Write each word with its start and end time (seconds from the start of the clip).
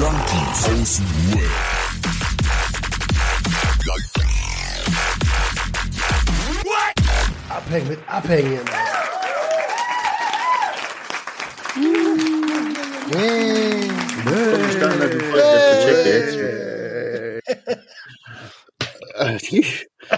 Junkies 0.00 0.64
aus 0.64 0.96
dem 0.96 1.34
Web. 1.34 1.50
Abhängen 7.50 7.88
mit 7.88 7.98
Abhängen. 8.06 8.60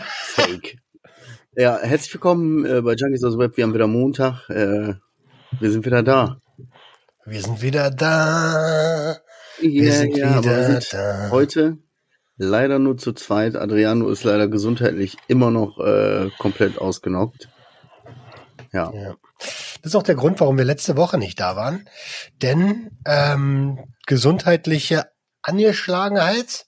Fake. 0.04 0.76
Ja, 1.56 1.80
herzlich 1.82 2.14
willkommen 2.14 2.64
äh, 2.64 2.82
bei 2.82 2.92
Junkies 2.94 3.24
aus 3.24 3.36
Web. 3.36 3.56
Wir 3.56 3.64
haben 3.64 3.74
wieder 3.74 3.88
Montag. 3.88 4.48
Äh, 4.48 4.94
wir 5.58 5.70
sind 5.72 5.84
wieder 5.84 6.04
da. 6.04 6.40
Wir 7.26 7.42
sind 7.42 7.60
wieder 7.62 7.90
da. 7.90 9.18
Ja, 9.62 9.82
Wir 9.82 9.92
sind 9.92 10.16
ja, 10.16 10.30
aber 10.32 10.44
wir 10.44 10.68
wieder 10.68 10.80
sind 10.80 10.92
da. 10.92 11.28
heute 11.30 11.78
leider 12.36 12.78
nur 12.78 12.96
zu 12.96 13.12
zweit. 13.12 13.56
Adriano 13.56 14.08
ist 14.08 14.24
leider 14.24 14.48
gesundheitlich 14.48 15.16
immer 15.28 15.50
noch 15.50 15.78
äh, 15.78 16.30
komplett 16.38 16.78
ausgenockt. 16.78 17.48
Ja. 18.72 18.92
Ja. 18.92 19.16
Das 19.38 19.90
ist 19.90 19.94
auch 19.96 20.02
der 20.02 20.14
Grund, 20.14 20.40
warum 20.40 20.56
wir 20.58 20.64
letzte 20.64 20.96
Woche 20.96 21.18
nicht 21.18 21.38
da 21.40 21.56
waren. 21.56 21.88
Denn 22.40 22.90
ähm, 23.06 23.78
gesundheitliche 24.06 25.06
Angeschlagenheit 25.42 26.66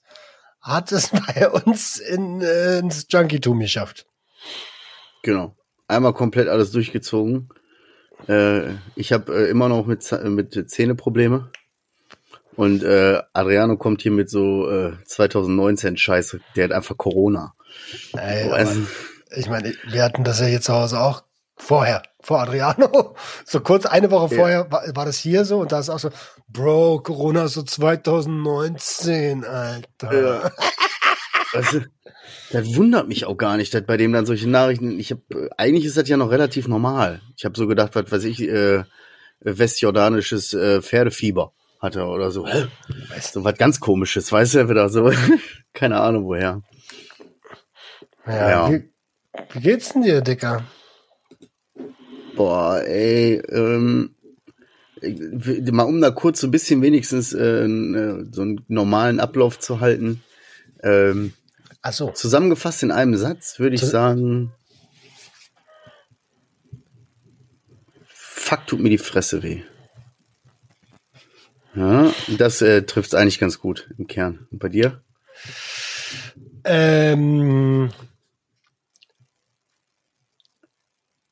hat 0.61 0.91
es 0.91 1.09
bei 1.35 1.49
uns 1.49 1.97
in, 1.97 2.41
äh, 2.41 2.79
ins 2.79 3.07
Junkietum 3.09 3.59
geschafft. 3.59 4.05
Genau. 5.23 5.55
Einmal 5.87 6.13
komplett 6.13 6.47
alles 6.47 6.71
durchgezogen. 6.71 7.49
Äh, 8.27 8.73
ich 8.95 9.11
habe 9.11 9.35
äh, 9.35 9.49
immer 9.49 9.69
noch 9.69 9.85
mit, 9.85 10.09
mit 10.23 10.69
Zähneprobleme. 10.69 11.51
Und 12.55 12.83
äh, 12.83 13.21
Adriano 13.33 13.77
kommt 13.77 14.01
hier 14.01 14.11
mit 14.11 14.29
so 14.29 14.69
äh, 14.69 14.93
2019 15.05 15.97
Scheiße. 15.97 16.39
Der 16.55 16.65
hat 16.65 16.71
einfach 16.71 16.97
Corona. 16.97 17.53
Ey, 18.13 18.49
Also- 18.51 18.81
ich 19.35 19.49
meine, 19.49 19.73
wir 19.89 20.03
hatten 20.03 20.23
das 20.23 20.39
ja 20.39 20.45
hier 20.45 20.61
zu 20.61 20.73
Hause 20.73 20.99
auch 21.01 21.23
vorher, 21.57 22.03
vor 22.21 22.41
Adriano. 22.41 23.15
So 23.45 23.59
kurz 23.59 23.85
eine 23.85 24.09
Woche 24.11 24.33
Ja. 24.33 24.39
vorher 24.39 24.71
war, 24.71 24.83
war 24.95 25.05
das 25.05 25.17
hier 25.17 25.43
so 25.45 25.59
und 25.59 25.71
da 25.71 25.79
ist 25.79 25.89
auch 25.89 25.99
so, 25.99 26.09
Bro, 26.47 26.99
Corona 27.01 27.45
ist 27.45 27.53
so 27.53 27.63
2019, 27.63 29.43
Alter. 29.43 30.13
Ja. 30.43 30.51
Also, 31.53 31.81
das 32.51 32.75
wundert 32.75 33.07
mich 33.07 33.25
auch 33.25 33.35
gar 33.37 33.57
nicht, 33.57 33.73
dass 33.73 33.83
bei 33.83 33.97
dem 33.97 34.13
dann 34.13 34.25
solche 34.25 34.49
Nachrichten. 34.49 34.99
Ich 34.99 35.11
habe 35.11 35.49
eigentlich 35.57 35.85
ist 35.85 35.97
das 35.97 36.07
ja 36.07 36.17
noch 36.17 36.31
relativ 36.31 36.67
normal. 36.67 37.21
Ich 37.37 37.43
habe 37.45 37.57
so 37.57 37.67
gedacht, 37.67 37.95
was 37.95 38.11
weiß 38.11 38.23
ich, 38.25 38.41
äh, 38.41 38.83
westjordanisches 39.41 40.53
äh, 40.53 40.81
Pferdefieber 40.81 41.51
hatte 41.85 42.03
oder 42.05 42.31
so. 42.31 42.45
So 43.21 43.43
was 43.43 43.57
ganz 43.57 43.79
komisches, 43.79 44.31
weißt 44.31 44.55
du, 44.55 44.69
wieder 44.69 44.89
so. 44.89 45.11
Keine 45.73 45.99
Ahnung 46.01 46.25
woher. 46.25 46.61
Ja, 48.27 48.49
Ja. 48.49 48.71
Wie, 48.71 48.89
wie 49.53 49.59
geht's 49.61 49.93
denn 49.93 50.01
dir, 50.03 50.21
Dicker? 50.21 50.63
Boah, 52.35 52.81
ey, 52.83 53.35
ähm, 53.49 54.15
mal 55.71 55.83
um 55.83 56.01
da 56.01 56.11
kurz 56.11 56.41
so 56.41 56.47
ein 56.47 56.51
bisschen 56.51 56.81
wenigstens 56.81 57.33
äh, 57.33 57.63
n- 57.63 58.29
so 58.33 58.41
einen 58.41 58.65
normalen 58.67 59.19
Ablauf 59.21 59.59
zu 59.59 59.79
halten. 59.79 60.21
Ähm, 60.83 61.33
Ach 61.81 61.93
so. 61.93 62.09
Zusammengefasst 62.11 62.83
in 62.83 62.91
einem 62.91 63.15
Satz 63.15 63.59
würde 63.59 63.75
ich 63.75 63.81
Zu- 63.81 63.87
sagen, 63.87 64.51
fuck, 68.07 68.65
tut 68.67 68.79
mir 68.79 68.89
die 68.89 68.97
Fresse 68.97 69.43
weh. 69.43 69.61
Ja, 71.75 72.13
das 72.37 72.61
äh, 72.61 72.83
trifft 72.83 73.09
es 73.09 73.13
eigentlich 73.13 73.39
ganz 73.39 73.59
gut 73.59 73.89
im 73.97 74.07
Kern. 74.07 74.47
Und 74.51 74.59
bei 74.59 74.69
dir? 74.69 75.03
Ähm, 76.63 77.91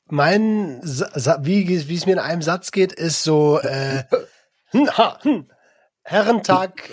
mein, 0.06 0.80
Sa 0.82 1.38
wie, 1.42 1.74
es 1.74 2.06
mir 2.06 2.12
in 2.12 2.18
einem 2.18 2.42
Satz 2.42 2.70
geht, 2.70 2.92
ist 2.92 3.22
so, 3.22 3.58
äh, 3.60 4.04
hm, 4.70 4.90
hm, 5.22 5.50
Herrentag, 6.02 6.90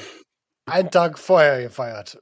einen 0.66 0.90
Tag 0.90 1.20
vorher 1.20 1.62
gefeiert. 1.62 2.22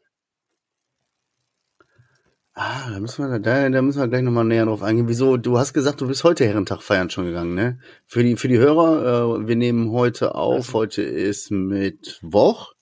Ah, 2.61 2.89
da 2.91 2.99
müssen 2.99 3.25
wir, 3.31 3.39
da, 3.39 3.69
da 3.69 3.81
müssen 3.81 4.01
wir 4.01 4.07
gleich 4.09 4.21
nochmal 4.21 4.43
näher 4.43 4.65
drauf 4.65 4.83
eingehen. 4.83 5.07
Wieso? 5.07 5.37
Du 5.37 5.57
hast 5.57 5.71
gesagt, 5.73 6.01
du 6.01 6.07
bist 6.07 6.25
heute 6.25 6.45
Herrentag 6.45 6.81
feiern 6.83 7.09
schon 7.09 7.23
gegangen, 7.23 7.53
ne? 7.55 7.79
Für 8.05 8.21
die, 8.21 8.35
für 8.35 8.49
die 8.49 8.57
Hörer, 8.57 9.37
äh, 9.39 9.47
wir 9.47 9.55
nehmen 9.55 9.91
heute 9.91 10.35
auf. 10.35 10.73
Heute 10.73 11.01
ist 11.01 11.51
Mittwoch. 11.51 12.73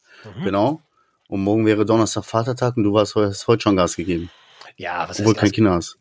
Genau. 0.43 0.81
Und 1.27 1.43
morgen 1.43 1.67
wäre 1.67 1.85
Donnerstag 1.85 2.25
Vatertag 2.25 2.75
und 2.75 2.85
du 2.85 2.93
warst, 2.93 3.13
heu- 3.13 3.27
hast 3.27 3.45
heute 3.47 3.61
schon 3.61 3.75
Gas 3.75 3.95
gegeben. 3.95 4.31
Ja, 4.77 5.07
was 5.07 5.19
Obwohl 5.19 5.33
heißt 5.33 5.39
kein 5.41 5.49
das? 5.49 5.55
Kinder 5.55 5.71
hast. 5.73 5.97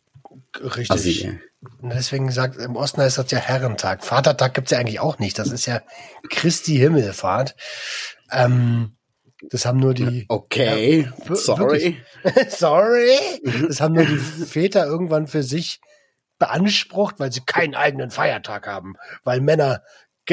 Richtig. 0.59 0.91
Assi, 0.91 1.41
Deswegen 1.83 2.31
sagt, 2.31 2.57
im 2.57 2.77
Osten 2.77 3.03
heißt 3.03 3.19
das 3.19 3.31
ja 3.31 3.39
Herrentag. 3.39 4.05
Vatertag 4.05 4.55
gibt's 4.55 4.71
ja 4.71 4.79
eigentlich 4.79 5.01
auch 5.01 5.19
nicht. 5.19 5.39
Das 5.39 5.51
ist 5.51 5.67
ja 5.67 5.83
Christi 6.31 6.77
Himmelfahrt. 6.77 7.57
Ähm, 8.33 8.96
das 9.43 9.67
haben 9.67 9.79
nur 9.79 9.95
die. 9.95 10.25
Okay, 10.29 11.11
w- 11.27 11.35
sorry. 11.35 12.03
Sorry. 12.49 13.11
Das 13.67 13.81
haben 13.81 13.95
nur 13.95 14.05
die 14.05 14.17
Väter 14.17 14.87
irgendwann 14.87 15.27
für 15.27 15.43
sich 15.43 15.81
beansprucht, 16.39 17.19
weil 17.19 17.33
sie 17.33 17.43
keinen 17.45 17.75
eigenen 17.75 18.11
Feiertag 18.11 18.67
haben, 18.67 18.95
weil 19.25 19.41
Männer 19.41 19.83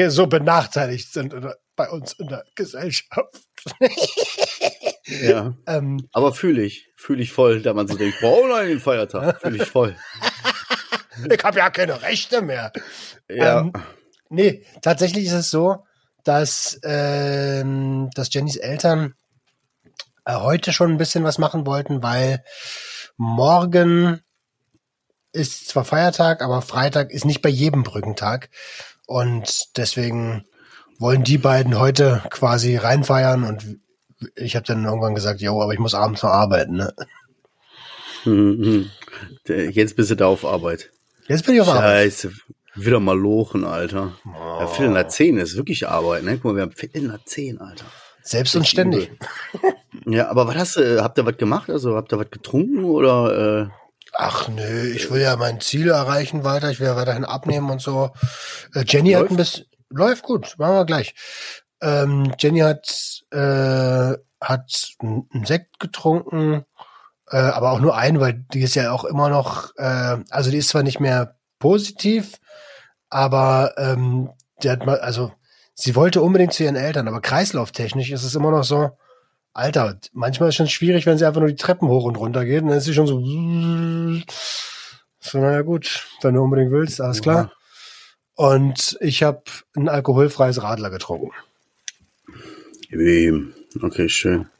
so 0.08 0.26
benachteiligt 0.26 1.12
sind 1.12 1.34
bei 1.76 1.88
uns 1.88 2.14
in 2.14 2.28
der 2.28 2.44
Gesellschaft. 2.54 3.42
Ja. 5.06 5.54
ähm, 5.66 6.08
Aber 6.12 6.32
fühle 6.32 6.62
ich, 6.62 6.88
fühle 6.96 7.22
ich 7.22 7.32
voll, 7.32 7.62
da 7.62 7.74
man 7.74 7.86
so 7.86 7.96
denkt, 7.96 8.18
oh 8.22 8.46
nein, 8.48 8.68
den 8.68 8.80
Feiertag, 8.80 9.40
fühle 9.40 9.62
ich 9.62 9.68
voll. 9.68 9.96
ich 11.30 11.44
habe 11.44 11.58
ja 11.58 11.70
keine 11.70 12.02
Rechte 12.02 12.42
mehr. 12.42 12.72
Ja. 13.28 13.60
Ähm, 13.60 13.72
nee, 14.28 14.64
tatsächlich 14.82 15.26
ist 15.26 15.32
es 15.32 15.50
so, 15.50 15.84
dass, 16.24 16.78
ähm, 16.82 18.10
dass 18.14 18.32
Jennys 18.32 18.56
Eltern 18.56 19.14
äh, 20.24 20.34
heute 20.34 20.72
schon 20.72 20.90
ein 20.92 20.98
bisschen 20.98 21.24
was 21.24 21.38
machen 21.38 21.66
wollten, 21.66 22.02
weil 22.02 22.42
morgen 23.16 24.20
ist 25.32 25.68
zwar 25.68 25.84
Feiertag, 25.84 26.42
aber 26.42 26.62
Freitag 26.62 27.10
ist 27.10 27.24
nicht 27.24 27.42
bei 27.42 27.48
jedem 27.48 27.82
Brückentag. 27.82 28.50
Und 29.06 29.76
deswegen 29.76 30.44
wollen 30.98 31.24
die 31.24 31.38
beiden 31.38 31.78
heute 31.78 32.22
quasi 32.30 32.76
reinfeiern 32.76 33.44
und 33.44 33.78
ich 34.36 34.56
habe 34.56 34.64
dann 34.64 34.84
irgendwann 34.84 35.14
gesagt, 35.14 35.40
jo, 35.40 35.60
aber 35.60 35.72
ich 35.72 35.78
muss 35.80 35.94
abends 35.94 36.22
noch 36.22 36.30
arbeiten. 36.30 36.76
Ne? 36.76 36.94
Mhm. 38.24 38.90
Der- 39.48 39.70
Jetzt 39.70 39.96
bist 39.96 40.10
du 40.10 40.14
da 40.14 40.26
auf 40.26 40.44
Arbeit. 40.44 40.90
Jetzt 41.28 41.44
bin 41.44 41.56
ich 41.56 41.60
auf 41.60 41.68
Arbeit. 41.68 41.82
Scheiße. 41.82 42.32
Wieder 42.74 43.00
mal 43.00 43.18
lochen, 43.18 43.64
Alter. 43.64 44.12
Ja, 44.24 44.66
Viertel 44.66 44.92
nach 44.92 45.08
zehn 45.08 45.38
ist 45.38 45.56
wirklich 45.56 45.88
Arbeit, 45.88 46.24
ne? 46.24 46.34
Guck 46.34 46.44
mal, 46.44 46.56
wir 46.56 46.62
haben 46.62 46.72
Viertel 46.72 47.02
nach 47.02 47.24
zehn, 47.24 47.60
Alter. 47.60 47.84
Selbst 48.22 48.56
und 48.56 48.66
ständig. 48.66 49.10
Ja, 50.06 50.28
aber 50.28 50.46
was 50.46 50.56
hast 50.56 50.76
du, 50.76 51.02
habt 51.02 51.16
ihr 51.16 51.24
was 51.24 51.38
gemacht? 51.38 51.70
Also 51.70 51.96
habt 51.96 52.12
ihr 52.12 52.18
was 52.18 52.30
getrunken 52.30 52.84
oder 52.84 53.62
äh, 53.62 53.68
Ach 54.12 54.48
nö, 54.48 54.92
ich 54.92 55.10
will 55.10 55.22
ja 55.22 55.36
mein 55.36 55.60
Ziel 55.60 55.88
erreichen 55.88 56.44
weiter. 56.44 56.70
Ich 56.70 56.78
will 56.78 56.86
ja 56.88 56.96
weiterhin 56.96 57.24
abnehmen 57.24 57.70
und 57.70 57.80
so. 57.80 58.10
Äh, 58.74 58.84
Jenny 58.86 59.12
hat 59.12 59.22
Läuft? 59.22 59.32
ein 59.32 59.36
bisschen, 59.36 59.64
läuft 59.88 60.22
gut, 60.24 60.54
machen 60.58 60.74
wir 60.74 60.84
gleich. 60.84 61.14
Ähm, 61.80 62.32
Jenny 62.38 62.60
hat, 62.60 63.22
äh, 63.30 64.16
hat 64.40 64.94
einen 65.00 65.26
einen 65.32 65.46
Sekt 65.46 65.80
getrunken, 65.80 66.64
äh, 67.30 67.36
aber 67.36 67.72
auch 67.72 67.80
nur 67.80 67.96
einen, 67.96 68.20
weil 68.20 68.44
die 68.52 68.60
ist 68.60 68.74
ja 68.74 68.92
auch 68.92 69.04
immer 69.04 69.30
noch, 69.30 69.72
äh, 69.76 70.18
also 70.30 70.50
die 70.50 70.58
ist 70.58 70.68
zwar 70.68 70.82
nicht 70.82 71.00
mehr 71.00 71.36
positiv, 71.64 72.40
aber 73.08 73.72
ähm, 73.78 74.28
die 74.62 74.68
hat 74.68 74.84
mal, 74.84 75.00
also 75.00 75.32
sie 75.72 75.96
wollte 75.96 76.20
unbedingt 76.20 76.52
zu 76.52 76.62
ihren 76.62 76.76
Eltern, 76.76 77.08
aber 77.08 77.22
kreislauftechnisch 77.22 78.10
ist 78.10 78.22
es 78.22 78.34
immer 78.34 78.50
noch 78.50 78.64
so, 78.64 78.90
Alter, 79.54 79.98
manchmal 80.12 80.50
ist 80.50 80.52
es 80.52 80.56
schon 80.56 80.68
schwierig, 80.68 81.06
wenn 81.06 81.16
sie 81.16 81.24
einfach 81.26 81.40
nur 81.40 81.48
die 81.48 81.56
Treppen 81.56 81.88
hoch 81.88 82.04
und 82.04 82.16
runter 82.16 82.44
geht, 82.44 82.60
und 82.60 82.68
dann 82.68 82.76
ist 82.76 82.84
sie 82.84 82.92
schon 82.92 83.06
so, 83.06 83.18
so, 85.20 85.38
naja 85.38 85.62
gut, 85.62 86.06
wenn 86.20 86.34
du 86.34 86.42
unbedingt 86.42 86.70
willst, 86.70 87.00
alles 87.00 87.22
klar. 87.22 87.50
Und 88.34 88.98
ich 89.00 89.22
habe 89.22 89.44
ein 89.74 89.88
alkoholfreies 89.88 90.62
Radler 90.62 90.90
getrunken. 90.90 91.30
Okay, 93.80 94.10
schön. 94.10 94.50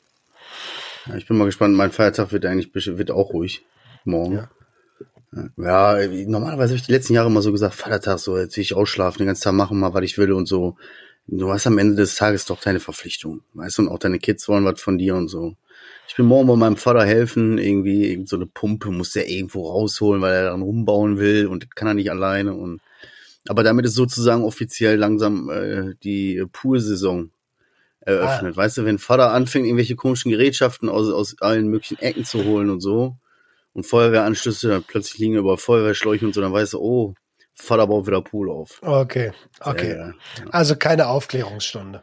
Ja, 1.04 1.16
ich 1.16 1.26
bin 1.26 1.36
mal 1.36 1.44
gespannt. 1.44 1.76
Mein 1.76 1.92
Feiertag 1.92 2.32
wird 2.32 2.46
eigentlich 2.46 2.72
wird 2.74 3.10
auch 3.10 3.34
ruhig 3.34 3.62
morgen. 4.04 4.36
Ja, 4.36 4.48
ja 5.56 6.06
normalerweise 6.26 6.70
habe 6.70 6.76
ich 6.76 6.86
die 6.86 6.92
letzten 6.92 7.14
Jahre 7.14 7.28
immer 7.28 7.42
so 7.42 7.52
gesagt, 7.52 7.74
Vatertag, 7.74 8.18
so 8.18 8.38
jetzt 8.38 8.56
will 8.56 8.62
ich 8.62 8.74
ausschlafen, 8.74 9.18
den 9.18 9.26
ganzen 9.26 9.44
Tag 9.44 9.52
machen, 9.52 9.78
mal 9.78 9.94
was 9.94 10.04
ich 10.04 10.18
will 10.18 10.32
und 10.32 10.46
so. 10.46 10.76
Du 11.26 11.50
hast 11.50 11.66
am 11.66 11.78
Ende 11.78 11.96
des 11.96 12.16
Tages 12.16 12.44
doch 12.44 12.60
deine 12.60 12.80
Verpflichtung, 12.80 13.42
weißt 13.54 13.78
du, 13.78 13.82
und 13.82 13.88
auch 13.88 13.98
deine 13.98 14.18
Kids 14.18 14.46
wollen 14.48 14.64
was 14.64 14.80
von 14.80 14.98
dir 14.98 15.14
und 15.16 15.28
so. 15.28 15.54
Ich 16.06 16.16
bin 16.16 16.26
morgen 16.26 16.46
bei 16.46 16.56
meinem 16.56 16.76
Vater 16.76 17.04
helfen, 17.04 17.58
irgendwie 17.58 18.10
irgend 18.10 18.28
so 18.28 18.36
eine 18.36 18.46
Pumpe 18.46 18.90
muss 18.90 19.12
der 19.12 19.28
irgendwo 19.28 19.68
rausholen, 19.68 20.20
weil 20.20 20.34
er 20.34 20.44
daran 20.44 20.62
rumbauen 20.62 21.18
will 21.18 21.46
und 21.46 21.64
das 21.64 21.70
kann 21.70 21.88
er 21.88 21.94
nicht 21.94 22.10
alleine 22.10 22.54
und 22.54 22.80
aber 23.48 23.62
damit 23.62 23.84
ist 23.84 23.94
sozusagen 23.94 24.42
offiziell 24.42 24.96
langsam 24.96 25.50
äh, 25.50 25.94
die 26.02 26.42
Poolsaison 26.50 27.30
eröffnet. 28.00 28.54
Ah. 28.54 28.56
Weißt 28.56 28.78
du, 28.78 28.84
wenn 28.86 28.98
Vater 28.98 29.32
anfängt, 29.32 29.66
irgendwelche 29.66 29.96
komischen 29.96 30.30
Gerätschaften 30.30 30.88
aus, 30.88 31.10
aus 31.10 31.36
allen 31.40 31.68
möglichen 31.68 31.98
Ecken 31.98 32.24
zu 32.24 32.44
holen 32.44 32.70
und 32.70 32.80
so 32.80 33.16
und 33.74 33.84
Feuerwehranschlüsse, 33.84 34.68
dann 34.68 34.84
plötzlich 34.84 35.18
liegen 35.18 35.34
über 35.34 35.58
Feuerwehrschläuche 35.58 36.24
und 36.24 36.34
so, 36.34 36.40
dann 36.40 36.52
weißt 36.52 36.72
du, 36.72 36.80
oh, 36.80 37.14
Vater 37.54 37.86
baut 37.86 38.06
wieder 38.06 38.22
Pool 38.22 38.50
auf. 38.50 38.80
Okay, 38.82 39.32
okay. 39.60 39.92
Äh, 39.92 39.98
ja. 39.98 40.14
Also 40.50 40.76
keine 40.76 41.08
Aufklärungsstunde. 41.08 42.02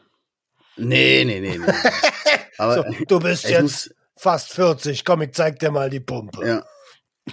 Nee, 0.77 1.25
nee, 1.25 1.39
nee, 1.39 1.57
nee. 1.57 1.65
Aber 2.57 2.75
so, 2.75 2.83
du 3.07 3.19
bist 3.19 3.49
jetzt 3.49 3.61
muss, 3.61 3.89
fast 4.15 4.53
40, 4.53 5.03
komm, 5.03 5.23
ich 5.23 5.33
zeig 5.33 5.59
dir 5.59 5.71
mal 5.71 5.89
die 5.89 5.99
Pumpe. 5.99 6.45
Ja. 6.45 6.65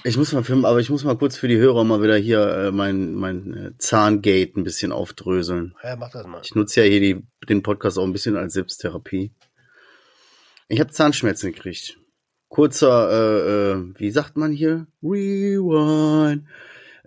Ich 0.04 0.16
muss 0.16 0.32
mal 0.32 0.44
filmen, 0.44 0.66
aber 0.66 0.80
ich 0.80 0.90
muss 0.90 1.02
mal 1.02 1.16
kurz 1.16 1.38
für 1.38 1.48
die 1.48 1.56
Hörer 1.56 1.82
mal 1.82 2.02
wieder 2.02 2.16
hier 2.16 2.46
äh, 2.46 2.70
mein, 2.70 3.14
mein 3.14 3.54
äh, 3.54 3.78
Zahngate 3.78 4.52
ein 4.60 4.62
bisschen 4.62 4.92
aufdröseln. 4.92 5.74
Ja, 5.82 5.96
mach 5.96 6.10
das 6.10 6.26
mal. 6.26 6.42
Ich 6.44 6.54
nutze 6.54 6.82
ja 6.82 6.90
hier 6.90 7.00
die, 7.00 7.26
den 7.48 7.62
Podcast 7.62 7.98
auch 7.98 8.04
ein 8.04 8.12
bisschen 8.12 8.36
als 8.36 8.52
Selbsttherapie. 8.52 9.32
Ich 10.68 10.80
habe 10.80 10.90
Zahnschmerzen 10.90 11.52
gekriegt. 11.52 11.97
Kurzer, 12.48 13.10
äh, 13.10 13.72
äh, 13.72 13.84
wie 13.98 14.10
sagt 14.10 14.36
man 14.36 14.52
hier? 14.52 14.86
Rewind. 15.02 16.44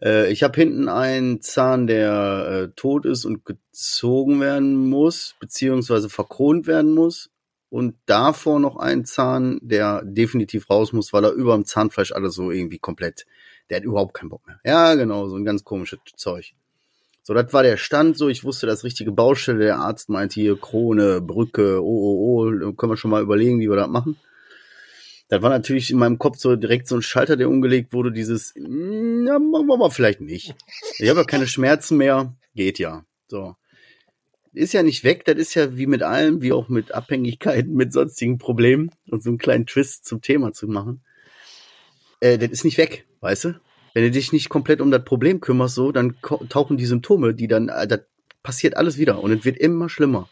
Äh, 0.01 0.31
ich 0.31 0.43
habe 0.43 0.59
hinten 0.59 0.87
einen 0.87 1.41
Zahn, 1.41 1.87
der 1.87 2.47
äh, 2.49 2.75
tot 2.75 3.05
ist 3.05 3.25
und 3.25 3.45
gezogen 3.45 4.39
werden 4.39 4.75
muss, 4.75 5.35
beziehungsweise 5.39 6.09
verkront 6.09 6.67
werden 6.67 6.93
muss. 6.93 7.29
Und 7.69 7.95
davor 8.05 8.59
noch 8.59 8.75
einen 8.75 9.05
Zahn, 9.05 9.59
der 9.61 10.03
definitiv 10.03 10.69
raus 10.69 10.91
muss, 10.91 11.13
weil 11.13 11.23
er 11.23 11.31
über 11.31 11.55
dem 11.55 11.65
Zahnfleisch 11.65 12.11
alles 12.11 12.35
so 12.35 12.51
irgendwie 12.51 12.79
komplett, 12.79 13.25
der 13.69 13.77
hat 13.77 13.85
überhaupt 13.85 14.13
keinen 14.13 14.29
Bock 14.29 14.45
mehr. 14.45 14.59
Ja, 14.65 14.93
genau, 14.95 15.29
so 15.29 15.37
ein 15.37 15.45
ganz 15.45 15.63
komisches 15.63 15.99
Zeug. 16.17 16.53
So, 17.23 17.33
das 17.33 17.53
war 17.53 17.63
der 17.63 17.77
Stand, 17.77 18.17
so, 18.17 18.27
ich 18.27 18.43
wusste 18.43 18.67
das 18.67 18.83
richtige 18.83 19.11
Baustelle, 19.11 19.59
der 19.59 19.77
Arzt 19.77 20.09
meinte 20.09 20.41
hier 20.41 20.59
Krone, 20.59 21.21
Brücke, 21.21 21.81
oh, 21.81 21.85
oh, 21.85 22.51
oh, 22.51 22.73
können 22.73 22.91
wir 22.91 22.97
schon 22.97 23.11
mal 23.11 23.21
überlegen, 23.21 23.59
wie 23.59 23.69
wir 23.69 23.77
das 23.77 23.87
machen. 23.87 24.17
Das 25.31 25.41
war 25.41 25.49
natürlich 25.49 25.89
in 25.89 25.97
meinem 25.97 26.19
Kopf 26.19 26.39
so 26.39 26.57
direkt 26.57 26.89
so 26.89 26.95
ein 26.97 27.01
Schalter, 27.01 27.37
der 27.37 27.47
umgelegt 27.47 27.93
wurde, 27.93 28.11
dieses, 28.11 28.53
ja, 28.53 29.39
machen 29.39 29.65
wir 29.65 29.77
mal 29.77 29.89
vielleicht 29.89 30.19
nicht. 30.19 30.55
Ich 30.99 31.07
habe 31.07 31.21
ja 31.21 31.25
keine 31.25 31.47
Schmerzen 31.47 31.95
mehr, 31.95 32.35
geht 32.53 32.79
ja. 32.79 33.05
So. 33.29 33.55
Ist 34.51 34.73
ja 34.73 34.83
nicht 34.83 35.05
weg, 35.05 35.23
das 35.23 35.37
ist 35.37 35.53
ja 35.53 35.77
wie 35.77 35.87
mit 35.87 36.03
allem, 36.03 36.41
wie 36.41 36.51
auch 36.51 36.67
mit 36.67 36.93
Abhängigkeiten, 36.93 37.73
mit 37.73 37.93
sonstigen 37.93 38.39
Problemen 38.39 38.91
und 39.09 39.23
so 39.23 39.29
einen 39.29 39.37
kleinen 39.37 39.65
Twist 39.65 40.03
zum 40.03 40.21
Thema 40.21 40.51
zu 40.51 40.67
machen. 40.67 41.01
Äh, 42.19 42.37
das 42.37 42.49
ist 42.49 42.65
nicht 42.65 42.77
weg, 42.77 43.07
weißt 43.21 43.45
du? 43.45 43.61
Wenn 43.93 44.03
du 44.03 44.11
dich 44.11 44.33
nicht 44.33 44.49
komplett 44.49 44.81
um 44.81 44.91
das 44.91 45.05
Problem 45.05 45.39
kümmerst, 45.39 45.75
so, 45.75 45.93
dann 45.93 46.17
tauchen 46.49 46.75
die 46.75 46.85
Symptome, 46.85 47.33
die 47.33 47.47
dann, 47.47 47.69
äh, 47.69 47.87
das 47.87 48.01
passiert 48.43 48.75
alles 48.75 48.97
wieder 48.97 49.23
und 49.23 49.31
es 49.31 49.45
wird 49.45 49.57
immer 49.57 49.87
schlimmer. 49.87 50.27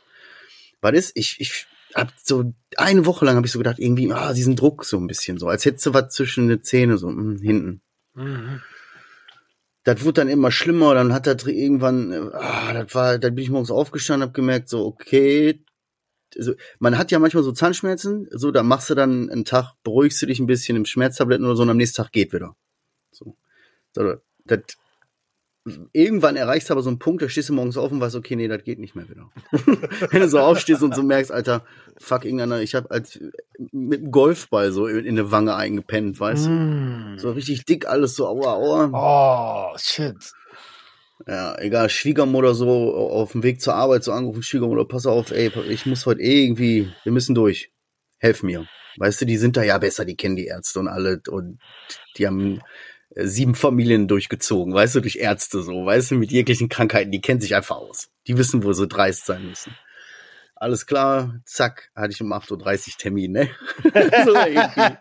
Was 0.82 0.92
ist? 0.92 1.12
Ich, 1.16 1.38
ich 1.40 1.68
hab 1.96 2.14
so 2.24 2.54
eine 2.78 3.06
Woche 3.06 3.26
lang 3.26 3.36
habe 3.36 3.46
ich 3.46 3.52
so 3.52 3.60
gedacht, 3.60 3.80
irgendwie, 3.80 4.12
ah, 4.12 4.34
diesen 4.34 4.56
Druck 4.56 4.86
so 4.86 4.98
ein 4.98 5.08
bisschen 5.08 5.38
so, 5.38 5.48
als 5.48 5.66
hättest 5.66 5.86
du 5.86 5.94
was 5.94 6.14
zwischen 6.14 6.48
den 6.48 6.64
Zähne 6.64 6.98
so 6.98 7.10
mh, 7.10 7.16
hm, 7.16 7.38
hinten. 7.42 7.82
Mhm. 8.14 8.62
Das 9.84 10.04
wurde 10.04 10.22
dann 10.22 10.30
immer 10.30 10.52
schlimmer, 10.52 10.94
dann 10.94 11.14
hat 11.14 11.26
das 11.26 11.46
irgendwann, 11.48 12.32
ah, 12.34 12.74
das 12.74 12.94
war, 12.94 13.18
dann 13.18 13.34
bin 13.34 13.44
ich 13.44 13.50
morgens 13.50 13.72
aufgestanden, 13.72 14.24
habe 14.24 14.34
gemerkt, 14.34 14.70
so, 14.70 14.86
okay, 14.86 15.64
also, 16.38 16.54
man 16.78 16.98
hat 16.98 17.12
ja 17.12 17.18
manchmal 17.18 17.44
so 17.44 17.52
Zahnschmerzen, 17.52 18.28
so, 18.32 18.52
da 18.52 18.62
machst 18.62 18.90
du 18.90 18.96
dann 18.96 19.30
einen 19.30 19.46
Tag, 19.46 19.74
beruhigst 19.84 20.22
du 20.22 20.28
dich 20.28 20.40
ein 20.40 20.46
bisschen 20.46 20.78
im 20.78 20.86
Schmerztabletten 20.86 21.46
oder 21.46 21.56
so 21.56 21.64
und 21.64 21.70
am 21.70 21.78
nächsten 21.78 22.04
Tag 22.04 22.12
geht 22.12 22.34
wieder. 22.34 22.56
So. 23.12 23.36
so 23.96 24.16
das 24.46 24.60
irgendwann 25.92 26.36
erreichst 26.36 26.70
du 26.70 26.74
aber 26.74 26.82
so 26.82 26.90
einen 26.90 27.00
Punkt, 27.00 27.22
da 27.22 27.30
stehst 27.30 27.50
du 27.50 27.54
morgens 27.54 27.78
auf 27.78 27.92
und 27.92 28.00
weißt, 28.00 28.16
okay, 28.16 28.36
nee, 28.36 28.48
das 28.48 28.64
geht 28.64 28.80
nicht 28.80 28.96
mehr 28.96 29.10
wieder. 29.10 29.30
Wenn 30.12 30.22
du 30.22 30.30
so 30.30 30.40
aufstehst 30.40 30.82
und 30.82 30.96
so 30.96 31.04
merkst, 31.04 31.32
Alter, 31.32 31.66
fuck 31.98 32.26
irgendeiner, 32.26 32.62
ich 32.62 32.76
habe 32.76 32.90
als 32.92 33.20
mit 33.72 34.02
einem 34.02 34.12
Golfball 34.12 34.72
so 34.72 34.88
in, 34.88 35.06
in 35.06 35.20
eine 35.20 35.32
Wange 35.32 35.56
eingepennt, 35.56 36.20
weißt 36.20 36.46
du? 36.46 36.50
Mm. 36.50 37.18
So 37.18 37.32
richtig 37.32 37.66
dick 37.66 37.88
alles 37.88 38.16
so, 38.16 38.28
aua, 38.28 38.54
aua. 38.54 39.74
Oh, 39.74 39.78
shit. 39.78 40.32
Ja, 41.28 41.58
egal, 41.60 41.90
Schwiegermutter 41.90 42.56
so 42.56 42.96
auf 42.96 43.34
dem 43.34 43.44
Weg 43.44 43.62
zur 43.62 43.76
Arbeit 43.76 44.04
so 44.04 44.14
angerufen, 44.14 44.42
Schwiegermutter, 44.42 44.86
pass 44.86 45.06
auf, 45.06 45.32
ey, 45.32 45.52
ich 45.68 45.86
muss 45.86 46.06
heute 46.06 46.22
irgendwie, 46.22 46.92
wir 47.04 47.12
müssen 47.12 47.36
durch. 47.36 47.72
Helf 48.18 48.44
mir. 48.44 48.66
Weißt 48.98 49.22
du, 49.22 49.26
die 49.26 49.38
sind 49.38 49.56
da 49.56 49.64
ja 49.64 49.78
besser, 49.78 50.06
die 50.06 50.16
kennen 50.16 50.36
die 50.36 50.48
Ärzte 50.48 50.80
und 50.80 50.88
alle 50.88 51.22
und 51.30 51.60
die 52.18 52.26
haben 52.26 52.62
sieben 53.16 53.56
Familien 53.56 54.08
durchgezogen, 54.08 54.74
weißt 54.74 54.96
du, 54.96 55.00
durch 55.02 55.18
Ärzte 55.18 55.62
so, 55.62 55.86
weißt 55.86 56.12
du, 56.12 56.16
mit 56.16 56.32
jeglichen 56.32 56.70
Krankheiten, 56.70 57.12
die 57.12 57.22
kennen 57.22 57.42
sich 57.42 57.56
einfach 57.56 57.78
aus. 57.78 58.10
Die 58.28 58.38
wissen, 58.38 58.64
wo 58.64 58.74
sie 58.74 58.88
dreist 58.88 59.26
sein 59.26 59.48
müssen. 59.48 59.76
Alles 60.56 60.86
klar, 60.86 61.40
zack, 61.46 61.90
hatte 61.96 62.12
ich 62.12 62.22
um 62.22 62.34
8.30 62.34 62.52
Uhr 62.90 62.98
Termin, 62.98 63.32
ne? 63.32 63.50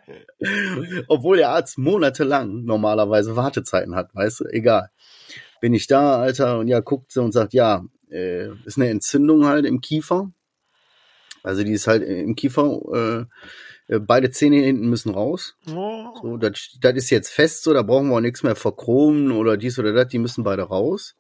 Obwohl 1.09 1.39
der 1.39 1.49
Arzt 1.51 1.79
monatelang 1.79 2.65
normalerweise 2.65 3.35
Wartezeiten 3.35 3.97
hat, 3.97 4.15
weißt 4.15 4.41
du, 4.41 4.45
egal. 4.45 4.91
Bin 5.61 5.75
ich 5.75 5.89
da, 5.89 6.21
Alter, 6.21 6.61
und 6.61 6.69
ja, 6.69 6.79
guckt 6.79 7.11
sie 7.11 7.21
und 7.21 7.33
sagt, 7.33 7.55
ja, 7.55 7.85
äh, 8.09 8.51
ist 8.65 8.77
eine 8.79 8.89
Entzündung 8.89 9.47
halt 9.47 9.67
im 9.67 9.81
Kiefer. 9.81 10.31
Also 11.43 11.65
die 11.65 11.73
ist 11.73 11.89
halt 11.89 12.05
im 12.05 12.37
Kiefer, 12.37 12.79
äh, 12.93 13.21
äh, 13.21 13.27
beide 13.89 14.31
Zähne 14.31 14.57
hinten 14.57 14.89
müssen 14.89 15.13
raus. 15.13 15.57
Oh. 15.71 16.15
So, 16.21 16.37
das, 16.37 16.77
das 16.81 16.95
ist 16.95 17.11
jetzt 17.11 17.31
fest 17.31 17.63
so, 17.63 17.73
da 17.73 17.83
brauchen 17.83 18.09
wir 18.09 18.17
auch 18.17 18.21
nichts 18.21 18.43
mehr 18.43 18.57
verchromen 18.57 19.33
oder 19.33 19.57
dies 19.57 19.79
oder 19.79 19.93
das, 19.93 20.09
die 20.09 20.19
müssen 20.19 20.45
beide 20.45 20.63
raus. 20.63 21.17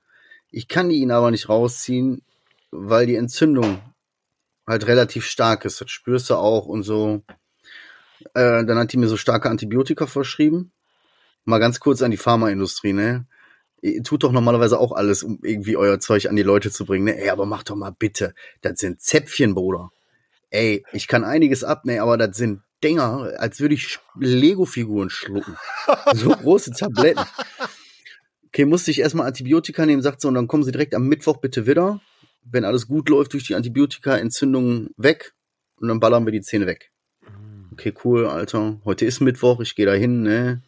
Ich 0.51 0.69
kann 0.69 0.89
die 0.89 0.97
ihn 0.97 1.11
aber 1.11 1.31
nicht 1.31 1.49
rausziehen, 1.49 2.23
weil 2.71 3.07
die 3.07 3.17
Entzündung 3.17 3.81
halt 4.67 4.87
relativ 4.87 5.25
stark 5.25 5.65
ist. 5.65 5.81
Das 5.81 5.91
spürst 5.91 6.29
du 6.31 6.35
auch 6.35 6.67
und 6.67 6.83
so. 6.83 7.23
Äh, 8.35 8.65
dann 8.65 8.79
hat 8.79 8.93
die 8.93 8.99
mir 8.99 9.09
so 9.09 9.17
starke 9.17 9.49
Antibiotika 9.49 10.07
verschrieben. 10.07 10.73
Mal 11.45 11.59
ganz 11.59 11.81
kurz 11.81 12.03
an 12.03 12.11
die 12.11 12.17
Pharmaindustrie, 12.17 12.93
ne? 12.93 13.27
Ihr 13.81 14.03
tut 14.03 14.25
doch 14.25 14.33
normalerweise 14.33 14.79
auch 14.79 14.93
alles, 14.93 15.23
um 15.23 15.39
irgendwie 15.43 15.77
euer 15.77 16.01
Zeug 16.01 16.29
an 16.29 16.37
die 16.37 16.43
Leute 16.43 16.71
zu 16.71 16.85
bringen, 16.85 17.05
ne? 17.05 17.17
Ey, 17.17 17.31
aber 17.31 17.47
mach 17.47 17.63
doch 17.63 17.77
mal 17.77 17.95
bitte. 17.97 18.35
Das 18.61 18.81
sind 18.81 19.01
Zäpfchen, 19.01 19.55
Bruder. 19.55 19.91
Ey, 20.51 20.85
ich 20.93 21.09
kann 21.09 21.25
einiges 21.25 21.65
abnehmen, 21.65 22.01
aber 22.01 22.17
das 22.17 22.37
sind 22.37 22.63
Dinger, 22.83 23.33
als 23.39 23.61
würde 23.61 23.75
ich 23.75 23.99
Lego-Figuren 24.19 25.11
schlucken. 25.11 25.57
So 26.15 26.31
große 26.43 26.71
Tabletten. 26.73 27.25
Okay, 28.47 28.65
musste 28.65 28.91
ich 28.91 29.01
erstmal 29.01 29.27
Antibiotika 29.27 29.85
nehmen, 29.85 30.03
sagt 30.03 30.21
so, 30.21 30.29
und 30.29 30.35
dann 30.35 30.49
kommen 30.49 30.63
sie 30.63 30.73
direkt 30.73 30.95
am 30.95 31.07
Mittwoch 31.07 31.39
bitte 31.39 31.67
wieder. 31.67 32.01
Wenn 32.45 32.65
alles 32.65 32.87
gut 32.87 33.09
läuft, 33.09 33.35
durch 33.35 33.45
die 33.45 33.55
Antibiotika-Entzündung 33.57 34.89
weg 34.97 35.35
und 35.77 35.89
dann 35.89 36.01
ballern 36.01 36.25
wir 36.25 36.33
die 36.33 36.41
Zähne 36.41 36.67
weg. 36.67 36.93
Okay, 37.73 37.93
cool, 38.05 38.27
Alter. 38.27 38.81
Heute 38.85 39.05
ist 39.05 39.21
Mittwoch, 39.21 39.61
ich 39.61 39.75
gehe 39.75 39.87
da 39.87 39.93
hin, 39.93 40.23
ne? 40.23 40.63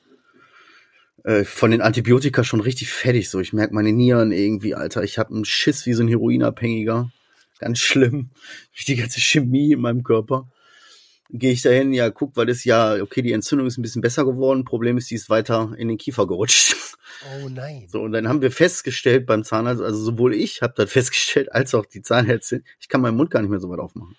Äh, 1.25 1.45
von 1.45 1.71
den 1.71 1.81
Antibiotika 1.81 2.45
schon 2.45 2.61
richtig 2.61 2.93
fertig, 2.93 3.31
so. 3.31 3.41
Ich 3.41 3.53
merke 3.53 3.75
meine 3.75 3.93
Nieren 3.93 4.33
irgendwie, 4.33 4.75
Alter. 4.75 5.03
Ich 5.03 5.19
habe 5.19 5.35
einen 5.35 5.45
Schiss 5.45 5.87
wie 5.87 5.93
so 5.93 6.03
ein 6.03 6.09
Heroinabhängiger. 6.09 7.11
Ganz 7.61 7.79
schlimm. 7.79 8.31
Die 8.89 8.97
ganze 8.97 9.21
Chemie 9.21 9.73
in 9.73 9.81
meinem 9.81 10.03
Körper. 10.03 10.51
Gehe 11.29 11.53
ich 11.53 11.63
dahin, 11.63 11.93
ja, 11.93 12.11
guck, 12.11 12.37
weil 12.37 12.47
das 12.47 12.65
ja, 12.65 13.01
okay, 13.01 13.23
die 13.23 13.33
Entzündung 13.33 13.69
ist 13.69 13.79
ein 13.79 13.83
bisschen 13.83 14.03
besser 14.03 14.25
geworden. 14.25 14.65
Problem 14.65 14.97
ist, 14.97 15.11
die 15.11 15.15
ist 15.15 15.31
weiter 15.31 15.75
in 15.77 15.87
den 15.87 15.99
Kiefer 15.99 16.27
gerutscht. 16.27 16.75
Oh 17.43 17.49
nein. 17.49 17.87
So, 17.89 18.01
und 18.01 18.13
dann 18.13 18.29
haben 18.29 18.41
wir 18.41 18.51
festgestellt 18.51 19.27
beim 19.27 19.45
Zahnarzt, 19.45 19.83
also 19.83 20.03
sowohl 20.03 20.35
ich 20.35 20.63
habe 20.63 20.73
das 20.77 20.91
festgestellt, 20.91 21.53
als 21.53 21.75
auch 21.75 21.85
die 21.85 22.03
Zahnärztin, 22.03 22.65
ich 22.81 22.89
kann 22.89 23.03
meinen 23.03 23.17
Mund 23.17 23.31
gar 23.31 23.43
nicht 23.43 23.51
mehr 23.51 23.61
so 23.61 23.69
weit 23.69 23.79
aufmachen. 23.79 24.17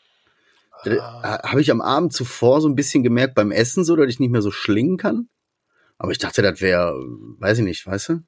Ah. 0.85 1.49
Habe 1.49 1.61
ich 1.61 1.71
am 1.71 1.81
Abend 1.81 2.13
zuvor 2.13 2.61
so 2.61 2.67
ein 2.67 2.75
bisschen 2.75 3.03
gemerkt 3.03 3.35
beim 3.35 3.51
Essen, 3.51 3.83
so 3.83 3.95
dass 3.95 4.07
ich 4.07 4.19
nicht 4.19 4.31
mehr 4.31 4.41
so 4.41 4.51
schlingen 4.51 4.97
kann. 4.97 5.29
Aber 5.97 6.11
ich 6.11 6.17
dachte, 6.17 6.41
das 6.41 6.61
wäre, 6.61 6.93
weiß 7.39 7.59
ich 7.59 7.63
nicht, 7.63 7.85
weißt 7.85 8.09
du? 8.09 8.19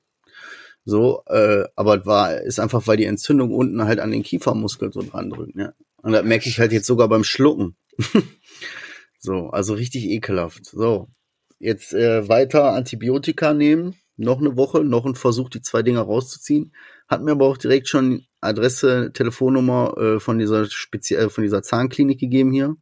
So, 0.85 1.23
äh, 1.27 1.63
aber 1.75 2.05
war, 2.05 2.41
ist 2.41 2.59
einfach, 2.59 2.87
weil 2.87 2.97
die 2.97 3.05
Entzündung 3.05 3.53
unten 3.53 3.83
halt 3.83 3.99
an 3.99 4.11
den 4.11 4.23
Kiefermuskel 4.23 4.91
so 4.91 5.01
dran 5.01 5.29
drückt, 5.29 5.55
ja. 5.55 5.73
Und 6.01 6.11
das 6.11 6.25
merke 6.25 6.49
ich 6.49 6.59
halt 6.59 6.73
jetzt 6.73 6.87
sogar 6.87 7.07
beim 7.07 7.23
Schlucken. 7.23 7.77
so, 9.19 9.47
also 9.49 9.73
richtig 9.75 10.05
ekelhaft. 10.09 10.65
So, 10.65 11.07
jetzt 11.59 11.93
äh, 11.93 12.27
weiter 12.27 12.73
Antibiotika 12.73 13.53
nehmen, 13.53 13.95
noch 14.17 14.39
eine 14.39 14.57
Woche, 14.57 14.83
noch 14.83 15.05
ein 15.05 15.15
Versuch, 15.15 15.49
die 15.49 15.61
zwei 15.61 15.81
Dinger 15.81 16.01
rauszuziehen. 16.01 16.73
Hat 17.07 17.23
mir 17.23 17.31
aber 17.31 17.45
auch 17.45 17.57
direkt 17.57 17.87
schon 17.87 18.25
Adresse, 18.41 19.11
Telefonnummer 19.13 19.97
äh, 19.97 20.19
von 20.19 20.37
dieser 20.37 20.65
Spezi 20.65 21.15
äh, 21.15 21.29
von 21.29 21.43
dieser 21.43 21.63
Zahnklinik 21.63 22.19
gegeben 22.19 22.51
hier. 22.51 22.75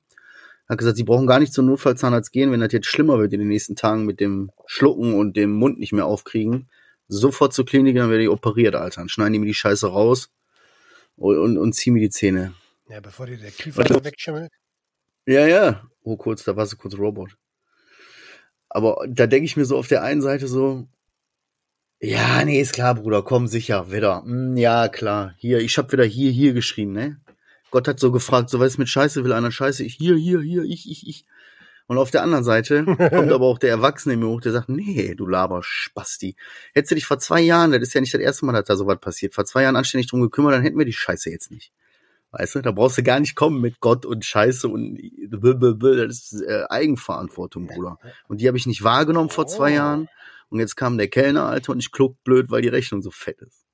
Hat 0.68 0.80
gesagt, 0.80 0.98
sie 0.98 1.04
brauchen 1.04 1.28
gar 1.28 1.40
nicht 1.40 1.54
zum 1.54 1.68
Notfallzahnarzt 1.68 2.32
gehen, 2.32 2.52
wenn 2.52 2.62
das 2.62 2.74
jetzt 2.74 2.88
schlimmer 2.88 3.20
wird 3.20 3.34
in 3.34 3.40
den 3.40 3.50
nächsten 3.50 3.76
Tagen 3.76 4.06
mit 4.06 4.20
dem 4.20 4.50
Schlucken 4.66 5.14
und 5.14 5.38
dem 5.38 5.52
Mund 5.52 5.78
nicht 5.78 5.94
mehr 5.94 6.08
aufkriegen 6.08 6.68
sofort 7.12 7.54
zur 7.54 7.66
Klinik, 7.66 7.96
dann 7.96 8.10
werde 8.10 8.24
ich 8.24 8.30
operiert, 8.30 8.76
Alter. 8.76 9.02
Dann 9.02 9.10
schneiden 9.10 9.34
die 9.34 9.40
mir 9.40 9.46
die 9.46 9.54
Scheiße 9.54 9.88
raus 9.88 10.30
und, 11.16 11.38
und, 11.38 11.58
und 11.58 11.74
ziehen 11.74 11.94
mir 11.94 12.00
die 12.00 12.10
Zähne. 12.10 12.54
Ja, 12.90 13.00
bevor 13.00 13.26
die 13.26 13.38
der 13.38 13.52
Kiefer 13.52 13.84
wegschimmelt. 14.04 14.52
Ja, 15.26 15.46
ja. 15.46 15.88
Oh, 16.04 16.18
kurz, 16.18 16.44
da 16.44 16.56
war 16.56 16.66
so 16.66 16.78
kurz 16.78 16.98
Robot. 16.98 17.38
Aber 18.70 19.06
da 19.08 19.28
denke 19.28 19.46
ich 19.46 19.58
mir 19.58 19.66
so 19.66 19.78
auf 19.78 19.88
der 19.88 20.04
einen 20.04 20.22
Seite 20.22 20.48
so, 20.48 20.88
ja, 22.04 22.44
nee, 22.44 22.60
ist 22.60 22.74
klar, 22.74 22.96
Bruder, 22.96 23.22
komm 23.22 23.46
sicher, 23.48 23.92
wieder. 23.92 24.24
Hm, 24.24 24.58
ja, 24.58 24.88
klar. 24.88 25.36
Hier, 25.38 25.60
ich 25.60 25.78
hab 25.78 25.92
wieder 25.92 26.06
hier, 26.06 26.32
hier 26.32 26.54
geschrien, 26.54 26.94
ne? 26.94 27.22
Gott 27.70 27.88
hat 27.88 28.00
so 28.00 28.12
gefragt, 28.12 28.50
so 28.50 28.60
was 28.60 28.80
mit 28.80 28.90
Scheiße, 28.90 29.24
will 29.24 29.34
einer 29.34 29.52
Scheiße? 29.52 29.84
Ich, 29.84 29.96
hier, 29.96 30.16
hier, 30.16 30.42
hier, 30.42 30.64
ich, 30.64 30.90
ich, 30.90 31.08
ich. 31.08 31.26
Und 31.92 31.98
auf 31.98 32.10
der 32.10 32.24
anderen 32.24 32.46
Seite 32.46 32.86
kommt 32.86 33.34
aber 33.34 33.48
auch 33.48 33.58
der 33.58 33.72
Erwachsene 33.72 34.16
mir 34.16 34.28
hoch, 34.28 34.40
der 34.40 34.54
sagt, 34.54 34.70
nee, 34.70 35.14
du 35.14 35.28
laber 35.28 35.60
Spasti. 35.62 36.38
Hättest 36.74 36.92
du 36.92 36.96
dich 36.96 37.06
vor 37.06 37.20
zwei 37.20 37.42
Jahren, 37.42 37.74
das 37.74 37.82
ist 37.82 37.94
ja 37.94 38.00
nicht 38.00 38.14
das 38.14 38.22
erste 38.22 38.46
Mal, 38.46 38.54
dass 38.54 38.64
da 38.64 38.78
sowas 38.78 38.98
passiert, 39.02 39.34
vor 39.34 39.44
zwei 39.44 39.64
Jahren 39.64 39.76
anständig 39.76 40.10
drum 40.10 40.22
gekümmert, 40.22 40.54
dann 40.54 40.62
hätten 40.62 40.78
wir 40.78 40.86
die 40.86 40.94
Scheiße 40.94 41.30
jetzt 41.30 41.52
nicht. 41.52 41.74
Weißt 42.32 42.56
du, 42.56 42.62
da 42.62 42.72
brauchst 42.72 42.98
du 42.98 43.04
gar 43.04 43.20
nicht 43.20 43.36
kommen 43.36 43.60
mit 43.60 43.82
Gott 43.82 44.06
und 44.06 44.24
Scheiße 44.24 44.70
und 44.70 45.02
das 45.20 46.32
ist 46.32 46.42
äh, 46.44 46.64
Eigenverantwortung, 46.70 47.68
Bruder. 47.68 48.00
Und 48.30 48.40
die 48.40 48.48
habe 48.48 48.58
ich 48.58 48.66
nicht 48.68 48.84
wahrgenommen 48.84 49.30
vor 49.30 49.48
zwei 49.48 49.74
Oh. 49.74 49.76
Jahren. 49.76 50.08
Und 50.48 50.60
jetzt 50.60 50.78
kam 50.78 50.98
der 50.98 51.10
Kellner, 51.10 51.48
Alter, 51.48 51.74
und 51.74 51.80
ich 51.80 51.92
kluck 51.92 52.24
blöd, 52.24 52.52
weil 52.52 52.62
die 52.62 52.70
Rechnung 52.70 53.02
so 53.02 53.12
fett 53.12 53.42
ist. 53.42 53.66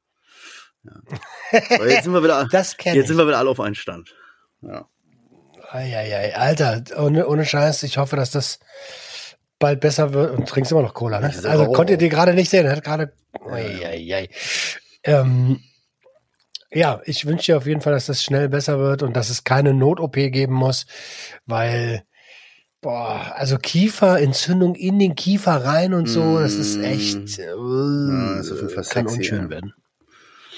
Ja. 0.84 0.94
Aber 1.70 1.88
jetzt 1.88 2.06
sind 2.06 2.14
wir 2.14 2.24
wieder, 2.24 2.50
jetzt 2.52 2.80
sind 2.80 3.18
wir 3.18 3.28
wieder 3.28 3.38
alle 3.38 3.52
auf 3.52 3.60
einen 3.60 3.76
Stand. 3.76 4.16
Ja. 4.64 4.90
Eieiei, 5.72 6.36
Alter, 6.36 6.84
ohne, 6.98 7.28
ohne 7.28 7.46
Scheiß, 7.46 7.84
ich 7.84 7.98
hoffe, 7.98 8.16
dass 8.16 8.32
das 8.32 8.60
bald 9.60 9.80
besser 9.80 10.14
wird. 10.14 10.38
Und 10.38 10.48
trinkst 10.48 10.72
immer 10.72 10.82
noch 10.82 10.94
Cola, 10.94 11.20
ne? 11.20 11.28
Also 11.28 11.66
auch. 11.66 11.74
konntet 11.74 12.02
ihr 12.02 12.10
gerade 12.10 12.34
nicht 12.34 12.50
sehen, 12.50 12.66
er 12.66 12.78
hat 12.78 12.84
gerade. 12.84 13.12
Eieiei. 13.50 14.30
Ähm, 15.04 15.62
ja, 16.72 17.02
ich 17.06 17.26
wünsche 17.26 17.52
dir 17.52 17.58
auf 17.58 17.66
jeden 17.66 17.82
Fall, 17.82 17.94
dass 17.94 18.08
das 18.08 18.24
schnell 18.24 18.50
besser 18.50 18.80
wird 18.80 19.04
und 19.04 19.16
dass 19.16 19.30
es 19.30 19.44
keine 19.44 19.74
Not-OP 19.74 20.14
geben 20.14 20.54
muss, 20.54 20.86
weil, 21.46 22.04
boah, 22.82 23.34
also 23.36 23.58
Kieferentzündung 23.58 24.76
in 24.76 25.00
den 25.00 25.16
Kiefer 25.16 25.64
rein 25.64 25.94
und 25.94 26.08
so, 26.08 26.40
das 26.40 26.54
ist 26.56 26.78
echt, 26.82 27.40
äh, 27.40 27.56
Mm. 27.56 28.40
ist 28.42 28.52
auf 28.52 28.62
jeden 28.62 28.70
Fall 28.70 28.84
kann 28.84 29.08
sexy, 29.08 29.18
unschön 29.18 29.44
ja. 29.44 29.50
werden. 29.50 29.74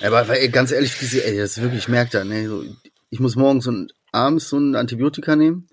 Aber 0.02 0.28
ey, 0.30 0.50
ganz 0.50 0.72
ehrlich, 0.72 0.94
ey, 1.02 1.38
das 1.38 1.52
ist 1.58 1.62
wirklich, 1.62 1.84
ich 1.84 1.88
merke 1.90 2.12
da, 2.12 2.24
ne, 2.24 2.48
so, 2.48 2.64
ich 3.12 3.20
muss 3.20 3.36
morgens 3.36 3.68
und 3.68 3.94
abends 4.12 4.50
so 4.50 4.58
ein 4.58 4.76
Antibiotika 4.76 5.36
nehmen. 5.36 5.68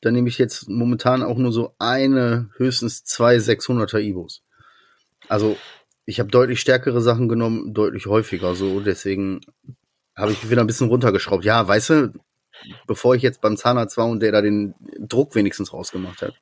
Dann 0.00 0.14
nehme 0.14 0.28
ich 0.28 0.38
jetzt 0.38 0.68
momentan 0.68 1.22
auch 1.22 1.38
nur 1.38 1.52
so 1.52 1.74
eine, 1.78 2.50
höchstens 2.56 3.04
zwei 3.04 3.36
600er 3.36 4.00
Ibos. 4.00 4.42
Also, 5.28 5.56
ich 6.04 6.20
habe 6.20 6.30
deutlich 6.30 6.60
stärkere 6.60 7.00
Sachen 7.00 7.28
genommen, 7.28 7.74
deutlich 7.74 8.06
häufiger 8.06 8.54
so, 8.54 8.80
deswegen 8.80 9.40
habe 10.14 10.32
ich 10.32 10.50
wieder 10.50 10.60
ein 10.60 10.66
bisschen 10.66 10.88
runtergeschraubt. 10.88 11.44
Ja, 11.44 11.66
weißt 11.66 11.90
du, 11.90 12.12
bevor 12.86 13.14
ich 13.14 13.22
jetzt 13.22 13.40
beim 13.40 13.56
Zahnarzt 13.56 13.96
war 13.96 14.06
und 14.06 14.20
der 14.20 14.32
da 14.32 14.40
den 14.40 14.74
Druck 14.98 15.34
wenigstens 15.34 15.72
rausgemacht 15.72 16.22
hat, 16.22 16.34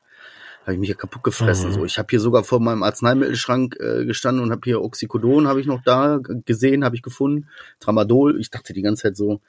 habe 0.63 0.75
ich 0.75 0.79
mich 0.79 0.89
ja 0.89 0.95
kaputt 0.95 1.23
gefressen. 1.23 1.71
Mhm. 1.71 1.75
So, 1.75 1.85
ich 1.85 1.99
habe 1.99 2.07
hier 2.11 2.21
sogar 2.21 2.45
vor 2.45 2.61
meinem 2.61 2.83
Arzneimittelschrank 2.83 3.77
äh, 3.81 4.05
gestanden 4.07 4.43
und 4.43 4.51
habe 4.51 4.63
hier 4.65 4.81
Oxycodon 4.81 5.47
habe 5.47 5.61
ich 5.61 5.67
noch 5.67 5.83
da 5.83 6.21
gesehen, 6.23 6.85
habe 6.85 6.97
ich 6.97 7.03
gefunden, 7.03 7.49
Tramadol. 7.81 8.41
Ich 8.41 8.51
dachte 8.51 8.73
die 8.73 8.83
ganze 8.83 9.03
Zeit 9.03 9.17
so, 9.17 9.41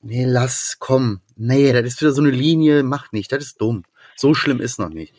nee, 0.00 0.24
lass, 0.24 0.76
komm, 0.78 1.20
nee, 1.36 1.72
das 1.72 1.84
ist 1.84 2.00
wieder 2.00 2.12
so 2.12 2.22
eine 2.22 2.30
Linie, 2.30 2.82
mach 2.82 3.12
nicht, 3.12 3.32
das 3.32 3.44
ist 3.44 3.60
dumm. 3.60 3.84
So 4.16 4.34
schlimm 4.34 4.60
ist 4.60 4.78
noch 4.78 4.90
nicht. 4.90 5.14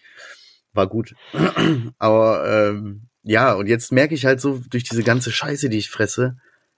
War 0.73 0.87
gut, 0.87 1.15
aber 1.97 2.69
ähm, 2.69 3.09
ja, 3.23 3.53
und 3.53 3.67
jetzt 3.67 3.91
merke 3.91 4.15
ich 4.15 4.25
halt 4.25 4.41
so 4.41 4.61
durch 4.69 4.83
diese 4.83 5.03
ganze 5.03 5.31
Scheiße, 5.31 5.69
die 5.69 5.77
ich 5.77 5.89
fresse, 5.89 6.37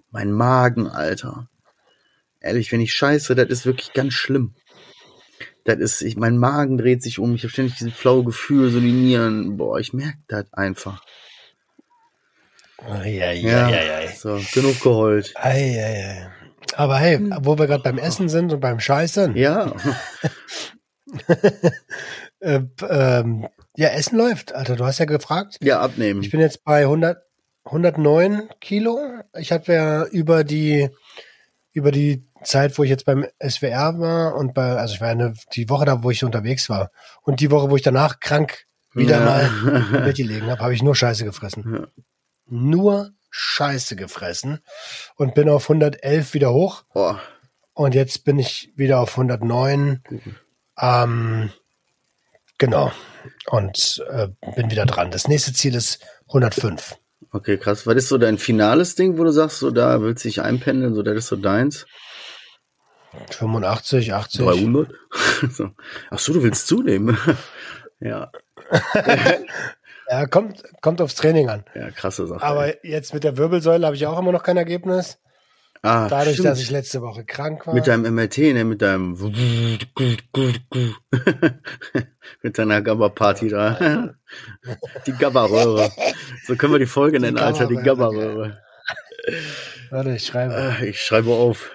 mein 0.09 0.31
Magen, 0.31 0.87
Alter. 0.87 1.49
Ehrlich, 2.39 2.71
wenn 2.71 2.81
ich 2.81 2.93
scheiße, 2.93 3.35
das 3.35 3.49
ist 3.49 3.65
wirklich 3.65 3.93
ganz 3.93 4.13
schlimm. 4.13 4.55
Das 5.63 5.77
ist, 5.77 6.01
ich, 6.01 6.17
mein 6.17 6.37
Magen 6.37 6.77
dreht 6.77 7.03
sich 7.03 7.19
um, 7.19 7.35
ich 7.35 7.43
habe 7.43 7.51
ständig 7.51 7.75
dieses 7.77 7.93
flaue 7.93 8.23
Gefühl, 8.23 8.71
so 8.71 8.79
die 8.79 8.91
Nieren. 8.91 9.57
Boah, 9.57 9.79
ich 9.79 9.93
merke 9.93 10.17
das 10.27 10.51
einfach. 10.53 11.03
Eieiei. 12.77 14.07
So, 14.15 14.41
genug 14.53 14.81
geheult. 14.81 15.33
Eieiei. 15.35 16.31
Aber 16.75 16.97
hey, 16.97 17.19
wo 17.41 17.57
wir 17.57 17.67
gerade 17.67 17.83
beim 17.83 17.97
Essen 17.97 18.29
sind 18.29 18.53
und 18.53 18.59
beim 18.59 18.79
Scheißen, 18.79 19.35
Ja, 19.35 19.73
äh, 22.39 22.61
ähm, 22.89 23.47
ja, 23.75 23.89
Essen 23.89 24.17
läuft. 24.17 24.53
Alter, 24.55 24.75
du 24.75 24.85
hast 24.85 24.99
ja 24.99 25.05
gefragt. 25.05 25.57
ja, 25.61 25.79
abnehmen. 25.79 26.21
Ich 26.21 26.31
bin 26.31 26.39
jetzt 26.39 26.63
bei 26.63 26.81
100, 26.81 27.17
109 27.65 28.49
Kilo. 28.59 28.99
Ich 29.37 29.51
habe 29.51 29.71
ja 29.73 30.05
über 30.05 30.43
die 30.43 30.89
über 31.73 31.91
die 31.91 32.25
Zeit, 32.43 32.77
wo 32.77 32.83
ich 32.83 32.89
jetzt 32.89 33.05
beim 33.05 33.25
SWR 33.41 33.97
war 33.99 34.35
und 34.35 34.53
bei, 34.53 34.71
also 34.75 34.95
ich 34.95 34.99
war 35.01 35.07
eine, 35.09 35.33
die 35.53 35.69
Woche 35.69 35.85
da, 35.85 36.03
wo 36.03 36.11
ich 36.11 36.23
unterwegs 36.25 36.69
war 36.69 36.91
und 37.21 37.39
die 37.39 37.49
Woche, 37.49 37.69
wo 37.69 37.75
ich 37.77 37.81
danach 37.81 38.19
krank 38.19 38.65
wieder 38.93 39.19
Ja. 39.19 39.25
mal 39.25 39.85
im 39.93 40.03
Bett 40.03 40.17
gelegen 40.17 40.47
habe, 40.51 40.61
habe 40.61 40.73
ich 40.73 40.83
nur 40.83 40.95
Scheiße 40.95 41.23
gefressen. 41.23 41.63
Ja. 41.73 41.87
Nur 42.49 43.11
Scheiße 43.31 43.95
gefressen 43.95 44.59
und 45.15 45.33
bin 45.33 45.49
auf 45.49 45.63
111 45.63 46.33
wieder 46.33 46.53
hoch 46.53 46.83
Boah, 46.93 47.19
und 47.73 47.95
jetzt 47.95 48.25
bin 48.25 48.37
ich 48.37 48.71
wieder 48.75 48.99
auf 48.99 49.11
109. 49.17 50.03
Ähm, 50.79 51.49
genau. 52.57 52.91
Und 53.47 54.03
äh, 54.09 54.27
bin 54.55 54.69
wieder 54.69 54.85
dran. 54.85 55.11
Das 55.11 55.27
nächste 55.27 55.53
Ziel 55.53 55.75
ist 55.75 56.03
105. 56.27 56.97
okay, 57.31 57.57
krass. 57.57 57.87
Was 57.87 57.95
ist 57.95 58.09
so 58.09 58.17
dein 58.17 58.37
finales 58.37 58.95
Ding, 58.95 59.17
wo 59.17 59.23
du 59.23 59.31
sagst, 59.31 59.59
so 59.59 59.71
da 59.71 60.01
willst 60.01 60.23
du 60.23 60.29
dich 60.29 60.41
einpendeln, 60.41 60.93
so 60.93 61.01
das 61.01 61.15
ist 61.15 61.27
so 61.27 61.37
deins? 61.37 61.85
85, 63.31 64.13
80. 64.13 64.45
300? 64.45 64.89
so. 65.51 65.71
Ach 66.09 66.19
so, 66.19 66.33
du 66.33 66.43
willst 66.43 66.67
zunehmen. 66.67 67.17
ja, 67.99 68.31
Ja, 70.11 70.25
kommt, 70.25 70.61
kommt 70.81 70.99
aufs 71.01 71.15
Training 71.15 71.47
an. 71.47 71.63
ja, 71.73 71.89
krasse 71.89 72.27
Sache. 72.27 72.43
Aber 72.43 72.85
jetzt 72.85 73.13
mit 73.13 73.23
der 73.23 73.37
Wirbelsäule 73.37 73.85
habe 73.85 73.95
ich 73.95 74.05
auch 74.05 74.19
immer 74.19 74.33
noch 74.33 74.43
kein 74.43 74.57
Ergebnis. 74.57 75.19
ah, 75.83 76.09
Dadurch, 76.09 76.33
stimmt. 76.35 76.49
dass 76.49 76.59
ich 76.59 76.69
letzte 76.69 77.01
Woche 77.01 77.23
krank 77.23 77.65
war. 77.65 77.73
Mit 77.73 77.87
deinem 77.87 78.13
MRT, 78.13 78.37
ne, 78.53 78.65
mit 78.65 78.81
deinem 78.81 79.13
mit 82.41 82.57
deiner 82.57 82.81
Gabba-Party 82.81 83.47
da. 83.49 83.79
Die 85.07 85.13
Gabba-Röhre. 85.13 85.89
So 86.45 86.55
können 86.57 86.73
wir 86.73 86.79
die 86.79 86.85
Folge 86.85 87.19
nennen, 87.19 87.37
Alter, 87.37 87.67
die 87.67 87.75
Gabba-Röhre. 87.75 88.57
Warte, 89.91 90.11
ich 90.11 90.25
schreibe. 90.25 90.53
Ah, 90.55 90.83
Ich 90.83 91.01
schreibe 91.01 91.29
auf. 91.31 91.71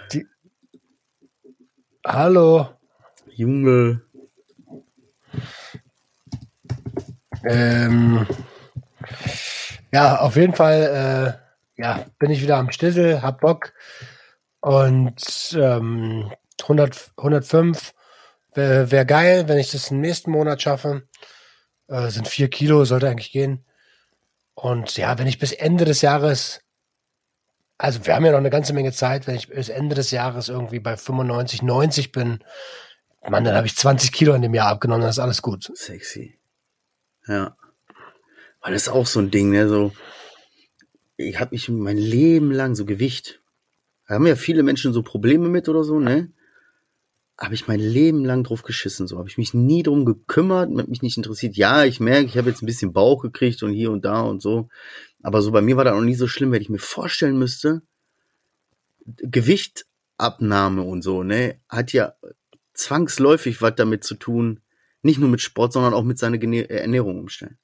Hallo. 2.05 2.69
Junge. 3.29 4.03
Ähm, 7.49 8.27
ja, 9.93 10.19
auf 10.19 10.37
jeden 10.37 10.55
Fall 10.55 11.39
äh, 11.39 11.47
ja, 11.77 12.07
bin 12.19 12.31
ich 12.31 12.43
wieder 12.43 12.57
am 12.57 12.71
Stissel, 12.71 13.23
hab 13.23 13.41
Bock. 13.41 13.73
Und 14.61 15.57
ähm, 15.59 16.33
100, 16.63 17.13
105 17.17 17.95
wäre 18.55 18.91
wär 18.91 19.05
geil, 19.05 19.49
wenn 19.49 19.59
ich 19.59 19.71
das 19.71 19.91
im 19.91 20.01
nächsten 20.01 20.31
Monat 20.31 20.63
schaffe. 20.63 21.03
Äh, 21.89 22.09
sind 22.09 22.27
vier 22.29 22.49
Kilo, 22.49 22.85
sollte 22.85 23.09
eigentlich 23.09 23.33
gehen. 23.33 23.65
Und 24.55 24.97
ja, 24.97 25.19
wenn 25.19 25.27
ich 25.27 25.39
bis 25.39 25.53
Ende 25.53 25.85
des 25.85 26.01
Jahres, 26.01 26.63
also 27.79 28.07
wir 28.07 28.15
haben 28.15 28.25
ja 28.25 28.33
noch 28.33 28.39
eine 28.39 28.51
ganze 28.51 28.73
Menge 28.73 28.93
Zeit, 28.93 29.27
wenn 29.27 29.37
ich 29.37 29.49
bis 29.49 29.69
Ende 29.69 29.95
des 29.95 30.11
Jahres 30.11 30.49
irgendwie 30.49 30.81
bei 30.81 30.97
95, 30.97 31.63
90 31.63 32.11
bin, 32.11 32.43
Mann, 33.29 33.45
dann 33.45 33.55
habe 33.57 33.67
ich 33.67 33.77
20 33.77 34.13
Kilo 34.13 34.35
in 34.35 34.43
dem 34.43 34.55
Jahr 34.55 34.69
abgenommen, 34.69 35.03
dann 35.03 35.11
ist 35.11 35.19
alles 35.19 35.43
gut. 35.43 35.71
Sexy. 35.75 36.39
Ja. 37.27 37.57
Weil 38.61 38.73
das 38.73 38.83
ist 38.83 38.89
auch 38.89 39.07
so 39.07 39.21
ein 39.21 39.31
Ding, 39.31 39.51
ne, 39.51 39.69
so. 39.69 39.93
Ich 41.17 41.39
habe 41.41 41.55
mich 41.55 41.69
mein 41.69 41.99
Leben 41.99 42.51
lang 42.51 42.75
so 42.75 42.85
Gewicht. 42.85 43.41
Da 44.07 44.15
haben 44.15 44.27
ja 44.27 44.37
viele 44.37 44.63
Menschen 44.63 44.93
so 44.93 45.03
Probleme 45.03 45.49
mit 45.49 45.69
oder 45.69 45.85
so, 45.85 45.99
ne? 45.99 46.33
Habe 47.39 47.55
ich 47.55 47.69
mein 47.69 47.81
Leben 47.81 48.25
lang 48.25 48.45
drauf 48.45 48.63
geschissen, 48.63 49.07
so. 49.07 49.19
Habe 49.19 49.29
ich 49.29 49.39
mich 49.39 49.55
nie 49.55 49.83
drum 49.83 50.05
gekümmert, 50.05 50.71
mich 50.71 51.03
nicht 51.03 51.17
interessiert. 51.17 51.57
Ja, 51.57 51.85
ich 51.85 52.01
merke, 52.01 52.27
ich 52.27 52.39
habe 52.39 52.51
jetzt 52.51 52.63
ein 52.63 52.67
bisschen 52.67 52.93
Bauch 52.93 53.23
gekriegt 53.23 53.63
und 53.63 53.73
hier 53.73 53.91
und 53.91 54.05
da 54.05 54.23
und 54.23 54.41
so. 54.43 54.69
Aber 55.23 55.43
so 55.43 55.51
bei 55.51 55.61
mir 55.61 55.77
war 55.77 55.85
das 55.85 55.95
noch 55.95 56.03
nie 56.03 56.15
so 56.15 56.29
schlimm, 56.29 56.53
wenn 56.53 56.63
ich 56.63 56.71
mir 56.71 56.79
vorstellen 56.79 57.39
müsste, 57.39 57.83
Gewichtabnahme 59.07 60.83
und 60.83 61.03
so, 61.03 61.23
ne, 61.23 61.61
hat 61.69 61.93
ja 61.93 62.15
zwangsläufig 62.75 63.63
was 63.63 63.75
damit 63.77 64.05
zu 64.05 64.15
tun, 64.15 64.61
nicht 65.07 65.19
nur 65.19 65.31
mit 65.31 65.41
Sport, 65.41 65.73
sondern 65.73 65.95
auch 65.95 66.05
mit 66.05 66.19
seiner 66.19 66.43
äh, 66.43 66.65
Ernährung 66.65 67.19
umstellen. 67.19 67.59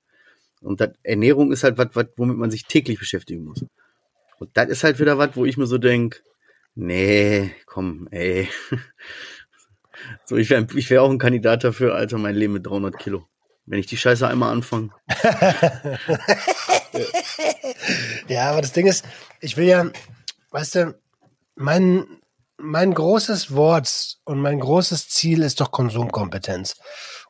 Und 0.62 0.80
dat, 0.80 0.96
Ernährung 1.02 1.52
ist 1.52 1.64
halt 1.64 1.76
was, 1.78 2.06
womit 2.16 2.38
man 2.38 2.50
sich 2.50 2.64
täglich 2.64 2.98
beschäftigen 2.98 3.44
muss. 3.44 3.64
Und 4.38 4.50
das 4.54 4.68
ist 4.68 4.84
halt 4.84 4.98
wieder 4.98 5.18
was, 5.18 5.36
wo 5.36 5.44
ich 5.44 5.56
mir 5.56 5.66
so 5.66 5.78
denk, 5.78 6.22
nee, 6.74 7.54
komm, 7.66 8.08
ey. 8.10 8.48
So, 10.24 10.36
ich 10.36 10.50
wäre 10.50 10.66
ich 10.74 10.90
wär 10.90 11.02
auch 11.02 11.10
ein 11.10 11.18
Kandidat 11.18 11.62
dafür, 11.62 11.94
Alter, 11.94 12.18
mein 12.18 12.34
Leben 12.34 12.54
mit 12.54 12.66
300 12.66 12.98
Kilo. 12.98 13.28
Wenn 13.66 13.78
ich 13.78 13.86
die 13.86 13.98
Scheiße 13.98 14.26
einmal 14.26 14.50
anfange. 14.50 14.90
Ja, 18.28 18.50
aber 18.50 18.62
das 18.62 18.72
Ding 18.72 18.86
ist, 18.86 19.04
ich 19.40 19.56
will 19.56 19.66
ja, 19.66 19.90
weißt 20.50 20.74
du, 20.76 21.00
mein, 21.54 22.06
mein 22.56 22.94
großes 22.94 23.54
Wort 23.54 24.18
und 24.24 24.40
mein 24.40 24.60
großes 24.60 25.08
Ziel 25.08 25.42
ist 25.42 25.60
doch 25.60 25.70
Konsumkompetenz. 25.70 26.76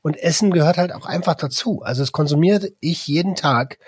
Und 0.02 0.16
Essen 0.16 0.50
gehört 0.50 0.78
halt 0.78 0.92
auch 0.92 1.06
einfach 1.06 1.34
dazu. 1.34 1.82
Also 1.82 2.02
es 2.02 2.12
konsumiert 2.12 2.72
ich 2.80 3.06
jeden 3.06 3.36
Tag. 3.36 3.78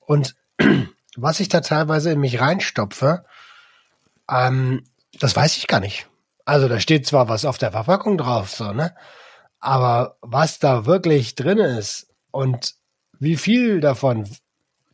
Und 0.00 0.34
was 1.16 1.40
ich 1.40 1.48
da 1.48 1.60
teilweise 1.60 2.10
in 2.10 2.20
mich 2.20 2.40
reinstopfe, 2.40 3.24
ähm, 4.28 4.84
das 5.18 5.34
weiß 5.36 5.56
ich 5.56 5.66
gar 5.66 5.80
nicht. 5.80 6.08
Also 6.44 6.68
da 6.68 6.80
steht 6.80 7.06
zwar 7.06 7.28
was 7.28 7.44
auf 7.44 7.58
der 7.58 7.72
Verpackung 7.72 8.18
drauf, 8.18 8.50
so, 8.50 8.72
ne? 8.72 8.94
Aber 9.60 10.18
was 10.20 10.58
da 10.58 10.84
wirklich 10.84 11.36
drin 11.36 11.58
ist 11.58 12.08
und 12.30 12.74
wie 13.18 13.36
viel 13.36 13.80
davon, 13.80 14.28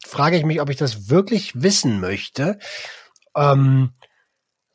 frage 0.06 0.36
ich 0.36 0.44
mich, 0.44 0.60
ob 0.60 0.70
ich 0.70 0.76
das 0.76 1.08
wirklich 1.08 1.60
wissen 1.60 1.98
möchte. 1.98 2.58
Ähm, 3.34 3.92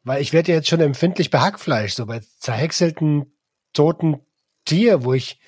weil 0.04 0.22
ich 0.22 0.34
werde 0.34 0.52
ja 0.52 0.58
jetzt 0.58 0.68
schon 0.68 0.82
empfindlich 0.82 1.32
bei 1.32 1.40
Hackfleisch, 1.40 1.94
so 1.94 2.06
bei 2.06 2.22
zerhäckselten, 2.40 3.34
toten 3.74 4.20
Tier, 4.66 5.04
wo 5.04 5.14
ich, 5.14 5.40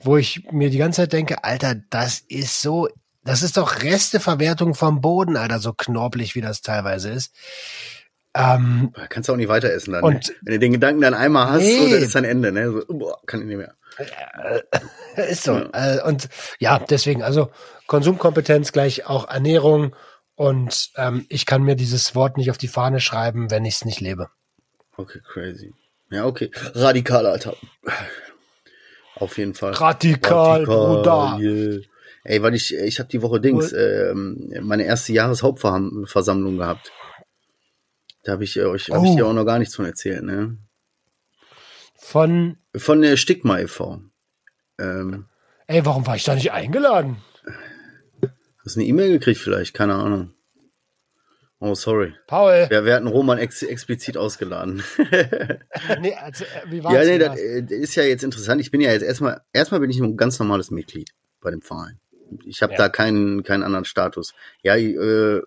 wo 0.00 0.16
ich 0.16 0.44
mir 0.52 0.70
die 0.70 0.78
ganze 0.78 1.02
Zeit 1.02 1.12
denke, 1.12 1.44
Alter, 1.44 1.74
das 1.90 2.20
ist 2.20 2.62
so, 2.62 2.88
das 3.24 3.42
ist 3.42 3.56
doch 3.56 3.82
Resteverwertung 3.82 4.74
vom 4.74 5.00
Boden, 5.00 5.36
Alter, 5.36 5.58
so 5.58 5.72
knorblich, 5.72 6.34
wie 6.34 6.40
das 6.40 6.62
teilweise 6.62 7.10
ist. 7.10 7.34
Ähm, 8.34 8.92
Kannst 9.08 9.28
du 9.28 9.32
auch 9.32 9.36
nicht 9.36 9.48
weiter 9.48 9.70
essen 9.72 9.92
dann. 9.92 10.04
Und- 10.04 10.28
ne? 10.28 10.34
Wenn 10.42 10.52
du 10.54 10.58
den 10.60 10.72
Gedanken 10.72 11.00
dann 11.00 11.14
einmal 11.14 11.50
hast, 11.50 11.62
Nee. 11.62 11.78
so, 11.78 11.90
dann 11.90 12.02
ist 12.02 12.16
ein 12.16 12.24
Ende, 12.24 12.52
ne? 12.52 12.70
So, 12.70 12.84
boah, 12.88 13.18
kann 13.26 13.40
ich 13.40 13.46
nicht 13.46 13.56
mehr. 13.56 13.74
Ist 15.28 15.42
so. 15.42 15.56
Äh, 15.72 16.00
und 16.04 16.28
ja, 16.60 16.78
deswegen, 16.78 17.24
also 17.24 17.50
Konsumkompetenz 17.88 18.70
gleich 18.70 19.06
auch 19.06 19.28
Ernährung 19.28 19.96
und 20.36 20.90
ähm, 20.96 21.26
ich 21.28 21.46
kann 21.46 21.62
mir 21.62 21.74
dieses 21.74 22.14
Wort 22.14 22.36
nicht 22.36 22.50
auf 22.52 22.58
die 22.58 22.68
Fahne 22.68 23.00
schreiben, 23.00 23.50
wenn 23.50 23.64
ich 23.64 23.74
es 23.76 23.84
nicht 23.84 23.98
lebe. 24.00 24.28
Okay, 24.96 25.20
crazy. 25.32 25.74
Ja, 26.10 26.26
okay. 26.26 26.52
Radikal, 26.74 27.26
Alter. 27.26 27.56
Auf 29.20 29.36
jeden 29.38 29.54
Fall. 29.54 29.72
Radikal, 29.72 30.64
Bruder. 30.64 31.38
yeah. 31.40 31.80
Ey, 32.24 32.42
weil 32.42 32.54
ich, 32.54 32.74
ich 32.74 32.98
habe 32.98 33.08
die 33.08 33.22
Woche 33.22 33.40
Dings, 33.40 33.72
ähm, 33.72 34.52
meine 34.60 34.84
erste 34.84 35.12
Jahreshauptversammlung 35.12 36.58
gehabt. 36.58 36.92
Da 38.24 38.32
habe 38.32 38.44
ich 38.44 38.56
äh, 38.56 38.64
euch, 38.64 38.90
hab 38.90 39.02
ich 39.02 39.10
Oh. 39.10 39.16
dir 39.16 39.26
auch 39.26 39.32
noch 39.32 39.44
gar 39.46 39.58
nichts 39.58 39.74
von 39.74 39.86
erzählt, 39.86 40.22
ne? 40.24 40.58
Von, 41.96 42.58
Von 42.76 43.02
der 43.02 43.16
Stigma 43.16 43.58
e.V. 43.60 44.02
Ähm, 44.78 45.26
ey, 45.66 45.84
warum 45.86 46.06
war 46.06 46.16
ich 46.16 46.24
da 46.24 46.34
nicht 46.34 46.52
eingeladen? 46.52 47.16
hast 48.64 48.76
du 48.76 48.80
eine 48.80 48.88
E-Mail 48.88 49.10
gekriegt 49.10 49.40
vielleicht? 49.40 49.74
Keine 49.74 49.94
Ahnung. 49.94 50.32
Oh, 51.60 51.74
sorry. 51.74 52.14
Paul, 52.28 52.68
Ja, 52.70 52.84
wir 52.84 52.94
hatten 52.94 53.08
Roman 53.08 53.38
ex 53.38 53.62
explizit 53.64 54.16
ausgeladen. 54.16 54.82
nee, 56.00 56.14
also, 56.14 56.44
äh, 56.44 56.70
wie 56.70 56.84
war's? 56.84 56.94
ja, 56.94 57.04
nee, 57.04 57.18
das 57.18 57.30
war's? 57.30 57.40
äh, 57.40 57.74
ist 57.74 57.94
ja 57.96 58.04
jetzt 58.04 58.22
interessant. 58.22 58.60
Ich 58.60 58.70
bin 58.70 58.80
ja 58.80 58.92
jetzt 58.92 59.02
erstmal, 59.02 59.40
erstmal 59.52 59.80
bin 59.80 59.90
ich 59.90 59.98
ein 59.98 60.16
ganz 60.16 60.38
normales 60.38 60.70
Mitglied 60.70 61.10
bei 61.40 61.50
dem 61.50 61.60
Verein. 61.60 61.98
Ich 62.44 62.62
habe 62.62 62.72
Ja. 62.74 62.78
da 62.78 62.88
keinen, 62.88 63.42
keinen 63.42 63.64
anderen 63.64 63.84
Status. 63.84 64.34
Ja, 64.62 64.76
äh, 64.76 65.42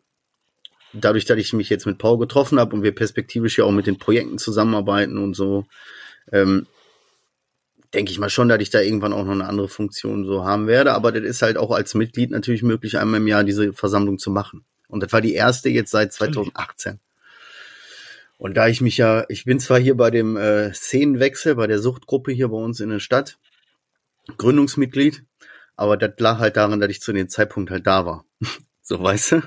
dadurch, 0.93 1.23
dass 1.25 1.37
ich 1.37 1.53
mich 1.53 1.69
jetzt 1.69 1.85
mit 1.85 1.97
Paul 1.97 2.17
getroffen 2.19 2.59
habe 2.59 2.75
und 2.75 2.83
wir 2.83 2.93
perspektivisch 2.93 3.57
ja 3.57 3.63
auch 3.63 3.71
mit 3.71 3.87
den 3.87 3.97
Projekten 3.97 4.37
zusammenarbeiten 4.37 5.17
und 5.17 5.33
so, 5.35 5.65
ähm, 6.33 6.67
denke 7.93 8.11
ich 8.11 8.19
mal 8.19 8.29
schon, 8.29 8.49
dass 8.49 8.59
ich 8.61 8.69
da 8.69 8.81
irgendwann 8.81 9.13
auch 9.13 9.23
noch 9.23 9.31
eine 9.33 9.47
andere 9.47 9.69
Funktion 9.69 10.25
so 10.25 10.43
haben 10.43 10.67
werde. 10.67 10.91
Aber 10.93 11.11
das 11.13 11.23
ist 11.23 11.41
halt 11.41 11.57
auch 11.57 11.71
als 11.71 11.93
Mitglied 11.93 12.31
natürlich 12.31 12.63
möglich, 12.63 12.97
einmal 12.97 13.21
im 13.21 13.27
Jahr 13.27 13.45
diese 13.45 13.71
Versammlung 13.73 14.17
zu 14.17 14.31
machen. 14.31 14.65
Und 14.91 15.01
das 15.01 15.13
war 15.13 15.21
die 15.21 15.33
erste 15.33 15.69
jetzt 15.69 15.91
seit 15.91 16.13
2018. 16.13 16.99
Und 18.37 18.55
da 18.55 18.67
ich 18.67 18.81
mich 18.81 18.97
ja, 18.97 19.25
ich 19.29 19.45
bin 19.45 19.59
zwar 19.59 19.79
hier 19.79 19.95
bei 19.95 20.11
dem 20.11 20.35
äh, 20.35 20.73
Szenenwechsel, 20.73 21.55
bei 21.55 21.67
der 21.67 21.79
Suchtgruppe 21.79 22.31
hier 22.31 22.49
bei 22.49 22.57
uns 22.57 22.79
in 22.79 22.89
der 22.89 22.99
Stadt, 22.99 23.37
Gründungsmitglied, 24.37 25.23
aber 25.75 25.95
das 25.95 26.13
lag 26.17 26.39
halt 26.39 26.57
daran, 26.57 26.79
dass 26.79 26.89
ich 26.89 27.01
zu 27.01 27.13
dem 27.13 27.29
Zeitpunkt 27.29 27.71
halt 27.71 27.87
da 27.87 28.05
war. 28.05 28.25
so, 28.81 29.01
weißt 29.01 29.33
du? 29.33 29.41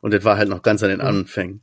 Und 0.00 0.14
das 0.14 0.24
war 0.24 0.36
halt 0.36 0.48
noch 0.48 0.62
ganz 0.62 0.82
an 0.82 0.90
den 0.90 1.00
Mhm. 1.00 1.06
Anfängen. 1.06 1.62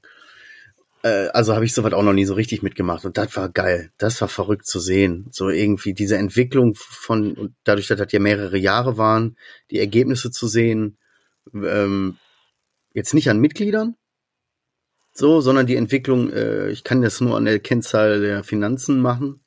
Äh, 1.03 1.27
also 1.29 1.55
habe 1.55 1.65
ich 1.65 1.73
sowas 1.73 1.93
auch 1.93 2.03
noch 2.03 2.13
nie 2.13 2.25
so 2.25 2.33
richtig 2.33 2.63
mitgemacht. 2.63 3.05
Und 3.05 3.17
das 3.17 3.35
war 3.35 3.49
geil. 3.49 3.91
Das 3.97 4.19
war 4.19 4.27
verrückt 4.27 4.65
zu 4.65 4.79
sehen. 4.79 5.27
So 5.31 5.49
irgendwie 5.49 5.93
diese 5.93 6.17
Entwicklung 6.17 6.75
von, 6.75 7.33
und 7.33 7.55
dadurch, 7.63 7.87
dass 7.87 7.97
das 7.97 8.11
ja 8.11 8.19
mehrere 8.19 8.57
Jahre 8.57 8.97
waren, 8.97 9.37
die 9.69 9.79
Ergebnisse 9.79 10.31
zu 10.31 10.47
sehen, 10.47 10.97
ähm, 11.53 12.17
jetzt 12.93 13.13
nicht 13.13 13.29
an 13.29 13.39
Mitgliedern, 13.39 13.95
so, 15.13 15.41
sondern 15.41 15.67
die 15.67 15.75
Entwicklung, 15.75 16.31
äh, 16.31 16.69
ich 16.69 16.83
kann 16.83 17.01
das 17.01 17.21
nur 17.21 17.35
an 17.35 17.45
der 17.45 17.59
Kennzahl 17.59 18.21
der 18.21 18.43
Finanzen 18.43 19.01
machen, 19.01 19.41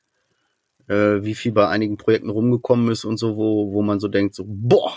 äh, 0.89 1.23
wie 1.23 1.35
viel 1.35 1.53
bei 1.53 1.69
einigen 1.69 1.97
Projekten 1.97 2.31
rumgekommen 2.31 2.91
ist 2.91 3.05
und 3.05 3.17
so, 3.17 3.37
wo, 3.37 3.73
wo 3.73 3.83
man 3.83 4.01
so 4.01 4.09
denkt, 4.09 4.35
so, 4.35 4.45
boah, 4.47 4.93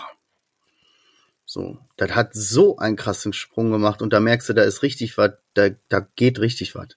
so, 1.44 1.78
das 1.96 2.14
hat 2.14 2.34
so 2.34 2.76
einen 2.76 2.96
krassen 2.96 3.32
Sprung 3.32 3.70
gemacht 3.70 4.02
und 4.02 4.12
da 4.12 4.20
merkst 4.20 4.50
du, 4.50 4.52
da 4.52 4.62
ist 4.62 4.82
richtig 4.82 5.16
was, 5.16 5.32
da, 5.54 5.70
da 5.88 6.06
geht 6.14 6.40
richtig 6.40 6.74
was. 6.74 6.88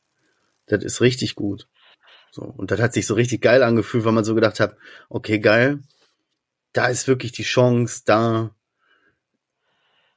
Das 0.65 0.83
ist 0.83 0.99
richtig 0.99 1.35
gut. 1.35 1.69
So, 2.31 2.43
und 2.43 2.71
das 2.71 2.81
hat 2.81 2.93
sich 2.93 3.07
so 3.07 3.13
richtig 3.13 3.41
geil 3.41 3.63
angefühlt, 3.63 4.03
weil 4.03 4.11
man 4.11 4.25
so 4.25 4.35
gedacht 4.35 4.59
hat, 4.59 4.75
okay, 5.09 5.39
geil, 5.39 5.81
da 6.73 6.87
ist 6.87 7.07
wirklich 7.07 7.31
die 7.31 7.43
Chance, 7.43 8.03
da, 8.05 8.53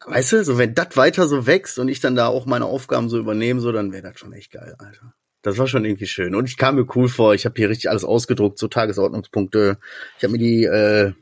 weißt 0.06 0.32
du, 0.32 0.44
so 0.44 0.58
wenn 0.58 0.74
das 0.74 0.96
weiter 0.96 1.26
so 1.26 1.46
wächst 1.46 1.78
und 1.78 1.88
ich 1.88 2.00
dann 2.00 2.14
da 2.16 2.28
auch 2.28 2.46
meine 2.46 2.66
Aufgaben 2.66 3.08
so 3.08 3.18
übernehme, 3.18 3.60
so, 3.60 3.72
dann 3.72 3.92
wäre 3.92 4.02
das 4.02 4.18
schon 4.18 4.32
echt 4.32 4.52
geil, 4.52 4.74
Alter. 4.78 5.14
Das 5.42 5.58
war 5.58 5.66
schon 5.66 5.84
irgendwie 5.84 6.06
schön. 6.06 6.34
Und 6.34 6.48
ich 6.48 6.56
kam 6.56 6.76
mir 6.76 6.86
cool 6.96 7.08
vor. 7.08 7.34
Ich 7.34 7.44
habe 7.44 7.54
hier 7.56 7.68
richtig 7.68 7.90
alles 7.90 8.04
ausgedruckt, 8.04 8.58
so 8.58 8.66
Tagesordnungspunkte. 8.68 9.78
Ich 10.16 10.24
habe 10.24 10.32
mir 10.32 10.38
die, 10.38 10.64
äh, 10.64 11.08
äh, 11.08 11.14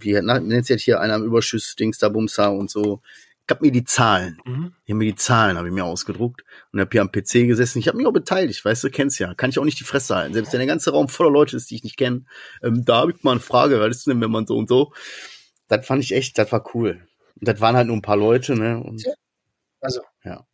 wie 0.00 0.14
nennt 0.20 0.68
jetzt 0.68 0.82
hier 0.82 1.00
einer 1.00 1.14
am 1.14 1.24
Überschuss, 1.24 1.76
Dings 1.76 1.98
da, 1.98 2.08
Bumsa 2.08 2.48
und 2.48 2.70
so. 2.70 3.00
Ich 3.46 3.54
habe 3.54 3.66
mir 3.66 3.70
die 3.72 3.84
Zahlen, 3.84 4.38
Mhm. 4.46 4.72
ich 4.86 4.92
hab 4.92 4.98
mir 4.98 5.04
die 5.04 5.14
Zahlen 5.14 5.58
habe 5.58 5.68
ich 5.68 5.74
mir 5.74 5.84
ausgedruckt 5.84 6.42
und 6.72 6.80
habe 6.80 6.88
hier 6.90 7.02
am 7.02 7.12
PC 7.12 7.46
gesessen. 7.46 7.78
Ich 7.78 7.86
habe 7.88 7.98
mich 7.98 8.06
auch 8.06 8.12
beteiligt, 8.12 8.64
weißt 8.64 8.82
du, 8.84 8.90
kennst 8.90 9.18
ja. 9.20 9.34
Kann 9.34 9.50
ich 9.50 9.58
auch 9.58 9.64
nicht 9.64 9.78
die 9.78 9.84
Fresse 9.84 10.16
halten. 10.16 10.32
Selbst 10.32 10.52
wenn 10.52 10.60
der 10.60 10.66
ganze 10.66 10.90
Raum 10.92 11.08
voller 11.08 11.30
Leute 11.30 11.56
ist, 11.56 11.70
die 11.70 11.74
ich 11.76 11.84
nicht 11.84 11.98
kenne. 11.98 12.24
Ähm, 12.62 12.84
da 12.86 12.96
habe 13.02 13.12
ich 13.12 13.22
mal 13.22 13.32
eine 13.32 13.40
Frage, 13.40 13.78
was 13.80 13.98
ist 13.98 14.06
denn, 14.06 14.20
wenn 14.20 14.30
man 14.30 14.46
so 14.46 14.56
und 14.56 14.68
so. 14.68 14.92
Das 15.68 15.86
fand 15.86 16.02
ich 16.02 16.12
echt, 16.12 16.38
das 16.38 16.50
war 16.52 16.64
cool. 16.74 17.06
Und 17.40 17.48
das 17.48 17.60
waren 17.60 17.76
halt 17.76 17.86
nur 17.88 17.96
ein 17.96 18.02
paar 18.02 18.16
Leute, 18.16 18.54
ne? 18.54 18.78
Und 18.82 19.02
Also. 19.80 20.00
Ja. 20.24 20.44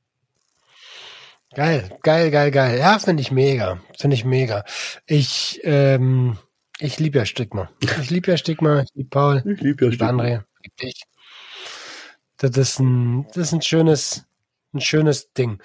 Geil, 1.55 1.91
geil, 2.03 2.31
geil, 2.31 2.51
geil. 2.53 2.79
Ja, 2.79 2.99
finde 3.01 3.23
ich 3.23 3.33
mega. 3.33 3.81
Finde 3.99 4.15
ich 4.15 4.25
mega. 4.25 4.65
Ich, 5.07 5.61
ähm, 5.65 6.39
ich 6.79 6.99
liebe 7.01 7.19
ja 7.19 7.27
Stigma. 7.27 7.71
Ich 7.81 8.11
liebe 8.11 8.31
ja 8.31 8.37
Stigma. 8.37 8.83
Ich 8.83 8.91
liebe 8.95 9.09
Paul. 9.11 9.43
ich 9.45 9.61
liebe 9.61 9.85
ja 9.85 9.91
Ich 9.91 9.99
liebe 9.99 10.05
André. 10.05 10.43
Ich 10.63 10.71
liebe 10.71 10.77
dich. 10.93 11.03
Das 12.37 12.57
ist 12.57 12.79
ein, 12.79 13.27
das 13.29 13.49
ist 13.49 13.53
ein 13.53 13.63
schönes, 13.63 14.25
ein 14.73 14.81
schönes 14.81 15.33
Ding. 15.33 15.61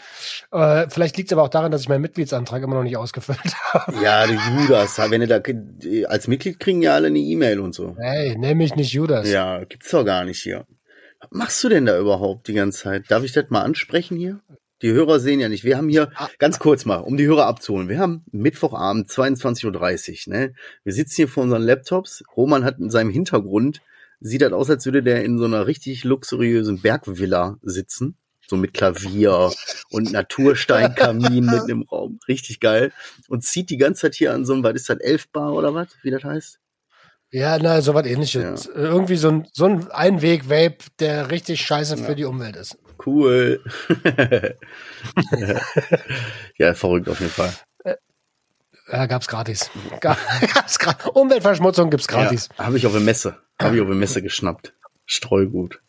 Äh, 0.52 0.90
vielleicht 0.90 1.16
liegt 1.18 1.30
es 1.30 1.34
aber 1.34 1.44
auch 1.44 1.50
daran, 1.50 1.72
dass 1.72 1.82
ich 1.82 1.90
meinen 1.90 2.02
Mitgliedsantrag 2.02 2.64
immer 2.64 2.76
noch 2.76 2.84
nicht 2.84 2.98
ausgefüllt 2.98 3.40
habe. 3.74 4.04
Ja, 4.04 4.26
die 4.26 4.34
Judas, 4.34 4.98
wenn 4.98 5.22
du 5.22 5.28
da 5.28 5.40
als 6.10 6.28
Mitglied 6.28 6.60
kriegen 6.60 6.82
ja 6.82 6.96
alle 6.96 7.08
eine 7.08 7.20
E-Mail 7.20 7.60
und 7.60 7.76
so. 7.76 7.96
Hey, 8.00 8.36
nenn 8.38 8.58
mich 8.58 8.76
nicht 8.76 8.92
Judas. 8.92 9.30
Ja, 9.30 9.64
gibt's 9.64 9.92
doch 9.92 10.04
gar 10.04 10.26
nicht 10.26 10.42
hier. 10.42 10.66
Was 11.30 11.38
machst 11.38 11.64
du 11.64 11.70
denn 11.70 11.86
da 11.86 12.00
überhaupt 12.00 12.48
die 12.48 12.54
ganze 12.54 12.84
Zeit? 12.84 13.10
Darf 13.10 13.24
ich 13.24 13.32
das 13.32 13.50
mal 13.50 13.62
ansprechen 13.62 14.18
hier? 14.18 14.42
Die 14.82 14.92
Hörer 14.92 15.20
sehen 15.20 15.40
ja 15.40 15.50
nicht. 15.50 15.64
Wir 15.64 15.78
haben 15.78 15.90
hier, 15.90 16.12
ganz 16.38 16.60
kurz 16.60 16.86
mal, 16.86 16.98
um 16.98 17.18
die 17.18 17.26
Hörer 17.26 17.48
abzuholen. 17.48 17.90
Wir 17.90 18.00
haben 18.00 18.24
Mittwochabend 18.32 19.10
22.30 19.10 20.28
Uhr, 20.28 20.34
ne? 20.34 20.54
Wir 20.84 20.94
sitzen 20.94 21.16
hier 21.16 21.28
vor 21.28 21.44
unseren 21.44 21.64
Laptops. 21.64 22.24
Roman 22.36 22.64
hat 22.64 22.78
in 22.80 22.90
seinem 22.90 23.10
Hintergrund, 23.10 23.82
sieht 24.20 24.42
das 24.42 24.54
aus, 24.54 24.70
als 24.70 24.86
würde 24.86 25.02
der 25.02 25.24
in 25.24 25.38
so 25.40 25.46
einer 25.46 25.66
richtig 25.66 26.04
luxuriösen 26.04 26.82
Bergvilla 26.82 27.58
sitzen. 27.62 28.18
So 28.48 28.58
mit 28.58 28.74
Klavier 28.76 29.52
und 29.90 30.12
Natursteinkamin 30.12 31.46
mitten 31.46 31.70
im 31.70 31.82
Raum. 31.92 32.20
Richtig 32.28 32.60
geil. 32.60 32.92
Und 33.28 33.44
zieht 33.44 33.72
die 33.72 33.78
ganze 33.78 34.02
Zeit 34.02 34.16
hier 34.16 34.34
an 34.34 34.46
so 34.46 34.54
einem, 34.54 34.64
was 34.64 34.76
ist 34.76 34.90
das, 34.90 35.00
Elfbar 35.00 35.54
oder 35.54 35.74
was? 35.74 35.88
Wie 36.04 36.12
das 36.12 36.24
heißt? 36.24 36.60
Ja, 37.36 37.58
na, 37.60 37.82
so 37.82 37.94
was 37.94 38.06
ähnliches. 38.06 38.66
Irgendwie 38.68 39.18
so 39.18 39.28
ein, 39.30 39.48
so 39.52 39.66
ein 39.66 39.92
Einweg-Vape, 39.92 40.78
der 41.00 41.32
richtig 41.32 41.60
scheiße 41.66 41.98
für 41.98 42.16
die 42.16 42.24
Umwelt 42.24 42.56
ist. 42.56 42.78
Cool. 43.06 43.62
ja, 46.58 46.74
verrückt 46.74 47.10
auf 47.10 47.20
jeden 47.20 47.32
Fall. 47.32 47.54
Ja, 48.90 49.06
gab's 49.08 49.28
gratis. 49.28 49.70
Gab- 50.00 50.18
Gab's 50.54 50.80
gratis. 50.80 51.08
Umweltverschmutzung 51.08 51.90
gibt's 51.90 52.08
gratis. 52.08 52.50
Ja, 52.58 52.66
habe 52.68 52.78
ich 52.78 52.86
auf 52.86 52.94
der 52.94 53.02
Messe. 53.02 53.38
Habe 53.62 53.76
ich 53.76 53.82
auf 53.82 53.88
der 53.88 53.96
Messe 53.98 54.22
geschnappt. 54.22 54.74
Streugut. 55.06 55.82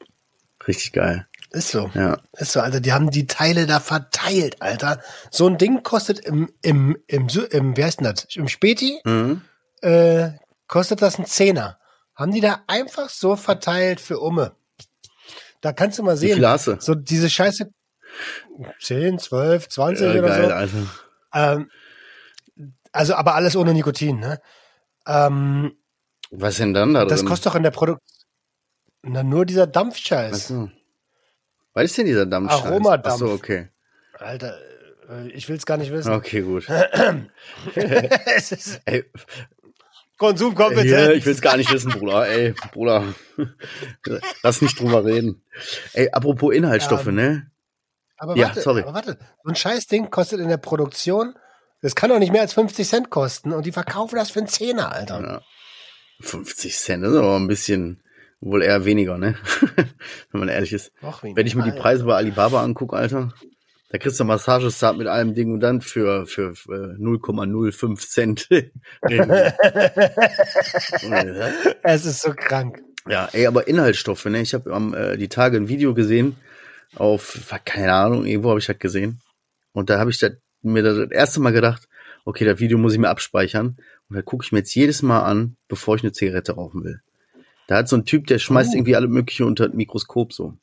Richtig 0.66 0.92
geil. 0.94 1.26
Ist 1.52 1.68
so. 1.68 1.90
Ja. 1.94 2.18
Ist 2.32 2.52
so, 2.52 2.60
Alter. 2.60 2.80
Die 2.80 2.92
haben 2.92 3.10
die 3.10 3.26
Teile 3.26 3.66
da 3.66 3.78
verteilt, 3.80 4.62
Alter. 4.62 5.00
So 5.30 5.46
ein 5.46 5.58
Ding 5.58 5.82
kostet 5.84 6.18
im, 6.20 6.50
im, 6.62 6.96
im, 7.06 7.28
Sü- 7.28 7.48
im 7.52 7.76
wie 7.76 7.84
heißt 7.84 8.00
denn 8.00 8.06
das? 8.06 8.26
Im 8.34 8.48
Späti, 8.48 8.98
Mhm. 9.04 9.42
äh, 9.82 10.30
kostet 10.68 11.02
das 11.02 11.18
ein 11.18 11.26
Zehner. 11.26 11.78
Haben 12.14 12.32
die 12.32 12.40
da 12.40 12.62
einfach 12.66 13.08
so 13.10 13.36
verteilt 13.36 14.00
für 14.00 14.18
Umme. 14.18 14.56
Da 15.60 15.72
kannst 15.72 15.98
du 15.98 16.02
mal 16.02 16.16
sehen. 16.16 16.40
du? 16.40 16.76
So 16.80 16.94
diese 16.94 17.28
Scheiße. 17.28 17.70
10, 18.80 19.18
12, 19.18 19.68
20 19.68 20.04
Ja, 20.06 20.10
oder 20.12 20.22
geil, 20.22 20.48
so. 20.48 20.54
Alter. 20.54 20.86
Ähm, 21.34 21.70
also, 22.92 23.14
aber 23.14 23.34
alles 23.34 23.56
ohne 23.56 23.74
Nikotin, 23.74 24.18
ne? 24.20 24.40
Ähm, 25.06 25.76
Was 26.30 26.54
ist 26.54 26.60
denn 26.60 26.72
dann 26.72 26.94
da 26.94 27.04
das 27.04 27.20
drin? 27.20 27.28
kostet 27.28 27.46
doch 27.46 27.54
in 27.56 27.62
der 27.62 27.70
Produktion. 27.70 28.00
Na, 29.02 29.22
nur 29.22 29.44
dieser 29.44 29.66
Dampfscheiß. 29.66 30.32
Achso. 30.34 30.70
Was 31.74 31.84
ist 31.84 31.98
denn 31.98 32.06
dieser 32.06 32.26
Dampfscheiß? 32.26 32.64
Aromadampf. 32.64 33.06
Achso, 33.22 33.32
okay. 33.32 33.68
Alter, 34.18 34.58
Äh, 35.08 35.28
Ich 35.32 35.48
will 35.48 35.56
es 35.56 35.66
gar 35.66 35.76
nicht 35.76 35.92
wissen. 35.92 36.12
Okay, 36.12 36.40
gut. 36.40 36.66
es 38.36 38.52
ist 38.52 38.80
Ey, 38.86 39.04
Konsumkompetenz. 40.18 40.84
hier, 40.88 41.14
ich 41.14 41.26
will 41.26 41.32
es 41.32 41.40
gar 41.42 41.56
nicht 41.56 41.72
wissen, 41.72 41.90
Bruder. 41.92 42.26
Ey, 42.28 42.54
Bruder. 42.72 43.04
Lass 44.42 44.62
nicht 44.62 44.78
drüber 44.80 45.04
reden. 45.04 45.42
Ey, 45.92 46.10
apropos 46.10 46.54
Inhaltsstoffe, 46.54 47.06
Ähm, 47.08 47.14
ne? 47.16 47.50
aber 48.16 48.36
Ja, 48.36 48.46
warte, 48.48 48.60
sorry. 48.62 48.82
aber 48.82 48.94
warte, 48.94 49.18
so 49.44 49.50
ein 49.50 49.54
Scheißding 49.56 50.10
kostet 50.10 50.40
in 50.40 50.48
der 50.48 50.56
Produktion, 50.56 51.34
das 51.82 51.94
kann 51.94 52.08
doch 52.10 52.18
nicht 52.18 52.32
mehr 52.32 52.40
als 52.40 52.54
50 52.54 52.88
Cent 52.88 53.10
kosten 53.10 53.52
und 53.52 53.66
die 53.66 53.72
verkaufen 53.72 54.16
das 54.16 54.30
für 54.30 54.38
einen 54.40 54.48
Zehner, 54.48 54.92
Alter. 54.92 55.20
Ja. 55.20 55.42
50 56.20 56.76
Cent, 56.78 57.04
das 57.04 57.12
ist 57.12 57.18
aber 57.18 57.36
ein 57.36 57.46
bisschen, 57.46 58.02
wohl 58.40 58.62
eher 58.62 58.84
weniger, 58.86 59.18
ne? 59.18 59.36
Wenn 60.30 60.40
man 60.40 60.48
ehrlich 60.48 60.72
ist. 60.72 60.92
Noch 61.02 61.22
weniger. 61.22 61.36
Wenn 61.38 61.46
ich 61.46 61.54
mir 61.54 61.64
die. 61.64 61.72
Preise 61.78 62.04
bei 62.04 62.14
Alibaba 62.16 62.62
angucke, 62.62 62.96
Alter, 62.96 63.34
da 63.88 63.98
kriegst 63.98 64.18
du 64.18 64.24
Massagestab 64.24 64.96
mit 64.96 65.06
allem 65.06 65.34
Ding 65.34 65.52
und 65.52 65.60
dann 65.60 65.80
für, 65.80 66.26
für, 66.26 66.50
äh, 66.68 66.96
0,05 66.98 68.08
Cent. 68.08 68.48
Es 71.82 72.04
ist 72.04 72.22
so 72.22 72.32
krank. 72.34 72.82
ja, 73.08 73.28
ey, 73.32 73.46
aber 73.46 73.68
Inhaltsstoffe, 73.68 74.24
ne? 74.26 74.40
Ich 74.40 74.54
habe 74.54 74.72
am 74.72 74.94
äh, 74.94 75.16
die 75.16 75.28
Tage 75.28 75.56
ein 75.56 75.68
Video 75.68 75.94
gesehen 75.94 76.36
auf, 76.94 77.38
keine 77.64 77.92
Ahnung, 77.92 78.26
irgendwo 78.26 78.50
habe 78.50 78.60
ich 78.60 78.66
das 78.66 78.78
gesehen. 78.78 79.20
Und 79.72 79.90
da 79.90 79.98
habe 79.98 80.10
ich 80.10 80.18
das, 80.18 80.32
mir 80.62 80.82
das, 80.82 80.96
das 80.96 81.10
erste 81.10 81.40
Mal 81.40 81.52
gedacht, 81.52 81.88
okay, 82.24 82.44
das 82.44 82.58
Video 82.58 82.78
muss 82.78 82.94
ich 82.94 82.98
mir 82.98 83.08
abspeichern. 83.08 83.76
Und 84.08 84.16
da 84.16 84.22
gucke 84.22 84.44
ich 84.44 84.52
mir 84.52 84.58
jetzt 84.58 84.74
jedes 84.74 85.02
Mal 85.02 85.20
an, 85.20 85.56
bevor 85.68 85.96
ich 85.96 86.02
eine 86.02 86.12
Zigarette 86.12 86.52
rauchen 86.52 86.84
will. 86.84 87.00
Da 87.66 87.76
hat 87.76 87.88
so 87.88 87.96
ein 87.96 88.04
Typ, 88.04 88.26
der 88.28 88.38
schmeißt 88.38 88.70
Oh. 88.72 88.76
irgendwie 88.76 88.96
alle 88.96 89.08
mögliche 89.08 89.44
unter 89.44 89.66
das 89.66 89.76
Mikroskop 89.76 90.32
so. 90.32 90.54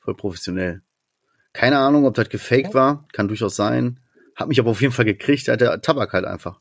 Voll 0.00 0.16
professionell. 0.16 0.80
Keine 1.52 1.78
Ahnung, 1.78 2.06
ob 2.06 2.14
das 2.14 2.28
gefaked 2.28 2.74
war, 2.74 3.06
kann 3.12 3.28
durchaus 3.28 3.56
sein. 3.56 4.00
Hat 4.36 4.48
mich 4.48 4.58
aber 4.58 4.70
auf 4.70 4.80
jeden 4.80 4.92
Fall 4.92 5.04
gekriegt, 5.04 5.48
da 5.48 5.52
hat 5.52 5.60
der 5.60 5.80
Tabak 5.80 6.12
halt 6.12 6.24
einfach 6.24 6.60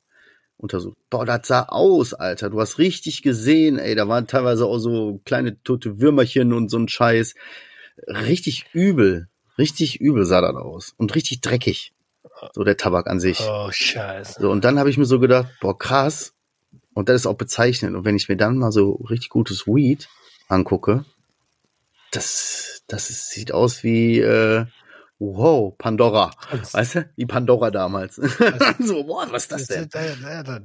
untersucht. 0.57 0.97
Boah, 1.09 1.25
das 1.25 1.47
sah 1.47 1.63
aus, 1.63 2.13
Alter. 2.13 2.49
Du 2.49 2.59
hast 2.59 2.77
richtig 2.77 3.21
gesehen, 3.21 3.79
ey, 3.79 3.95
da 3.95 4.07
waren 4.07 4.27
teilweise 4.27 4.65
auch 4.65 4.77
so 4.77 5.21
kleine 5.25 5.61
tote 5.63 5.99
Würmerchen 5.99 6.53
und 6.53 6.69
so 6.69 6.77
ein 6.77 6.87
Scheiß. 6.87 7.35
Richtig 8.07 8.65
übel. 8.73 9.27
Richtig 9.57 9.99
übel 9.99 10.25
sah 10.25 10.41
das 10.41 10.55
aus. 10.55 10.93
Und 10.97 11.15
richtig 11.15 11.41
dreckig. 11.41 11.93
So 12.53 12.63
der 12.63 12.77
Tabak 12.77 13.07
an 13.07 13.19
sich. 13.19 13.39
Oh, 13.41 13.69
scheiße. 13.71 14.41
So, 14.41 14.51
und 14.51 14.63
dann 14.63 14.79
habe 14.79 14.89
ich 14.89 14.97
mir 14.97 15.05
so 15.05 15.19
gedacht, 15.19 15.47
boah, 15.61 15.77
krass. 15.77 16.33
Und 16.93 17.09
das 17.09 17.21
ist 17.21 17.27
auch 17.27 17.35
bezeichnend. 17.35 17.95
Und 17.95 18.05
wenn 18.05 18.15
ich 18.15 18.29
mir 18.29 18.37
dann 18.37 18.57
mal 18.57 18.71
so 18.71 18.93
richtig 19.09 19.29
gutes 19.29 19.67
Weed 19.67 20.09
angucke, 20.47 21.05
das, 22.11 22.83
das 22.87 23.09
ist, 23.09 23.29
sieht 23.29 23.51
aus 23.51 23.83
wie, 23.83 24.19
äh, 24.19 24.65
wow, 25.21 25.73
Pandora. 25.77 26.31
Weißt 26.71 26.95
du? 26.95 27.09
Wie 27.15 27.25
Pandora 27.25 27.69
damals. 27.71 28.15
so, 28.79 29.03
boah, 29.03 29.27
was 29.31 29.43
ist 29.43 29.51
das 29.51 29.67
Das, 29.67 29.89
denn? 29.89 30.13
sieht, 30.15 30.25
äh, 30.25 30.59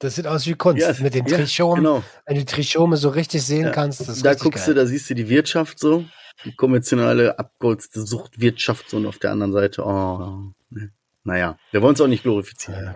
das 0.00 0.16
sieht 0.16 0.26
aus 0.26 0.46
wie 0.46 0.54
Kunst. 0.54 0.82
Ja, 0.82 0.92
Mit 1.00 1.14
den 1.14 1.26
ja, 1.26 1.36
Trichomen. 1.38 1.76
genau. 1.84 2.02
Wenn 2.26 2.34
du 2.36 2.40
die 2.44 2.52
Trichome 2.52 2.96
so 2.96 3.08
richtig 3.10 3.42
sehen 3.44 3.70
kannst, 3.72 4.00
das 4.00 4.08
ist 4.08 4.24
da 4.24 4.34
guckst 4.34 4.66
geil. 4.66 4.74
du, 4.74 4.80
da 4.80 4.86
siehst 4.86 5.08
du 5.08 5.14
die 5.14 5.28
Wirtschaft 5.28 5.78
so, 5.78 6.04
die 6.44 6.54
konventionelle, 6.54 7.38
abgeholzte 7.38 8.02
Suchtwirtschaft 8.04 8.90
so 8.90 8.96
und 8.96 9.06
auf 9.06 9.18
der 9.18 9.30
anderen 9.30 9.52
Seite, 9.52 9.84
oh, 9.84 10.52
ne. 10.70 10.90
naja, 11.22 11.56
wir 11.70 11.82
wollen 11.82 11.94
es 11.94 12.00
auch 12.00 12.08
nicht 12.08 12.24
glorifizieren. 12.24 12.84
Ja. 12.84 12.94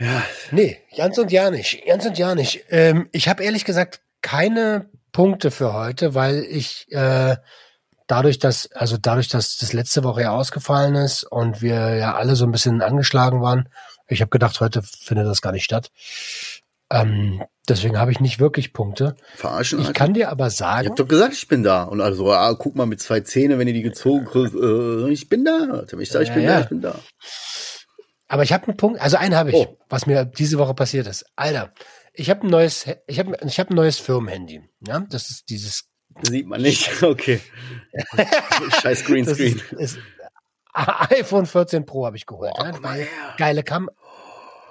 Ja, 0.00 0.22
Nee, 0.50 0.78
ganz 0.96 1.18
und 1.18 1.30
ja 1.30 1.50
nicht. 1.50 1.84
Ganz 1.86 2.04
und 2.06 2.18
ja 2.18 2.34
nicht. 2.34 2.64
Ähm, 2.70 3.08
ich 3.12 3.28
habe 3.28 3.44
ehrlich 3.44 3.64
gesagt 3.64 4.00
keine 4.22 4.88
Punkte 5.12 5.50
für 5.52 5.72
heute, 5.74 6.14
weil 6.14 6.44
ich 6.48 6.86
äh, 6.90 7.36
dadurch, 8.06 8.38
dass, 8.38 8.70
also 8.72 8.96
dadurch, 9.00 9.28
dass 9.28 9.56
das 9.56 9.72
letzte 9.72 10.04
Woche 10.04 10.22
ja 10.22 10.30
ausgefallen 10.32 10.94
ist 10.94 11.24
und 11.24 11.62
wir 11.62 11.94
ja 11.96 12.14
alle 12.14 12.36
so 12.36 12.44
ein 12.44 12.52
bisschen 12.52 12.82
angeschlagen 12.82 13.40
waren, 13.40 13.68
ich 14.08 14.20
habe 14.20 14.30
gedacht, 14.30 14.60
heute 14.60 14.82
findet 14.82 15.26
das 15.26 15.40
gar 15.42 15.52
nicht 15.52 15.64
statt. 15.64 15.90
Ähm, 16.90 17.42
deswegen 17.68 17.98
habe 17.98 18.12
ich 18.12 18.20
nicht 18.20 18.38
wirklich 18.38 18.72
Punkte. 18.74 19.16
verarschen, 19.36 19.80
Ich 19.80 19.86
Alter. 19.88 19.98
kann 19.98 20.14
dir 20.14 20.28
aber 20.30 20.48
Ich 20.48 20.54
sagen, 20.56 20.88
hab 20.88 20.96
doch 20.96 21.08
gesagt, 21.08 21.32
ich 21.32 21.48
bin 21.48 21.62
da. 21.62 21.84
Und 21.84 22.00
also, 22.02 22.30
ah, 22.30 22.54
guck 22.54 22.76
mal 22.76 22.84
mit 22.86 23.00
zwei 23.00 23.20
Zähne, 23.20 23.58
wenn 23.58 23.66
ihr 23.66 23.74
die 23.74 23.82
gezogen 23.82 24.26
kriegt, 24.26 24.54
äh, 24.54 25.08
ich 25.10 25.28
bin 25.30 25.44
da. 25.44 25.84
Ich 25.98 26.10
sage, 26.10 26.24
ich 26.24 26.28
Ja, 26.28 26.34
bin 26.34 26.42
ja. 26.44 26.50
da, 26.56 26.60
ich 26.60 26.68
bin 26.68 26.80
da. 26.82 26.98
aber 28.28 28.42
ich 28.42 28.52
habe 28.52 28.66
einen 28.68 28.76
Punkt, 28.76 29.00
also 29.00 29.16
einen 29.16 29.34
habe 29.34 29.50
ich, 29.50 29.56
Oh. 29.56 29.78
was 29.88 30.06
mir 30.06 30.24
diese 30.26 30.58
Woche 30.58 30.74
passiert 30.74 31.06
ist. 31.06 31.24
Alter, 31.36 31.72
ich 32.12 32.28
habe 32.28 32.42
ein 32.46 32.50
neues, 32.50 32.86
ich 33.06 33.18
habe 33.18 33.36
ich 33.44 33.58
hab 33.58 33.70
ein 33.70 33.74
neues 33.76 33.98
Firmenhandy. 33.98 34.62
Ja, 34.86 35.00
das 35.08 35.30
ist 35.30 35.48
dieses 35.48 35.84
Sieht 36.22 36.46
man 36.46 36.60
nicht. 36.62 36.90
Okay. 37.02 37.40
Scheiß 38.82 39.04
Greenscreen. 39.04 39.60
ist, 39.76 39.96
ist 39.96 39.98
iPhone 40.72 41.46
14 41.46 41.86
Pro 41.86 42.06
habe 42.06 42.16
ich 42.16 42.26
geholt. 42.26 42.52
Boah, 42.56 42.72
ne? 42.94 43.06
Geile, 43.36 43.62
Kam 43.62 43.88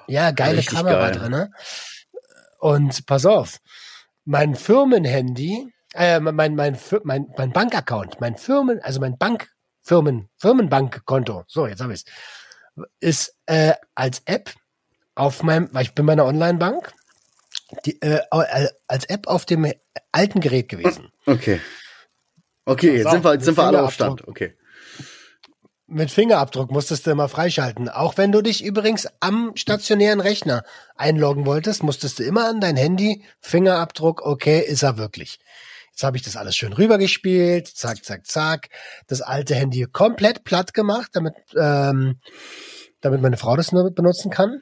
ja, 0.08 0.32
geile 0.32 0.58
Richtig 0.58 0.76
Kamera 0.78 1.10
geil. 1.10 1.20
drin. 1.20 1.32
Ne? 1.32 1.52
Und 2.60 3.06
pass 3.06 3.26
auf, 3.26 3.60
mein 4.26 4.56
Firmenhandy, 4.56 5.72
äh, 5.94 6.20
mein, 6.20 6.56
mein, 6.56 6.76
Fir- 6.76 7.02
mein, 7.06 7.28
mein 7.38 7.52
Bankaccount, 7.54 8.20
mein 8.20 8.36
Firmen, 8.36 8.82
also 8.82 9.00
mein 9.00 9.18
Bank, 9.18 9.50
Firmen, 9.82 10.30
Firmenbankkonto, 10.38 11.44
so, 11.48 11.68
jetzt 11.68 11.82
habe 11.82 11.94
ich's, 11.94 12.04
ist 13.00 13.36
äh, 13.46 13.74
als 13.96 14.22
App 14.26 14.52
auf 15.16 15.44
meinem, 15.44 15.70
weil 15.74 15.84
ich 15.84 15.94
bin 15.94 16.06
bei 16.06 16.14
einer 16.14 16.26
Online-Bank, 16.26 16.92
die, 17.86 18.02
äh, 18.02 18.22
als 18.88 19.06
App 19.06 19.28
auf 19.28 19.46
dem 19.46 19.72
alten 20.12 20.40
Gerät 20.40 20.70
gewesen. 20.70 21.12
Okay. 21.26 21.60
Okay, 22.66 22.98
jetzt 22.98 23.12
sind 23.12 23.24
wir, 23.24 23.34
jetzt 23.34 23.46
sind 23.46 23.58
wir 23.58 23.64
alle 23.64 23.84
auf. 23.84 23.94
Stand. 23.94 24.28
Okay. 24.28 24.56
Mit 25.86 26.12
Fingerabdruck 26.12 26.72
musstest 26.72 27.06
du 27.06 27.12
immer 27.12 27.28
freischalten. 27.28 27.90
Auch 27.90 28.18
wenn 28.18 28.32
du 28.32 28.42
dich 28.42 28.64
übrigens 28.64 29.08
am 29.20 29.52
stationären 29.56 30.22
Rechner 30.22 30.64
einloggen 30.96 31.46
wolltest, 31.46 31.84
musstest 31.84 32.20
du 32.20 32.24
immer 32.24 32.48
an 32.48 32.62
dein 32.62 32.78
Handy 32.78 33.24
Fingerabdruck, 33.42 34.26
okay, 34.26 34.60
ist 34.62 34.84
er 34.84 34.98
wirklich. 34.98 35.40
Jetzt 35.92 36.04
habe 36.04 36.18
ich 36.18 36.24
das 36.24 36.38
alles 36.38 36.56
schön 36.56 36.74
rübergespielt, 36.74 37.68
zack, 37.68 38.04
zack, 38.04 38.26
zack. 38.26 38.70
Das 39.08 39.22
alte 39.22 39.54
Handy 39.54 39.86
komplett 39.86 40.44
platt 40.44 40.74
gemacht, 40.74 41.12
damit, 41.14 41.36
ähm, 41.56 42.20
damit 43.02 43.22
meine 43.22 43.38
Frau 43.38 43.56
das 43.56 43.72
nur 43.72 43.92
benutzen 43.92 44.32
kann. 44.32 44.62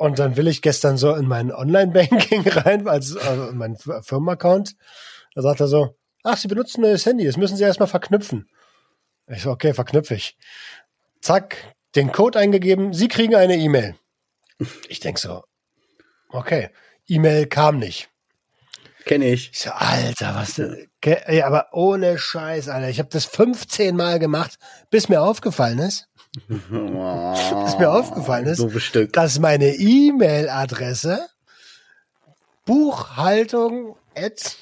Und 0.00 0.18
dann 0.18 0.38
will 0.38 0.48
ich 0.48 0.62
gestern 0.62 0.96
so 0.96 1.14
in 1.14 1.28
mein 1.28 1.52
Online-Banking 1.52 2.48
rein, 2.48 2.88
also, 2.88 3.20
also 3.20 3.48
in 3.48 3.58
meinen 3.58 3.76
Firmenaccount. 3.76 4.74
Da 5.34 5.42
sagt 5.42 5.60
er 5.60 5.68
so, 5.68 5.94
ach, 6.22 6.38
Sie 6.38 6.48
benutzen 6.48 6.80
ein 6.80 6.88
neues 6.88 7.04
Handy, 7.04 7.26
das 7.26 7.36
müssen 7.36 7.58
Sie 7.58 7.64
erstmal 7.64 7.86
verknüpfen. 7.86 8.48
Ich 9.26 9.42
so, 9.42 9.50
okay, 9.50 9.74
verknüpfe 9.74 10.14
ich. 10.14 10.38
Zack, 11.20 11.74
den 11.96 12.12
Code 12.12 12.38
eingegeben, 12.38 12.94
Sie 12.94 13.08
kriegen 13.08 13.34
eine 13.34 13.58
E-Mail. 13.58 13.94
Ich 14.88 15.00
denk 15.00 15.18
so, 15.18 15.44
okay, 16.30 16.70
E-Mail 17.06 17.46
kam 17.46 17.78
nicht. 17.78 18.08
Kenne 19.04 19.26
ich. 19.26 19.50
Ich 19.52 19.58
so, 19.58 19.70
Alter, 19.70 20.34
was 20.34 20.54
denn? 20.54 20.88
Ey, 21.02 21.42
aber 21.42 21.68
ohne 21.72 22.16
Scheiß, 22.16 22.70
Alter. 22.70 22.88
Ich 22.88 23.00
habe 23.00 23.10
das 23.10 23.26
15 23.26 23.94
Mal 23.94 24.18
gemacht, 24.18 24.58
bis 24.88 25.10
mir 25.10 25.20
aufgefallen 25.20 25.78
ist, 25.78 26.08
Was 26.48 27.78
mir 27.78 27.90
aufgefallen 27.90 28.46
ist, 28.46 28.64
dass 29.12 29.38
meine 29.40 29.74
E-Mail-Adresse 29.74 31.28
Buchhaltung 32.64 33.96
at 34.14 34.56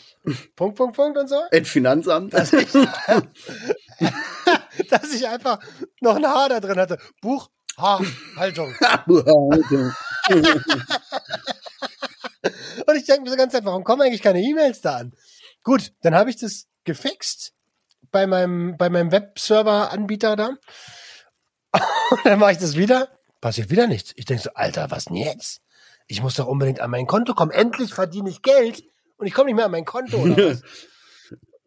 Punkt, 0.57 0.77
Punkt, 0.77 0.97
Punkt 0.97 1.19
und 1.19 1.29
so, 1.29 1.43
Ed 1.51 1.67
Finanzamt. 1.67 2.33
dass 2.33 2.53
ich, 2.53 2.69
dass 4.91 5.15
ich 5.15 5.29
einfach 5.29 5.59
noch 6.01 6.17
ein 6.17 6.27
H 6.27 6.49
da 6.49 6.61
drin 6.61 6.79
hatte. 6.79 6.99
Buchhaltung. 7.21 8.75
Und 12.87 12.97
ich 12.97 13.05
denke 13.05 13.23
mir 13.23 13.31
so 13.31 13.37
ganz 13.37 13.55
einfach, 13.55 13.71
warum 13.71 13.85
kommen 13.85 14.03
eigentlich 14.03 14.23
keine 14.23 14.41
E-Mails 14.41 14.81
da 14.81 14.97
an? 14.97 15.13
Gut, 15.63 15.93
dann 16.03 16.15
habe 16.15 16.31
ich 16.31 16.37
das 16.37 16.67
gefixt 16.85 17.53
bei 18.11 18.27
meinem, 18.27 18.77
bei 18.77 18.89
meinem 18.89 19.13
Webserver-Anbieter 19.13 20.37
da. 20.37 20.57
Und 22.11 22.25
dann 22.25 22.39
mache 22.39 22.53
ich 22.53 22.59
das 22.59 22.77
wieder, 22.77 23.09
passiert 23.41 23.71
wieder 23.71 23.87
nichts. 23.87 24.13
Ich 24.17 24.25
denke 24.25 24.43
so, 24.43 24.51
Alter, 24.55 24.91
was 24.91 25.07
denn 25.07 25.17
jetzt? 25.17 25.63
Ich 26.07 26.23
muss 26.23 26.35
doch 26.35 26.47
unbedingt 26.47 26.81
an 26.81 26.91
mein 26.91 27.07
Konto 27.07 27.35
kommen. 27.35 27.51
Endlich 27.51 27.93
verdiene 27.93 28.31
ich 28.31 28.43
Geld 28.43 28.83
und 29.19 29.27
ich 29.27 29.35
komme 29.35 29.47
nicht 29.47 29.57
mehr 29.57 29.67
an 29.67 29.71
mein 29.71 29.85
Konto. 29.85 30.17
Oder 30.19 30.37
was? 30.37 30.63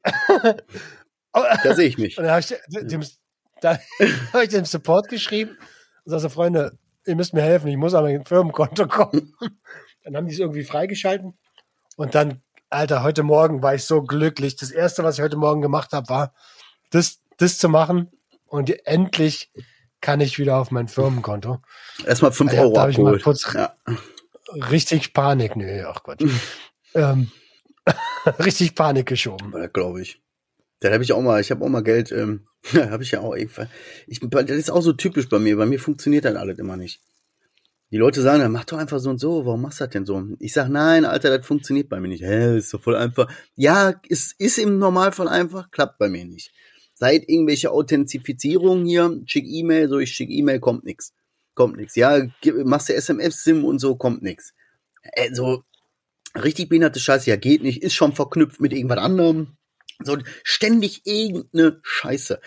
da 1.63 1.76
sehe 1.76 1.88
ich 1.88 1.97
mich. 1.97 2.17
Und 2.17 2.26
dann 2.26 2.34
habe 2.34 2.41
ich, 2.41 2.88
dem, 2.88 3.04
da 3.62 3.78
hab 4.34 4.43
ich 4.43 4.50
dem 4.50 4.65
Support 4.65 5.10
geschrieben 5.10 5.58
und 6.06 6.12
sag 6.12 6.19
so, 6.19 6.30
Freunde, 6.30 6.78
ihr 7.06 7.15
müsst 7.15 7.34
mir 7.34 7.41
helfen, 7.41 7.67
ich 7.67 7.78
muss 7.78 7.93
an 7.93 8.04
mein 8.04 8.26
Firmenkonto 8.26 8.88
kommen. 8.88 9.34
Dann 10.04 10.15
haben 10.15 10.28
die 10.28 10.34
es 10.34 10.39
irgendwie 10.39 10.63
freigeschalten. 10.63 11.38
Und 11.95 12.15
dann, 12.15 12.41
Alter, 12.69 13.04
heute 13.04 13.24
Morgen 13.24 13.62
war 13.62 13.76
ich 13.76 13.84
so 13.84 14.02
glücklich. 14.02 14.56
Das 14.56 14.71
erste, 14.71 15.04
was 15.04 15.17
ich 15.17 15.24
heute 15.24 15.38
Morgen 15.38 15.62
gemacht 15.62 15.93
habe, 15.93 16.10
war, 16.10 16.34
das, 16.89 17.19
das 17.38 17.58
zu 17.58 17.69
machen. 17.69 18.12
Und 18.47 18.86
endlich 18.88 19.52
kann 20.02 20.20
ich 20.22 20.38
wieder 20.40 20.58
auf 20.58 20.72
mein 20.72 20.88
Firmenkonto. 20.88 21.62
Erstmal 22.06 22.32
5 22.32 22.54
Ja, 22.54 22.62
Euro 22.62 22.74
da 22.74 22.82
hab 22.82 22.90
ich 22.90 22.98
mal 22.98 23.14
abgeholt. 23.16 23.24
kurz- 23.24 23.54
ja. 23.54 23.76
Richtig 24.70 25.14
Panik. 25.14 25.56
Nö, 25.56 25.84
ach 25.88 26.04
Gott. 26.04 26.24
ähm, 26.96 27.32
richtig 28.40 28.76
Panik 28.76 29.06
geschoben. 29.08 29.54
Ja, 29.56 29.68
glaube 29.68 30.02
ich. 30.02 30.22
Da 30.80 30.92
habe 30.92 31.04
ich 31.04 31.14
auch 31.14 31.22
mal, 31.22 31.40
ich 31.40 31.52
habe 31.52 31.64
auch 31.64 31.70
mal 31.70 31.84
Geld, 31.84 32.12
ähm, 32.12 32.48
habe 32.74 33.04
ich 33.04 33.12
ja 33.12 33.22
auch 33.22 33.36
irgendwann. 33.36 33.70
Ich, 34.08 34.20
das 34.20 34.50
ist 34.52 34.72
auch 34.72 34.82
so 34.82 34.94
typisch 34.94 35.30
bei 35.30 35.40
mir. 35.40 35.56
Bei 35.58 35.66
mir 35.66 35.80
funktioniert 35.80 36.26
dann 36.26 36.38
alles 36.38 36.58
immer 36.60 36.76
nicht. 36.78 37.00
Die 37.92 37.98
Leute 37.98 38.22
sagen 38.22 38.40
dann, 38.40 38.54
mach 38.54 38.64
doch 38.66 38.78
einfach 38.78 39.00
so 39.00 39.10
und 39.10 39.20
so, 39.20 39.46
warum 39.46 39.62
machst 39.64 39.82
du 39.82 39.84
das 39.84 39.92
denn 39.92 40.06
so? 40.06 40.24
Ich 40.40 40.54
sag, 40.54 40.70
nein, 40.70 41.04
Alter, 41.04 41.38
das 41.38 41.46
funktioniert 41.46 41.90
bei 41.90 42.00
mir 42.00 42.08
nicht. 42.08 42.24
Hä, 42.24 42.58
ist 42.58 42.74
doch 42.74 42.82
voll 42.82 42.96
einfach. 42.96 43.28
Ja, 43.56 43.94
es 44.10 44.34
ist 44.38 44.58
im 44.60 44.80
Normalfall 44.80 45.28
einfach, 45.28 45.70
klappt 45.72 45.98
bei 46.00 46.08
mir 46.08 46.24
nicht. 46.24 46.54
Seit 47.02 47.28
irgendwelche 47.28 47.72
Authentifizierungen 47.72 48.86
hier, 48.86 49.20
schick 49.26 49.46
E-Mail, 49.48 49.90
so 49.90 49.98
ich 49.98 50.12
schick 50.12 50.30
E-Mail, 50.30 50.60
kommt 50.60 50.84
nix. 50.84 51.16
Kommt 51.56 51.78
nix. 51.78 51.96
Ja, 51.96 52.28
machst 52.64 52.90
du 52.90 52.94
SMS-Sim 52.94 53.66
und 53.66 53.80
so, 53.80 53.96
kommt 53.96 54.22
nix. 54.22 54.54
Also, 55.18 55.64
richtig 56.36 56.70
behinderte 56.70 57.00
Scheiße, 57.00 57.28
ja, 57.32 57.38
geht 57.38 57.64
nicht, 57.64 57.82
ist 57.82 57.96
schon 57.96 58.14
verknüpft 58.14 58.62
mit 58.62 58.72
irgendwas 58.72 59.00
anderem. 59.00 59.58
So, 60.04 60.16
ständig 60.44 61.02
irgendeine 61.06 61.80
Scheiße. 61.82 62.40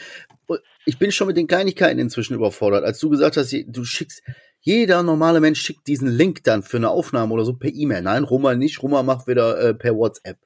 Ich 0.87 1.01
bin 1.01 1.11
schon 1.11 1.27
mit 1.27 1.37
den 1.37 1.49
Kleinigkeiten 1.49 1.99
inzwischen 1.99 2.35
überfordert. 2.35 2.85
Als 2.85 3.01
du 3.01 3.11
gesagt 3.11 3.37
hast, 3.37 3.53
du 3.67 3.85
schickst, 3.85 4.23
jeder 4.61 5.03
normale 5.03 5.41
Mensch 5.41 5.63
schickt 5.63 5.89
diesen 5.89 6.07
Link 6.07 6.45
dann 6.45 6.63
für 6.63 6.77
eine 6.77 6.91
Aufnahme 6.91 7.35
oder 7.35 7.45
so 7.45 7.55
per 7.55 7.75
E-Mail. 7.75 8.03
Nein, 8.03 8.23
Roma 8.23 8.55
nicht. 8.55 8.81
Roma 8.85 9.03
macht 9.03 9.27
wieder 9.27 9.59
äh, 9.59 9.75
per 9.75 9.97
WhatsApp. 9.97 10.39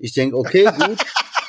Ich 0.00 0.14
denke, 0.14 0.36
okay, 0.36 0.64
gut. 0.84 0.98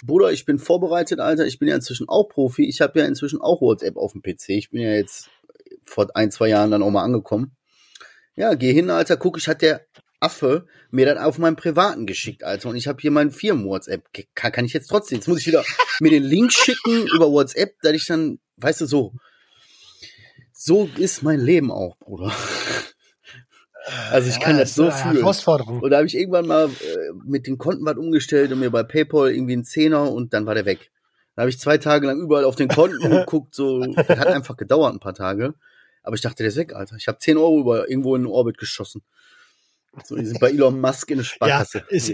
Bruder, 0.05 0.31
ich 0.31 0.45
bin 0.45 0.59
vorbereitet, 0.59 1.19
Alter. 1.19 1.45
Ich 1.45 1.59
bin 1.59 1.69
ja 1.69 1.75
inzwischen 1.75 2.09
auch 2.09 2.25
Profi. 2.25 2.67
Ich 2.67 2.81
habe 2.81 2.99
ja 2.99 3.05
inzwischen 3.05 3.41
auch 3.41 3.61
WhatsApp 3.61 3.95
auf 3.95 4.11
dem 4.11 4.21
PC. 4.21 4.49
Ich 4.49 4.69
bin 4.69 4.81
ja 4.81 4.91
jetzt 4.91 5.29
vor 5.85 6.07
ein, 6.13 6.29
zwei 6.29 6.49
Jahren 6.49 6.71
dann 6.71 6.83
auch 6.83 6.91
mal 6.91 7.03
angekommen. 7.03 7.55
Ja, 8.35 8.55
geh 8.55 8.73
hin, 8.73 8.89
Alter, 8.89 9.15
guck, 9.15 9.37
ich 9.37 9.47
hat 9.47 9.61
der 9.61 9.85
Affe 10.19 10.65
mir 10.91 11.05
dann 11.05 11.17
auf 11.17 11.37
meinen 11.37 11.55
privaten 11.55 12.05
geschickt, 12.05 12.43
Alter. 12.43 12.69
Und 12.69 12.75
ich 12.75 12.87
habe 12.87 12.99
hier 13.01 13.11
meinen 13.11 13.31
Firmen-WhatsApp. 13.31 14.03
Kann, 14.35 14.51
kann 14.51 14.65
ich 14.65 14.73
jetzt 14.73 14.87
trotzdem. 14.87 15.19
Jetzt 15.19 15.27
muss 15.27 15.39
ich 15.39 15.47
wieder 15.47 15.63
mir 15.99 16.11
den 16.11 16.23
Link 16.23 16.51
schicken 16.51 17.07
über 17.15 17.31
WhatsApp, 17.31 17.79
dass 17.81 17.93
ich 17.93 18.05
dann, 18.05 18.39
weißt 18.57 18.81
du, 18.81 18.85
so. 18.85 19.13
So 20.51 20.89
ist 20.97 21.23
mein 21.23 21.39
Leben 21.39 21.71
auch, 21.71 21.97
Bruder. 21.97 22.33
Also 24.11 24.29
ich 24.29 24.35
ja, 24.35 24.41
kann 24.41 24.57
das, 24.57 24.75
das 24.75 24.75
so 24.75 24.91
fühlen. 24.91 25.17
Herausforderung. 25.17 25.81
Und 25.81 25.89
da 25.89 25.97
habe 25.97 26.07
ich 26.07 26.15
irgendwann 26.15 26.47
mal 26.47 26.67
äh, 26.67 27.11
mit 27.25 27.47
den 27.47 27.57
Konten 27.57 27.85
was 27.85 27.97
umgestellt 27.97 28.51
und 28.51 28.59
mir 28.59 28.69
bei 28.69 28.83
PayPal 28.83 29.31
irgendwie 29.31 29.53
einen 29.53 29.65
Zehner 29.65 30.11
und 30.11 30.33
dann 30.33 30.45
war 30.45 30.55
der 30.55 30.65
weg. 30.65 30.91
Da 31.35 31.41
habe 31.41 31.49
ich 31.49 31.59
zwei 31.59 31.77
Tage 31.77 32.07
lang 32.07 32.19
überall 32.19 32.45
auf 32.45 32.55
den 32.55 32.69
Konten 32.69 32.99
geguckt, 33.09 33.55
so 33.55 33.83
das 33.85 34.07
hat 34.07 34.27
einfach 34.27 34.55
gedauert 34.55 34.93
ein 34.93 34.99
paar 34.99 35.15
Tage. 35.15 35.53
Aber 36.03 36.15
ich 36.15 36.21
dachte, 36.21 36.43
der 36.43 36.47
ist 36.47 36.57
weg, 36.57 36.73
Alter. 36.73 36.95
Ich 36.97 37.07
habe 37.07 37.17
10 37.17 37.37
Euro 37.37 37.59
über 37.59 37.89
irgendwo 37.89 38.15
in 38.15 38.23
den 38.23 38.31
Orbit 38.31 38.57
geschossen. 38.57 39.01
So, 40.03 40.15
die 40.15 40.25
sind 40.25 40.39
bei 40.39 40.49
Elon 40.49 40.79
Musk 40.79 41.11
in 41.11 41.17
der 41.17 41.23
Sparkasse. 41.23 41.79
Ja, 41.79 41.85
ist, 41.89 42.09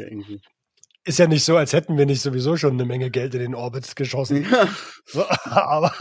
ist 1.09 1.17
ja 1.19 1.27
nicht 1.27 1.43
so, 1.43 1.57
als 1.57 1.73
hätten 1.73 1.97
wir 1.97 2.05
nicht 2.05 2.21
sowieso 2.21 2.55
schon 2.55 2.73
eine 2.73 2.85
Menge 2.85 3.09
Geld 3.09 3.33
in 3.33 3.41
den 3.41 3.55
Orbit 3.55 3.95
geschossen. 3.95 4.45
Ja. 4.49 4.69
So, 5.05 5.25
aber, 5.43 5.91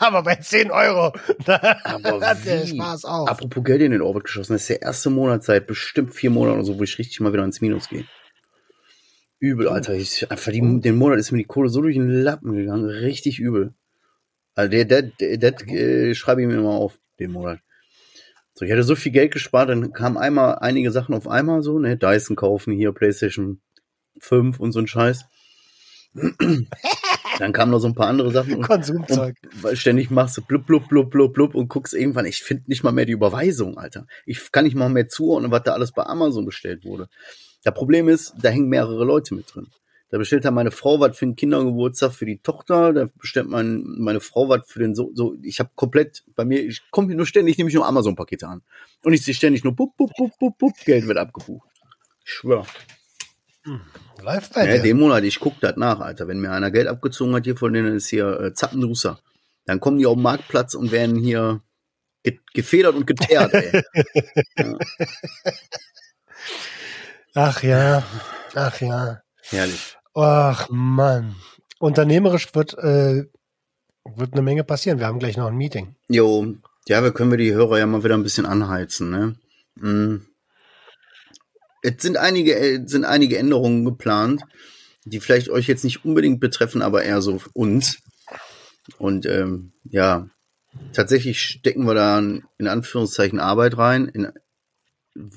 aber 0.00 0.22
bei 0.24 0.34
10 0.34 0.72
Euro, 0.72 1.12
da 1.46 1.78
aber 1.84 2.20
hat 2.20 2.44
der 2.44 2.66
Spaß 2.66 3.04
auch. 3.04 3.28
Apropos 3.28 3.62
Geld 3.62 3.80
in 3.80 3.92
den 3.92 4.02
Orbit 4.02 4.24
geschossen, 4.24 4.54
das 4.54 4.62
ist 4.62 4.70
der 4.70 4.82
erste 4.82 5.08
Monat 5.08 5.44
seit 5.44 5.68
bestimmt 5.68 6.14
vier 6.14 6.30
Monaten 6.30 6.58
oder 6.58 6.66
so, 6.66 6.78
wo 6.78 6.82
ich 6.82 6.98
richtig 6.98 7.20
mal 7.20 7.32
wieder 7.32 7.44
ins 7.44 7.60
Minus 7.60 7.88
gehe. 7.88 8.04
Übel, 9.38 9.68
oh. 9.68 9.70
Alter. 9.70 9.94
Ich, 9.94 10.30
einfach 10.30 10.52
die, 10.52 10.80
den 10.80 10.96
Monat 10.96 11.18
ist 11.18 11.30
mir 11.30 11.38
die 11.38 11.44
Kohle 11.44 11.68
so 11.68 11.80
durch 11.80 11.94
den 11.94 12.10
Lappen 12.10 12.52
gegangen. 12.52 12.84
Richtig 12.84 13.38
übel. 13.38 13.74
Also 14.56 14.70
der, 14.70 14.84
der, 14.84 15.02
der, 15.02 15.36
der 15.38 15.68
äh, 15.68 16.14
schreibe 16.14 16.42
ich 16.42 16.48
mir 16.48 16.54
immer 16.54 16.70
auf, 16.70 16.98
den 17.20 17.30
Monat. 17.30 17.60
So, 18.54 18.64
ich 18.64 18.72
hatte 18.72 18.82
so 18.82 18.96
viel 18.96 19.12
Geld 19.12 19.32
gespart, 19.32 19.70
dann 19.70 19.92
kamen 19.92 20.18
einmal 20.18 20.56
einige 20.56 20.90
Sachen 20.90 21.14
auf 21.14 21.28
einmal 21.28 21.62
so, 21.62 21.78
ne, 21.78 21.96
Dyson 21.96 22.36
kaufen, 22.36 22.72
hier 22.72 22.92
PlayStation 22.92 23.60
5 24.20 24.60
und 24.60 24.72
so 24.72 24.78
ein 24.78 24.86
Scheiß. 24.86 25.24
dann 27.38 27.52
kamen 27.52 27.70
noch 27.70 27.78
so 27.78 27.86
ein 27.86 27.94
paar 27.94 28.08
andere 28.08 28.32
Sachen. 28.32 28.54
Und, 28.54 28.62
Konsumzeug. 28.62 29.36
Und 29.62 29.78
ständig 29.78 30.10
machst 30.10 30.36
du 30.36 30.42
blub, 30.42 30.66
blub, 30.66 30.88
blub, 30.88 31.10
blub, 31.10 31.32
blub 31.32 31.54
und 31.54 31.68
guckst 31.68 31.94
irgendwann, 31.94 32.26
ich 32.26 32.42
finde 32.42 32.64
nicht 32.66 32.82
mal 32.82 32.92
mehr 32.92 33.06
die 33.06 33.12
Überweisung, 33.12 33.78
Alter. 33.78 34.06
Ich 34.26 34.50
kann 34.52 34.64
nicht 34.64 34.74
mal 34.74 34.88
mehr 34.88 35.08
zuordnen, 35.08 35.50
was 35.50 35.62
da 35.62 35.72
alles 35.72 35.92
bei 35.92 36.04
Amazon 36.04 36.44
bestellt 36.44 36.84
wurde. 36.84 37.08
Das 37.62 37.74
Problem 37.74 38.08
ist, 38.08 38.34
da 38.40 38.48
hängen 38.48 38.68
mehrere 38.68 39.04
Leute 39.04 39.34
mit 39.34 39.54
drin. 39.54 39.68
Da 40.10 40.18
bestellt 40.18 40.44
dann 40.44 40.54
meine 40.54 40.72
Frau 40.72 40.98
was 40.98 41.16
für 41.16 41.24
den 41.24 41.36
Kindergeburtstag 41.36 42.12
für 42.12 42.26
die 42.26 42.38
Tochter, 42.38 42.92
da 42.92 43.08
bestellt 43.16 43.48
mein, 43.48 43.84
meine 43.86 44.18
Frau 44.18 44.48
was 44.48 44.62
für 44.66 44.80
den 44.80 44.96
so, 44.96 45.12
so 45.14 45.36
ich 45.40 45.60
habe 45.60 45.70
komplett 45.76 46.24
bei 46.34 46.44
mir, 46.44 46.60
ich 46.66 46.82
komme 46.90 47.14
nur 47.14 47.26
ständig, 47.26 47.58
nehme 47.58 47.70
ich 47.70 47.76
nur 47.76 47.86
Amazon-Pakete 47.86 48.48
an. 48.48 48.62
Und 49.04 49.12
ich 49.12 49.22
sehe 49.22 49.34
ständig 49.34 49.62
nur 49.62 49.76
bup, 49.76 49.96
bup, 49.96 50.10
bup, 50.16 50.36
bup, 50.38 50.58
bup, 50.58 50.72
Geld 50.84 51.06
wird 51.06 51.16
abgebucht. 51.16 51.68
Ich 52.24 52.32
schwör. 52.32 52.66
Hm. 53.70 53.80
Läuft 54.22 54.54
bei 54.54 54.66
ja, 54.66 54.76
dir. 54.76 54.82
den 54.82 54.98
Monat, 54.98 55.22
ich 55.24 55.38
guck 55.38 55.60
das 55.60 55.76
nach, 55.76 56.00
Alter. 56.00 56.26
Wenn 56.28 56.40
mir 56.40 56.50
einer 56.50 56.70
Geld 56.70 56.88
abgezogen 56.88 57.34
hat 57.34 57.44
hier 57.44 57.56
von 57.56 57.72
denen, 57.72 57.96
ist 57.96 58.08
hier 58.08 58.40
äh, 58.40 58.52
Zappendusser. 58.52 59.20
Dann 59.64 59.80
kommen 59.80 59.98
die 59.98 60.06
auf 60.06 60.14
den 60.14 60.22
Marktplatz 60.22 60.74
und 60.74 60.90
werden 60.90 61.16
hier 61.16 61.62
ge 62.22 62.38
gefedert 62.52 62.96
und 62.96 63.06
geteert, 63.06 63.54
ey. 63.54 63.82
ja. 64.58 64.78
Ach 67.34 67.62
ja, 67.62 68.02
ach 68.54 68.80
ja. 68.80 69.22
Herrlich. 69.42 69.96
Ach 70.14 70.68
Mann. 70.68 71.36
Unternehmerisch 71.78 72.52
wird, 72.54 72.76
äh, 72.78 73.26
wird 74.04 74.32
eine 74.32 74.42
Menge 74.42 74.64
passieren. 74.64 74.98
Wir 74.98 75.06
haben 75.06 75.20
gleich 75.20 75.36
noch 75.36 75.46
ein 75.46 75.56
Meeting. 75.56 75.94
Jo, 76.08 76.54
ja, 76.88 77.02
wir 77.02 77.12
können 77.12 77.30
wir 77.30 77.38
die 77.38 77.54
Hörer 77.54 77.78
ja 77.78 77.86
mal 77.86 78.02
wieder 78.02 78.14
ein 78.14 78.24
bisschen 78.24 78.46
anheizen, 78.46 79.10
ne? 79.10 79.36
Mhm. 79.76 80.26
Es 81.82 82.02
sind 82.02 82.16
einige, 82.16 82.54
äh, 82.54 82.80
sind 82.86 83.04
einige 83.04 83.38
Änderungen 83.38 83.84
geplant, 83.84 84.42
die 85.04 85.20
vielleicht 85.20 85.48
euch 85.48 85.66
jetzt 85.66 85.84
nicht 85.84 86.04
unbedingt 86.04 86.40
betreffen, 86.40 86.82
aber 86.82 87.02
eher 87.02 87.22
so 87.22 87.40
uns. 87.52 87.98
Und 88.98 89.26
ähm, 89.26 89.72
ja, 89.84 90.28
tatsächlich 90.92 91.40
stecken 91.40 91.86
wir 91.86 91.94
da 91.94 92.18
in 92.18 92.68
Anführungszeichen 92.68 93.40
Arbeit 93.40 93.78
rein, 93.78 94.06
in, 94.08 94.32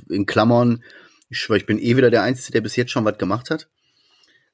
in 0.09 0.25
Klammern. 0.25 0.83
Ich 1.29 1.49
ich 1.49 1.65
bin 1.65 1.79
eh 1.79 1.97
wieder 1.97 2.11
der 2.11 2.23
Einzige, 2.23 2.53
der 2.53 2.61
bis 2.61 2.75
jetzt 2.75 2.91
schon 2.91 3.05
was 3.05 3.17
gemacht 3.17 3.49
hat. 3.49 3.69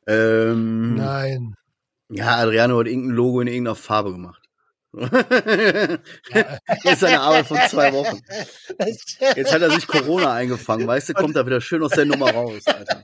Ähm, 0.08 0.95
Nein. 0.95 1.56
Ja, 2.10 2.38
Adriano 2.38 2.80
hat 2.80 2.88
irgendein 2.88 3.15
Logo 3.15 3.41
in 3.41 3.47
irgendeiner 3.47 3.75
Farbe 3.75 4.12
gemacht. 4.12 4.38
Das 4.91 5.99
ist 6.84 7.04
eine 7.04 7.19
Arbeit 7.19 7.45
von 7.45 7.58
zwei 7.69 7.93
Wochen. 7.93 8.19
Jetzt 9.36 9.54
hat 9.54 9.62
er 9.62 9.71
sich 9.71 9.88
Corona 9.88 10.34
eingefangen, 10.34 10.88
weißt 10.88 11.10
du, 11.10 11.13
kommt 11.13 11.36
da 11.36 11.45
wieder 11.45 11.62
schön 11.62 11.84
aus 11.84 11.91
der 11.91 12.06
Nummer 12.06 12.32
raus, 12.32 12.63
Alter. 12.65 13.04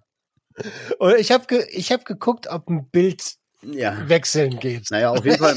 Und 1.00 1.16
ich 1.18 1.32
habe 1.32 1.46
ge 1.48 1.66
ich 1.70 1.92
hab 1.92 2.06
geguckt, 2.06 2.48
ob 2.48 2.70
ein 2.70 2.90
Bild 2.90 3.36
ja. 3.62 4.08
wechseln 4.08 4.60
geht. 4.60 4.90
Naja, 4.90 5.12
auf 5.12 5.26
jeden 5.26 5.38
Fall, 5.38 5.56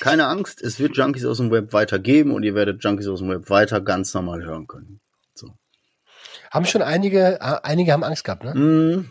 keine 0.00 0.26
Angst, 0.26 0.62
es 0.62 0.78
wird 0.78 0.96
Junkies 0.96 1.26
aus 1.26 1.38
dem 1.38 1.50
Web 1.50 1.72
weitergeben 1.72 2.32
und 2.32 2.42
ihr 2.42 2.54
werdet 2.54 2.82
Junkies 2.82 3.08
aus 3.08 3.18
dem 3.18 3.28
Web 3.28 3.50
weiter 3.50 3.80
ganz 3.80 4.14
normal 4.14 4.42
hören 4.44 4.66
können. 4.66 5.00
So. 5.34 5.50
Haben 6.50 6.64
schon 6.64 6.82
einige, 6.82 7.42
einige 7.64 7.92
haben 7.92 8.04
Angst 8.04 8.24
gehabt, 8.24 8.44
ne? 8.44 8.54
Mm, 8.54 9.10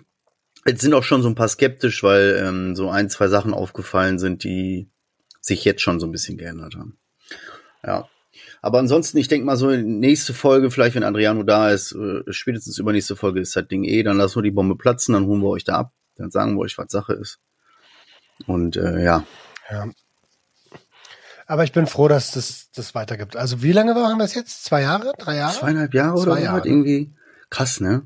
Jetzt 0.66 0.82
sind 0.82 0.94
auch 0.94 1.04
schon 1.04 1.22
so 1.22 1.30
ein 1.30 1.36
paar 1.36 1.48
skeptisch, 1.48 2.04
weil 2.04 2.42
ähm, 2.44 2.76
so 2.76 2.90
ein, 2.90 3.10
zwei 3.10 3.28
Sachen 3.28 3.54
aufgefallen 3.54 4.20
sind, 4.20 4.44
die 4.44 4.90
sich 5.42 5.66
jetzt 5.66 5.82
schon 5.82 6.00
so 6.00 6.08
ein 6.08 6.12
bisschen 6.12 6.38
geändert 6.38 6.76
haben. 6.76 6.98
Ja. 7.86 8.08
Aber 8.62 8.80
ansonsten, 8.80 9.18
ich 9.18 9.28
denke 9.28 9.46
mal 9.46 9.58
so, 9.58 9.70
nächste 9.70 10.34
Folge, 10.34 10.72
vielleicht 10.72 10.96
wenn 10.96 11.04
Adriano 11.04 11.44
da 11.44 11.70
ist, 11.72 11.94
äh, 11.94 12.24
spätestens 12.30 12.78
übernächste 12.78 13.16
Folge 13.16 13.40
ist 13.40 13.56
das 13.56 13.68
Ding 13.68 13.84
eh, 13.84 14.04
dann 14.04 14.18
lassen 14.18 14.36
wir 14.36 14.44
die 14.44 14.52
Bombe 14.52 14.76
platzen, 14.76 15.14
dann 15.14 15.26
holen 15.26 15.42
wir 15.42 15.50
euch 15.50 15.64
da 15.64 15.78
ab, 15.78 15.94
dann 16.16 16.32
sagen 16.32 16.56
wir 16.56 16.62
euch, 16.62 16.78
was 16.78 16.92
Sache 16.92 17.14
ist. 17.14 17.40
Und 18.48 18.78
äh, 18.78 19.04
ja. 19.04 19.26
Ja. 19.70 19.90
Aber 21.48 21.64
ich 21.64 21.72
bin 21.72 21.88
froh, 21.88 22.08
dass 22.08 22.32
das, 22.32 22.70
das 22.76 22.94
weitergibt. 22.96 23.36
Also 23.36 23.64
wie 23.64 23.72
lange 23.72 23.96
waren 23.96 24.20
das 24.20 24.36
jetzt? 24.36 24.64
Zwei 24.64 24.82
Jahre? 24.82 25.14
Drei 25.18 25.38
Jahre? 25.38 25.58
Zweieinhalb 25.58 25.94
Jahre 25.94 26.22
Zwei 26.22 26.32
oder 26.32 26.42
Jahre. 26.42 26.68
irgendwie. 26.68 27.12
Krass, 27.50 27.80
ne? 27.80 28.06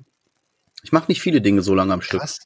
Ich 0.81 0.91
mache 0.91 1.05
nicht 1.09 1.21
viele 1.21 1.41
Dinge 1.41 1.61
so 1.61 1.75
lange 1.75 1.93
am 1.93 2.01
Stück. 2.01 2.21
Krass. 2.21 2.39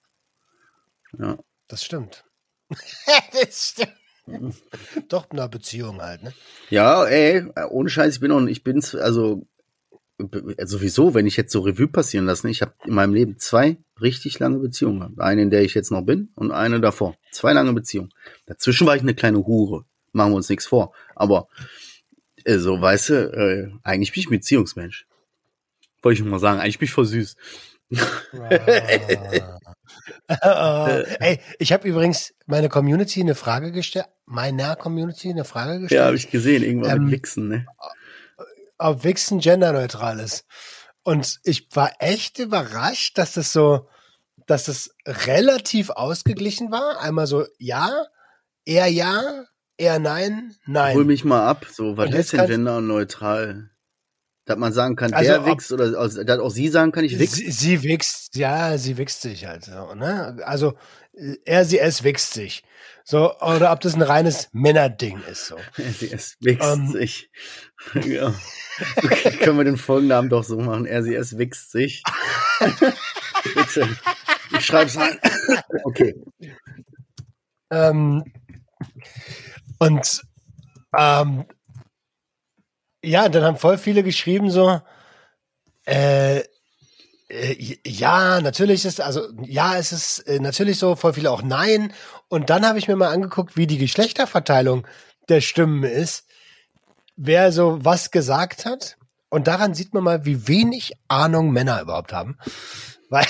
Ja. 1.18 1.38
Das 1.68 1.84
stimmt. 1.84 2.26
das 3.34 3.70
stimmt. 3.70 3.97
Doch 5.10 5.32
in 5.32 5.40
einer 5.40 5.50
Beziehung 5.50 6.02
halt, 6.02 6.24
ne? 6.24 6.34
Ja, 6.70 7.06
ey, 7.06 7.46
ohne 7.70 7.90
Scheiß, 7.90 8.16
ich 8.16 8.20
bin 8.20 8.32
auch, 8.32 8.46
ich 8.46 8.64
bin's, 8.64 8.96
also 8.96 9.46
sowieso, 10.64 11.14
wenn 11.14 11.28
ich 11.28 11.38
jetzt 11.38 11.52
so 11.52 11.62
Revue 11.62 11.88
passieren 11.88 12.26
lasse, 12.26 12.48
ne, 12.48 12.52
ich 12.52 12.62
habe 12.62 12.74
in 12.86 12.96
meinem 12.96 13.14
Leben 13.14 13.38
zwei 13.38 13.78
richtig 14.02 14.40
lange 14.40 14.60
Beziehungen 14.60 15.00
gehabt. 15.00 15.20
Eine, 15.20 15.44
in 15.44 15.50
der 15.50 15.62
ich 15.62 15.74
jetzt 15.74 15.92
noch 15.92 16.02
bin 16.02 16.30
und 16.36 16.52
eine 16.52 16.80
davor. 16.82 17.16
Zwei 17.32 17.54
lange 17.54 17.74
Beziehungen. 17.74 18.12
Dazwischen 18.46 18.88
war 18.88 18.96
ich 18.96 19.02
eine 19.02 19.14
kleine 19.14 19.46
Hure. 19.46 19.86
Machen 20.14 20.32
wir 20.32 20.38
uns 20.38 20.50
nichts 20.50 20.66
vor. 20.66 20.94
Aber 21.16 21.48
äh, 22.46 22.58
so, 22.58 22.82
weißt 22.82 23.10
du, 23.10 23.14
äh, 23.14 23.72
eigentlich 23.84 24.12
bin 24.14 24.22
ich 24.22 24.30
Beziehungsmensch. 24.30 25.06
Wollte 26.02 26.22
ich 26.22 26.28
mal 26.28 26.40
sagen, 26.40 26.60
eigentlich 26.60 26.80
bin 26.80 26.88
ich 26.88 26.94
voll 26.94 27.06
süß. 27.06 27.36
Ah. 30.28 31.04
Ey, 31.20 31.40
ich 31.60 31.74
habe 31.74 31.88
übrigens 31.88 32.34
meine 32.46 32.70
Community 32.70 33.22
eine 33.22 33.36
Frage 33.36 33.72
gestellt, 33.72 34.08
meiner 34.26 34.76
Community 34.76 35.30
eine 35.30 35.46
Frage 35.46 35.80
gestellt. 35.80 36.00
Ja, 36.00 36.06
habe 36.06 36.16
ich 36.16 36.30
gesehen, 36.30 36.64
irgendwann 36.64 36.98
ähm, 36.98 37.04
mit 37.06 37.14
Wichsen, 37.14 37.48
ne? 37.48 37.66
Ob 38.78 39.04
Wichsen 39.04 39.40
genderneutral 39.40 40.20
ist. 40.20 40.46
Und 41.04 41.40
ich 41.44 41.68
war 41.74 41.92
echt 42.00 42.38
überrascht, 42.40 43.18
dass 43.18 43.34
das 43.34 43.54
so, 43.54 43.88
dass 44.46 44.66
das 44.66 44.92
relativ 45.06 45.90
ausgeglichen 45.90 46.72
war. 46.72 47.00
Einmal 47.00 47.28
so, 47.28 47.46
ja, 47.58 48.06
eher 48.66 48.88
ja, 48.88 49.46
eher 49.78 50.00
nein, 50.00 50.56
nein. 50.66 50.96
Hol 50.96 51.06
mich 51.06 51.24
mal 51.24 51.48
ab. 51.48 51.66
So, 51.72 51.98
was 51.98 52.14
ist 52.14 52.34
denn 52.34 52.48
genderneutral? 52.48 53.72
Dass 54.48 54.58
man 54.58 54.72
sagen 54.74 54.96
kann, 54.96 55.14
Also 55.14 55.30
der 55.30 55.46
wächst 55.46 55.72
oder 55.74 56.00
also, 56.00 56.24
dass 56.24 56.40
auch 56.40 56.50
sie 56.50 56.70
sagen 56.70 56.94
kann, 56.94 57.04
ich 57.04 57.20
wichs. 57.20 57.34
Sie, 57.34 57.52
sie 57.52 57.84
wächst, 57.84 58.36
ja, 58.36 58.78
sie 58.78 58.98
wächst 58.98 59.22
sich 59.22 59.46
halt 59.46 59.66
so, 59.66 59.94
ne? 59.94 60.38
Also 60.46 60.74
er, 61.46 61.66
sie, 61.66 61.80
es 61.80 62.04
wächst 62.04 62.34
sich. 62.34 62.64
So, 63.04 63.38
oder 63.40 63.72
ob 63.72 63.82
das 63.82 63.96
ein 63.96 64.02
reines 64.02 64.50
Männerding 64.54 65.22
ist. 65.30 65.48
So. 65.48 65.58
Sie 65.78 66.12
es 66.12 66.36
wächst 66.42 66.74
Ähm. 66.78 66.92
sich. 66.92 67.30
ja. 68.06 68.34
Okay, 68.98 69.32
können 69.38 69.58
wir 69.58 69.64
den 69.64 69.78
Folgennamen 69.78 70.30
doch 70.30 70.44
so 70.44 70.58
machen. 70.58 70.86
RCS 70.86 71.38
wächst 71.38 71.72
sich. 71.72 72.04
Bitte. 73.56 73.98
Ich 74.58 74.66
schreib's 74.66 74.98
rein. 74.98 75.18
okay. 75.86 76.16
Ähm, 77.72 78.24
und 79.80 80.22
ähm, 80.98 81.46
ja, 83.04 83.30
dann 83.30 83.44
haben 83.44 83.58
voll 83.58 83.78
viele 83.78 84.04
geschrieben 84.04 84.50
so, 84.50 84.82
äh, 85.86 86.44
äh, 87.30 87.78
ja, 87.86 88.42
natürlich 88.42 88.86
ist, 88.86 89.02
also 89.02 89.28
ja, 89.44 89.78
es 89.78 89.92
ist 89.92 90.20
äh, 90.20 90.40
natürlich 90.40 90.80
so, 90.80 90.96
voll 90.96 91.14
viele 91.14 91.32
auch 91.32 91.42
nein. 91.42 91.94
Und 92.30 92.50
dann 92.50 92.66
habe 92.66 92.80
ich 92.80 92.88
mir 92.88 92.96
mal 92.96 93.14
angeguckt, 93.14 93.58
wie 93.58 93.68
die 93.68 93.78
Geschlechterverteilung 93.78 94.88
der 95.30 95.42
Stimmen 95.42 95.84
ist, 95.84 96.26
wer 97.16 97.52
so 97.52 97.84
was 97.84 98.12
gesagt 98.12 98.66
hat. 98.66 98.98
Und 99.30 99.48
daran 99.48 99.74
sieht 99.74 99.94
man 99.94 100.04
mal, 100.04 100.26
wie 100.26 100.48
wenig 100.48 100.94
Ahnung 101.10 101.52
Männer 101.52 101.82
überhaupt 101.82 102.14
haben. 102.14 102.38
Weil 103.10 103.28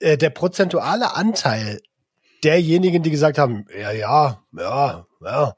äh, 0.00 0.16
der 0.16 0.30
prozentuale 0.30 1.14
Anteil 1.14 1.80
derjenigen, 2.44 3.02
die 3.02 3.10
gesagt 3.10 3.38
haben, 3.38 3.66
ja, 3.76 3.92
ja, 3.92 4.42
ja, 4.52 5.06
ja. 5.20 5.56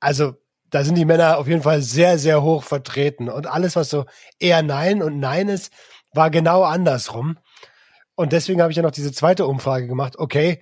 Also 0.00 0.34
da 0.74 0.82
sind 0.82 0.96
die 0.96 1.04
Männer 1.04 1.38
auf 1.38 1.46
jeden 1.46 1.62
Fall 1.62 1.82
sehr, 1.82 2.18
sehr 2.18 2.42
hoch 2.42 2.64
vertreten. 2.64 3.28
Und 3.28 3.46
alles, 3.46 3.76
was 3.76 3.90
so 3.90 4.06
eher 4.40 4.60
Nein 4.64 5.04
und 5.04 5.20
Nein 5.20 5.48
ist, 5.48 5.72
war 6.12 6.30
genau 6.30 6.64
andersrum. 6.64 7.38
Und 8.16 8.32
deswegen 8.32 8.60
habe 8.60 8.72
ich 8.72 8.76
ja 8.76 8.82
noch 8.82 8.90
diese 8.90 9.12
zweite 9.12 9.46
Umfrage 9.46 9.86
gemacht. 9.86 10.18
Okay, 10.18 10.60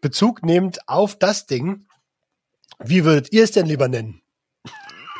Bezug 0.00 0.44
nehmend 0.44 0.88
auf 0.88 1.18
das 1.18 1.46
Ding, 1.46 1.88
wie 2.78 3.04
würdet 3.04 3.32
ihr 3.32 3.42
es 3.42 3.50
denn 3.50 3.66
lieber 3.66 3.88
nennen? 3.88 4.22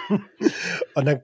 und 0.94 1.04
dann 1.04 1.22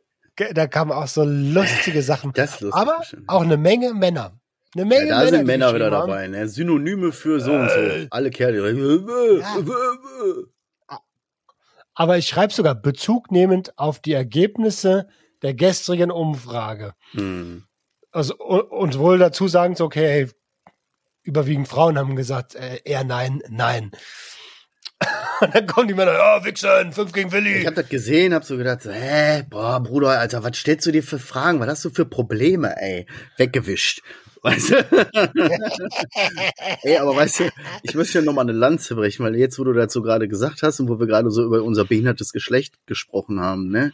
da 0.54 0.66
kamen 0.66 0.90
auch 0.90 1.06
so 1.06 1.22
lustige 1.24 2.02
Sachen. 2.02 2.32
Das 2.32 2.60
lustig. 2.60 2.80
Aber 2.80 2.98
bestimmt. 2.98 3.28
auch 3.28 3.42
eine 3.42 3.56
Menge 3.56 3.94
Männer. 3.94 4.40
Eine 4.74 4.84
Menge 4.84 5.08
ja, 5.08 5.18
da 5.18 5.24
Männer, 5.24 5.36
sind 5.36 5.46
Männer 5.46 5.74
wieder 5.74 5.90
dabei. 5.90 6.26
Ne? 6.26 6.48
Synonyme 6.48 7.12
für 7.12 7.38
so 7.38 7.52
und 7.52 7.70
so. 7.70 7.76
Äh. 7.78 8.08
Alle 8.10 8.30
Kerle. 8.30 8.74
direkt, 8.74 9.40
Ja. 9.40 9.56
Aber 11.98 12.16
ich 12.16 12.28
schreibe 12.28 12.52
sogar 12.52 12.76
Bezug 12.76 13.32
nehmend 13.32 13.76
auf 13.76 13.98
die 13.98 14.12
Ergebnisse 14.12 15.08
der 15.42 15.52
gestrigen 15.52 16.12
Umfrage. 16.12 16.94
Hm. 17.10 17.64
Also 18.12 18.36
und, 18.36 18.98
wohl 18.98 19.18
dazu 19.18 19.48
sagen, 19.48 19.74
so, 19.74 19.86
okay, 19.86 20.28
überwiegend 21.24 21.66
Frauen 21.66 21.98
haben 21.98 22.14
gesagt, 22.14 22.54
äh, 22.54 22.78
eher 22.84 23.02
nein, 23.02 23.42
nein. 23.48 23.90
Und 25.40 25.52
dann 25.52 25.66
kommen 25.66 25.88
die 25.88 25.94
Männer, 25.94 26.12
ja, 26.12 26.44
Wichsen, 26.44 26.92
fünf 26.92 27.12
gegen 27.12 27.32
Willi. 27.32 27.58
Ich 27.58 27.66
habe 27.66 27.74
das 27.74 27.88
gesehen, 27.88 28.32
hab 28.32 28.44
so 28.44 28.56
gedacht, 28.56 28.82
so, 28.82 28.92
hä, 28.92 29.42
boah, 29.50 29.80
Bruder, 29.80 30.20
Alter, 30.20 30.44
was 30.44 30.56
stellst 30.56 30.86
du 30.86 30.92
dir 30.92 31.02
für 31.02 31.18
Fragen? 31.18 31.58
Was 31.58 31.68
hast 31.68 31.84
du 31.84 31.90
für 31.90 32.06
Probleme, 32.06 32.80
ey? 32.80 33.06
Weggewischt. 33.38 34.02
Weißt 34.42 34.70
du? 34.70 34.76
ey, 36.82 36.96
aber 36.96 37.16
weißt 37.16 37.40
du, 37.40 37.50
ich 37.82 37.94
möchte 37.94 38.18
ja 38.18 38.24
nochmal 38.24 38.44
eine 38.44 38.56
Lanze 38.56 38.94
brechen, 38.94 39.24
weil 39.24 39.36
jetzt, 39.36 39.58
wo 39.58 39.64
du 39.64 39.72
dazu 39.72 40.02
gerade 40.02 40.28
gesagt 40.28 40.62
hast 40.62 40.80
und 40.80 40.88
wo 40.88 40.98
wir 40.98 41.06
gerade 41.06 41.30
so 41.30 41.44
über 41.44 41.62
unser 41.62 41.84
behindertes 41.84 42.32
Geschlecht 42.32 42.74
gesprochen 42.86 43.40
haben, 43.40 43.68
ne, 43.68 43.92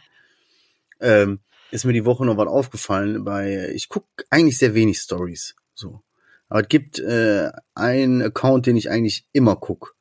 ähm, 0.99 1.39
ist 1.71 1.85
mir 1.85 1.93
die 1.93 2.05
Woche 2.05 2.25
noch 2.25 2.37
was 2.37 2.47
aufgefallen 2.47 3.23
bei, 3.23 3.71
ich 3.73 3.89
guck 3.89 4.05
eigentlich 4.29 4.57
sehr 4.57 4.75
wenig 4.75 4.99
Stories, 4.99 5.55
so. 5.73 6.01
Aber 6.47 6.61
es 6.61 6.67
gibt 6.67 6.99
äh, 6.99 7.49
einen 7.73 8.21
Account, 8.21 8.67
den 8.67 8.77
ich 8.77 8.91
eigentlich 8.91 9.25
immer 9.33 9.55
guck. 9.55 9.95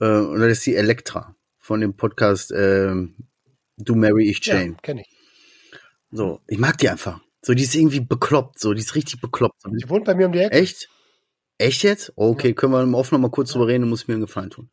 Äh, 0.00 0.06
und 0.06 0.38
das 0.38 0.52
ist 0.52 0.66
die 0.66 0.76
Elektra 0.76 1.34
von 1.58 1.80
dem 1.80 1.96
Podcast 1.96 2.52
ähm, 2.54 3.16
Du 3.76 3.96
Mary 3.96 4.30
Ich 4.30 4.46
ja, 4.46 4.54
Jane. 4.54 4.76
kenne 4.82 5.00
ich. 5.00 5.08
So, 6.12 6.40
ich 6.46 6.58
mag 6.58 6.78
die 6.78 6.88
einfach. 6.88 7.20
So, 7.44 7.52
die 7.52 7.64
ist 7.64 7.74
irgendwie 7.74 8.00
bekloppt, 8.00 8.58
so, 8.58 8.72
die 8.72 8.80
ist 8.80 8.94
richtig 8.94 9.20
bekloppt. 9.20 9.60
Die 9.66 9.90
wohnt 9.90 10.06
bei 10.06 10.14
mir 10.14 10.24
um 10.26 10.32
die 10.32 10.38
Ecke. 10.38 10.56
Echt? 10.56 10.88
Echt 11.58 11.82
jetzt? 11.82 12.10
Okay, 12.16 12.54
können 12.54 12.72
wir 12.72 12.82
im 12.82 12.94
Off 12.94 13.12
noch 13.12 13.18
mal 13.18 13.30
kurz 13.30 13.52
drüber 13.52 13.68
reden, 13.68 13.82
du 13.82 13.88
musst 13.88 14.08
mir 14.08 14.14
einen 14.14 14.22
Gefallen 14.22 14.48
tun. 14.48 14.70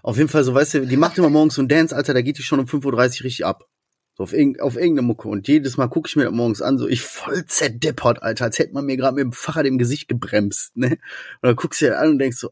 Auf 0.00 0.16
jeden 0.16 0.28
Fall, 0.28 0.44
so 0.44 0.54
weißt 0.54 0.74
du, 0.74 0.86
die 0.86 0.96
macht 0.96 1.18
immer 1.18 1.28
morgens 1.28 1.56
so 1.56 1.60
einen 1.60 1.68
Dance, 1.68 1.94
Alter, 1.94 2.14
da 2.14 2.22
geht 2.22 2.38
die 2.38 2.44
schon 2.44 2.60
um 2.60 2.66
5.30 2.66 2.84
Uhr 2.86 2.98
richtig 3.00 3.44
ab. 3.44 3.68
So 4.16 4.22
auf, 4.22 4.32
irgend, 4.32 4.60
auf 4.60 4.76
irgendeine 4.76 5.08
Mucke. 5.08 5.26
Und 5.26 5.48
jedes 5.48 5.76
Mal 5.76 5.88
gucke 5.88 6.08
ich 6.08 6.14
mir 6.14 6.26
das 6.26 6.32
morgens 6.32 6.62
an, 6.62 6.78
so 6.78 6.86
ich 6.86 7.02
voll 7.02 7.46
zerdeppert, 7.46 8.22
Alter, 8.22 8.44
als 8.44 8.60
hätte 8.60 8.74
man 8.74 8.86
mir 8.86 8.96
gerade 8.96 9.16
mit 9.16 9.24
dem 9.24 9.32
Fahrrad 9.32 9.66
im 9.66 9.76
Gesicht 9.76 10.06
gebremst, 10.06 10.76
ne? 10.76 10.90
Und 10.90 10.98
dann 11.42 11.56
guckst 11.56 11.80
du 11.80 11.86
dir 11.86 11.98
an 11.98 12.10
und 12.10 12.18
denkst 12.20 12.38
so, 12.38 12.48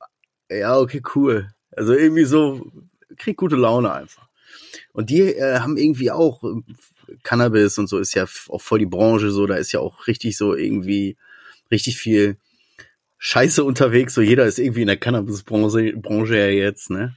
ja, 0.51 0.77
okay, 0.77 1.03
cool. 1.15 1.53
Also 1.71 1.95
irgendwie 1.95 2.25
so, 2.25 2.69
krieg 3.17 3.37
gute 3.37 3.55
Laune 3.55 3.93
einfach. 3.93 4.27
Und 4.93 5.09
die 5.09 5.21
äh, 5.21 5.61
haben 5.61 5.77
irgendwie 5.77 6.11
auch 6.11 6.43
Cannabis 7.23 7.79
und 7.79 7.89
so 7.89 7.99
ist 7.99 8.15
ja 8.15 8.27
auch 8.49 8.61
voll 8.61 8.79
die 8.81 8.87
Branche 8.87 9.31
so, 9.31 9.47
da 9.47 9.55
ist 9.57 9.73
ja 9.73 9.81
auch 9.81 10.07
richtig 10.07 10.37
so 10.37 10.55
irgendwie 10.55 11.17
richtig 11.71 11.97
viel 11.99 12.37
Scheiße 13.19 13.63
unterwegs, 13.63 14.15
so 14.15 14.21
jeder 14.21 14.47
ist 14.47 14.59
irgendwie 14.59 14.83
in 14.83 14.89
der 14.89 14.97
Cannabis-Branche 14.97 15.95
Branche 15.97 16.37
ja 16.37 16.47
jetzt, 16.49 16.91
ne? 16.91 17.15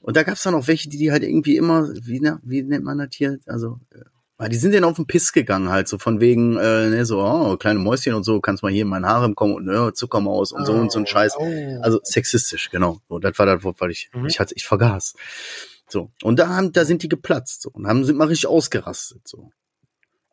Und 0.00 0.16
da 0.16 0.22
gab's 0.22 0.42
dann 0.42 0.54
auch 0.54 0.68
welche, 0.68 0.88
die 0.88 0.96
die 0.96 1.12
halt 1.12 1.22
irgendwie 1.22 1.56
immer, 1.56 1.88
wie, 2.02 2.20
na, 2.20 2.40
wie 2.42 2.62
nennt 2.62 2.84
man 2.84 2.98
das 2.98 3.08
hier? 3.12 3.38
Also, 3.46 3.78
äh, 3.92 3.98
weil 4.38 4.48
die 4.48 4.56
sind 4.56 4.72
dann 4.72 4.84
auf 4.84 4.96
den 4.96 5.06
Piss 5.06 5.32
gegangen 5.32 5.68
halt, 5.68 5.88
so 5.88 5.98
von 5.98 6.20
wegen, 6.20 6.56
äh, 6.56 6.88
ne, 6.88 7.04
so, 7.04 7.20
oh, 7.20 7.56
kleine 7.56 7.80
Mäuschen 7.80 8.14
und 8.14 8.22
so, 8.24 8.40
kannst 8.40 8.62
mal 8.62 8.72
hier 8.72 8.82
in 8.82 8.88
mein 8.88 9.04
Harem 9.04 9.34
kommen 9.34 9.54
und 9.54 9.64
ne, 9.66 9.92
Zuckermaus 9.92 10.52
und 10.52 10.64
so 10.64 10.72
und 10.72 10.92
so 10.92 11.00
ein 11.00 11.06
Scheiß. 11.06 11.34
Oh. 11.38 11.80
Also 11.82 12.00
sexistisch, 12.04 12.70
genau. 12.70 13.00
So, 13.08 13.18
das 13.18 13.38
war 13.38 13.46
das 13.46 13.62
Wort, 13.64 13.80
weil 13.80 13.90
ich, 13.90 14.08
Mhm. 14.14 14.26
ich 14.26 14.40
hatte, 14.40 14.54
ich 14.56 14.64
vergaß. 14.64 15.14
So. 15.88 16.10
Und 16.22 16.38
da 16.38 16.48
haben, 16.48 16.72
da 16.72 16.84
sind 16.84 17.02
die 17.02 17.08
geplatzt, 17.08 17.62
so. 17.62 17.70
Und 17.70 17.86
haben, 17.86 18.04
sind 18.04 18.16
mal 18.16 18.28
richtig 18.28 18.48
ausgerastet, 18.48 19.26
so. 19.26 19.50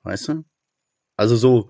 Weißt 0.03 0.27
du? 0.27 0.43
Also 1.17 1.35
so, 1.37 1.69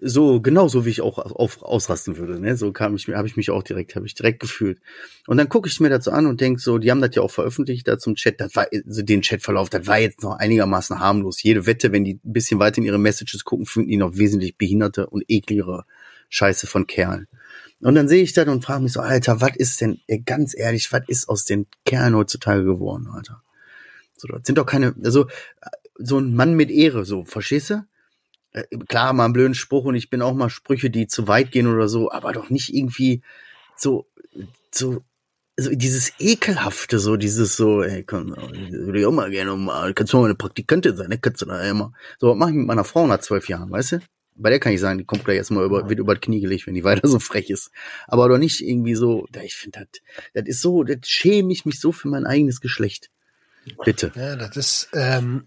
so, 0.00 0.40
genau 0.40 0.66
so 0.66 0.84
wie 0.84 0.90
ich 0.90 1.00
auch 1.00 1.18
auf, 1.18 1.62
ausrasten 1.62 2.16
würde, 2.16 2.40
ne? 2.40 2.56
So 2.56 2.72
kam 2.72 2.96
ich 2.96 3.06
mir, 3.06 3.16
habe 3.16 3.28
ich 3.28 3.36
mich 3.36 3.50
auch 3.50 3.62
direkt, 3.62 3.94
habe 3.94 4.06
ich 4.06 4.14
direkt 4.14 4.40
gefühlt. 4.40 4.80
Und 5.26 5.36
dann 5.36 5.48
gucke 5.48 5.68
ich 5.68 5.78
mir 5.78 5.90
dazu 5.90 6.10
an 6.10 6.26
und 6.26 6.40
denk 6.40 6.58
so, 6.60 6.78
die 6.78 6.90
haben 6.90 7.00
das 7.00 7.14
ja 7.14 7.22
auch 7.22 7.30
veröffentlicht 7.30 7.86
da 7.86 7.98
zum 7.98 8.16
Chat, 8.16 8.40
das 8.40 8.56
war, 8.56 8.66
also 8.72 9.02
den 9.02 9.20
Chatverlauf, 9.20 9.70
das 9.70 9.86
war 9.86 9.98
jetzt 9.98 10.22
noch 10.22 10.36
einigermaßen 10.36 10.98
harmlos. 10.98 11.42
Jede 11.42 11.66
Wette, 11.66 11.92
wenn 11.92 12.04
die 12.04 12.14
ein 12.14 12.32
bisschen 12.32 12.58
weiter 12.58 12.78
in 12.78 12.84
ihre 12.84 12.98
Messages 12.98 13.44
gucken, 13.44 13.66
finden 13.66 13.90
die 13.90 13.96
noch 13.96 14.16
wesentlich 14.16 14.56
behinderte 14.56 15.06
und 15.06 15.24
ekligere 15.28 15.84
Scheiße 16.28 16.66
von 16.66 16.86
Kerlen. 16.86 17.26
Und 17.80 17.94
dann 17.94 18.08
sehe 18.08 18.22
ich 18.22 18.32
das 18.32 18.48
und 18.48 18.64
frage 18.64 18.82
mich 18.82 18.92
so, 18.92 19.00
Alter, 19.00 19.40
was 19.40 19.56
ist 19.56 19.80
denn, 19.80 20.00
ganz 20.24 20.56
ehrlich, 20.56 20.92
was 20.92 21.02
ist 21.08 21.28
aus 21.28 21.44
den 21.44 21.66
Kerlen 21.84 22.14
heutzutage 22.14 22.64
geworden, 22.64 23.08
Alter? 23.12 23.42
So, 24.16 24.28
das 24.28 24.42
sind 24.44 24.56
doch 24.56 24.66
keine, 24.66 24.94
also, 25.04 25.26
so 25.98 26.18
ein 26.18 26.34
Mann 26.34 26.54
mit 26.54 26.70
Ehre, 26.70 27.04
so, 27.04 27.24
verstehst 27.24 27.70
du? 27.70 27.86
Äh, 28.52 28.64
Klar, 28.88 29.12
mal 29.12 29.26
einen 29.26 29.34
blöden 29.34 29.54
Spruch 29.54 29.84
und 29.84 29.94
ich 29.94 30.10
bin 30.10 30.22
auch 30.22 30.34
mal 30.34 30.50
Sprüche, 30.50 30.90
die 30.90 31.06
zu 31.06 31.28
weit 31.28 31.52
gehen 31.52 31.66
oder 31.66 31.88
so, 31.88 32.10
aber 32.10 32.32
doch 32.32 32.50
nicht 32.50 32.74
irgendwie 32.74 33.22
so, 33.76 34.06
so, 34.70 35.02
so 35.56 35.70
dieses 35.70 36.12
ekelhafte, 36.18 36.98
so 36.98 37.16
dieses 37.16 37.56
so, 37.56 37.82
ey, 37.82 38.04
komm, 38.04 38.30
würde 38.36 39.00
ich 39.00 39.06
auch 39.06 39.12
mal 39.12 39.30
gerne 39.30 39.54
mal, 39.56 39.94
kannst 39.94 40.12
du 40.12 40.18
mal 40.18 40.26
eine 40.26 40.34
Praktikantin 40.34 40.96
sein, 40.96 41.08
ne? 41.08 41.18
Kannst 41.18 41.42
du 41.42 41.46
da 41.46 41.60
immer. 41.62 41.92
So, 42.18 42.30
was 42.30 42.36
mach 42.36 42.48
ich 42.48 42.54
mit 42.54 42.66
meiner 42.66 42.84
Frau 42.84 43.06
nach 43.06 43.20
zwölf 43.20 43.48
Jahren, 43.48 43.70
weißt 43.70 43.92
du? 43.92 44.00
Bei 44.38 44.50
der 44.50 44.60
kann 44.60 44.72
ich 44.72 44.80
sagen, 44.80 44.98
die 44.98 45.04
kommt 45.04 45.24
gleich 45.24 45.38
erstmal 45.38 45.64
über, 45.64 45.88
wird 45.88 45.98
über 45.98 46.14
das 46.14 46.20
Knie 46.20 46.40
gelegt, 46.40 46.66
wenn 46.66 46.74
die 46.74 46.84
weiter 46.84 47.08
so 47.08 47.18
frech 47.18 47.50
ist. 47.50 47.70
Aber 48.06 48.28
doch 48.28 48.38
nicht 48.38 48.60
irgendwie 48.60 48.94
so, 48.94 49.26
ich 49.42 49.54
finde, 49.54 49.86
das, 49.90 50.02
das 50.34 50.46
ist 50.46 50.60
so, 50.60 50.84
das 50.84 50.98
schäme 51.04 51.52
ich 51.52 51.64
mich 51.64 51.80
so 51.80 51.92
für 51.92 52.08
mein 52.08 52.26
eigenes 52.26 52.60
Geschlecht. 52.60 53.10
Bitte. 53.84 54.12
Ja, 54.14 54.36
das 54.36 54.56
ist, 54.56 54.88
ähm, 54.92 55.46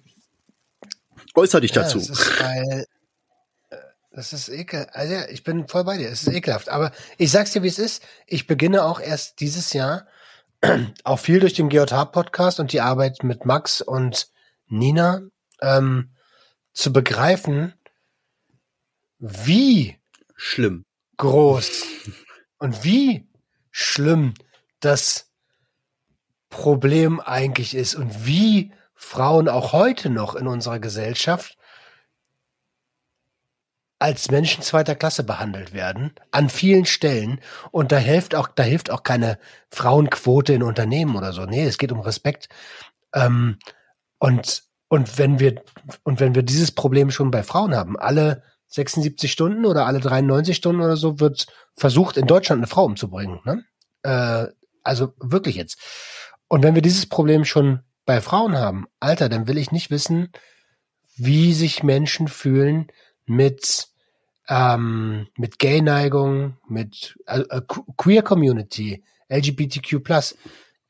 Äußer 1.36 1.62
dich 1.62 1.74
ja, 1.74 1.84
dazu. 1.84 2.00
das 2.00 2.10
ist 2.10 2.42
weil, 2.42 2.86
äh, 3.70 3.76
das 4.12 4.34
ist 4.34 4.50
ekel, 4.50 4.88
also 4.92 5.14
ja, 5.14 5.30
ich 5.30 5.44
bin 5.44 5.68
voll 5.68 5.84
bei 5.84 5.98
dir, 5.98 6.10
es 6.10 6.24
ist 6.24 6.34
ekelhaft. 6.34 6.70
Aber 6.70 6.92
ich 7.18 7.32
sag's 7.32 7.52
dir, 7.52 7.64
wie 7.64 7.68
es 7.68 7.80
ist. 7.80 8.04
Ich 8.28 8.48
beginne 8.48 8.84
auch 8.84 9.00
erst 9.00 9.40
dieses 9.40 9.74
Jahr, 9.74 10.08
auch 11.04 11.20
viel 11.20 11.40
durch 11.40 11.54
den 11.54 11.70
GJH-Podcast 11.70 12.60
und 12.60 12.74
die 12.74 12.82
Arbeit 12.82 13.24
mit 13.24 13.46
Max 13.46 13.82
und 13.82 14.28
Nina, 14.68 15.22
ähm, 15.62 16.10
zu 16.74 16.94
begreifen, 16.94 17.74
wie 19.20 19.98
Schlimm. 20.36 20.86
groß 21.18 21.86
und 22.58 22.84
wie 22.84 23.28
schlimm 23.72 24.34
das 24.80 25.30
Problem 26.50 27.20
eigentlich 27.20 27.76
ist 27.76 27.96
und 27.96 28.26
wie 28.26 28.74
Frauen 28.96 29.48
auch 29.48 29.74
heute 29.74 30.10
noch 30.10 30.36
in 30.36 30.48
unserer 30.48 30.80
Gesellschaft 30.80 31.58
als 34.00 34.32
Menschen 34.32 34.64
zweiter 34.64 34.96
Klasse 34.96 35.24
behandelt 35.26 35.74
werden, 35.74 36.14
an 36.32 36.50
vielen 36.50 36.86
Stellen. 36.86 37.42
Und 37.72 37.92
da 37.92 37.98
hilft 37.98 38.34
auch, 38.34 38.48
da 38.48 38.64
hilft 38.64 38.90
auch 38.90 39.04
keine 39.04 39.38
Frauenquote 39.72 40.54
in 40.54 40.64
Unternehmen 40.64 41.18
oder 41.18 41.34
so. 41.34 41.46
Nee, 41.46 41.66
es 41.66 41.78
geht 41.78 41.92
um 41.92 42.00
Respekt. 42.00 42.48
Ähm, 43.14 43.60
und, 44.18 44.64
und 44.88 45.18
wenn 45.18 45.40
wir, 45.40 45.62
und 46.04 46.22
wenn 46.22 46.34
wir 46.34 46.44
dieses 46.44 46.72
Problem 46.72 47.12
schon 47.12 47.30
bei 47.30 47.44
Frauen 47.44 47.76
haben, 47.76 48.00
alle 48.00 48.44
76 48.70 49.32
Stunden 49.32 49.66
oder 49.66 49.86
alle 49.86 50.00
93 50.00 50.56
Stunden 50.56 50.82
oder 50.82 50.96
so 50.96 51.20
wird 51.20 51.48
versucht, 51.76 52.18
in 52.18 52.28
Deutschland 52.28 52.60
eine 52.60 52.68
Frau 52.68 52.86
umzubringen. 52.86 53.40
Ne? 53.44 53.64
Äh, 54.04 54.48
also 54.84 55.14
wirklich 55.20 55.56
jetzt. 55.56 55.80
Und 56.48 56.64
wenn 56.64 56.76
wir 56.76 56.82
dieses 56.82 57.08
Problem 57.08 57.46
schon 57.46 57.82
bei 58.06 58.22
Frauen 58.22 58.58
haben, 58.58 58.88
Alter, 59.00 59.30
dann 59.30 59.48
will 59.48 59.58
ich 59.58 59.72
nicht 59.72 59.92
wissen, 59.92 60.32
wie 61.16 61.54
sich 61.54 61.84
Menschen 61.84 62.28
fühlen 62.28 62.88
mit 63.26 63.88
ähm, 64.48 65.28
mit 65.38 65.60
Gay-Neigung, 65.60 66.58
mit 66.68 67.16
äh, 67.28 67.42
äh 67.42 67.62
Queer 67.98 68.24
Community, 68.24 69.04
LGBTQ+, 69.30 70.00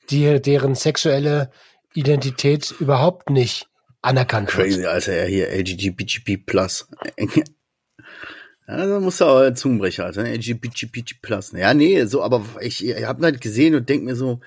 die, 0.09 0.41
deren 0.41 0.75
sexuelle 0.75 1.51
Identität 1.93 2.71
überhaupt 2.80 3.30
nicht 3.30 3.67
anerkannt 4.01 4.47
Crazy, 4.47 4.77
wird. 4.77 4.88
Alter, 4.88 5.13
ja, 5.13 5.25
hier 5.25 5.49
LGBTQ+. 5.49 6.39
Ja, 8.70 8.86
da 8.86 8.99
muss 8.99 9.20
er 9.20 9.28
aber 9.28 9.55
Zungenbrecher, 9.55 10.05
Alter. 10.05 10.26
LGBTQ+. 10.26 10.93
Ja, 11.53 11.74
nee, 11.74 12.05
so, 12.05 12.22
aber 12.22 12.45
ich, 12.61 12.86
ich 12.86 13.03
hab 13.03 13.20
halt 13.20 13.41
gesehen 13.41 13.74
und 13.74 13.89
denk 13.89 14.03
mir 14.03 14.15
so, 14.15 14.41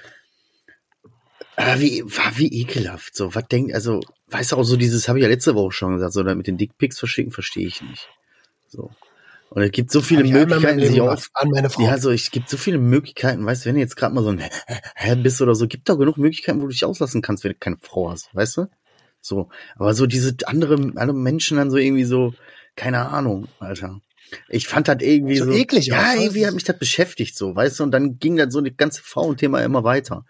ah, 1.56 1.80
wie, 1.80 2.04
war 2.04 2.38
wie 2.38 2.46
ekelhaft. 2.60 3.16
So, 3.16 3.34
was 3.34 3.48
denkt, 3.48 3.74
also, 3.74 4.00
weißt 4.28 4.52
du 4.52 4.56
auch 4.56 4.62
so 4.62 4.76
dieses, 4.76 5.08
habe 5.08 5.18
ich 5.18 5.24
ja 5.24 5.28
letzte 5.28 5.56
Woche 5.56 5.72
schon 5.72 5.94
gesagt, 5.94 6.12
so, 6.12 6.22
mit 6.22 6.46
den 6.46 6.56
Dickpics 6.56 7.00
verschicken, 7.00 7.32
verstehe 7.32 7.66
ich 7.66 7.82
nicht. 7.82 8.08
So. 8.68 8.90
Und 9.50 9.62
es 9.62 9.72
gibt 9.72 9.90
so 9.90 10.00
viele 10.00 10.22
Möglichkeiten, 10.22 10.78
sich 10.78 11.00
auf, 11.00 11.28
an 11.34 11.48
meine 11.50 11.68
Frau. 11.68 11.82
Ja, 11.82 11.98
so, 11.98 12.12
es 12.12 12.30
gibt 12.30 12.48
so 12.48 12.56
viele 12.56 12.78
Möglichkeiten, 12.78 13.44
weißt 13.44 13.64
du, 13.64 13.70
wenn 13.70 13.74
du 13.74 13.80
jetzt 13.80 13.96
gerade 13.96 14.14
mal 14.14 14.22
so 14.22 14.30
ein 14.30 14.38
Hä 14.94 15.16
bist 15.16 15.42
oder 15.42 15.56
so, 15.56 15.66
gibt 15.66 15.88
doch 15.88 15.98
genug 15.98 16.16
Möglichkeiten, 16.16 16.60
wo 16.60 16.66
du 16.66 16.70
dich 16.70 16.84
auslassen 16.84 17.22
kannst, 17.22 17.42
wenn 17.42 17.52
du 17.52 17.58
keine 17.58 17.78
Frau 17.80 18.10
hast, 18.12 18.32
weißt 18.36 18.58
du? 18.58 18.66
So. 19.20 19.48
Aber 19.74 19.94
so 19.94 20.06
diese 20.06 20.36
andere, 20.46 20.74
andere 20.94 21.12
Menschen 21.12 21.56
dann 21.56 21.72
so 21.72 21.76
irgendwie 21.76 22.04
so, 22.04 22.34
keine 22.76 23.08
Ahnung, 23.08 23.48
Alter. 23.58 24.00
Ich 24.48 24.66
fand 24.66 24.88
das 24.88 24.98
irgendwie 25.00 25.36
so, 25.36 25.46
so 25.46 25.52
eklig. 25.52 25.86
Ja, 25.86 26.14
irgendwie 26.14 26.46
hat 26.46 26.54
mich 26.54 26.64
das 26.64 26.78
beschäftigt, 26.78 27.36
so, 27.36 27.54
weißt 27.54 27.80
du, 27.80 27.84
und 27.84 27.90
dann 27.90 28.18
ging 28.18 28.36
dann 28.36 28.50
so 28.50 28.60
das 28.60 28.76
ganze 28.76 29.02
Frauenthema 29.02 29.60
immer 29.60 29.84
weiter. 29.84 30.24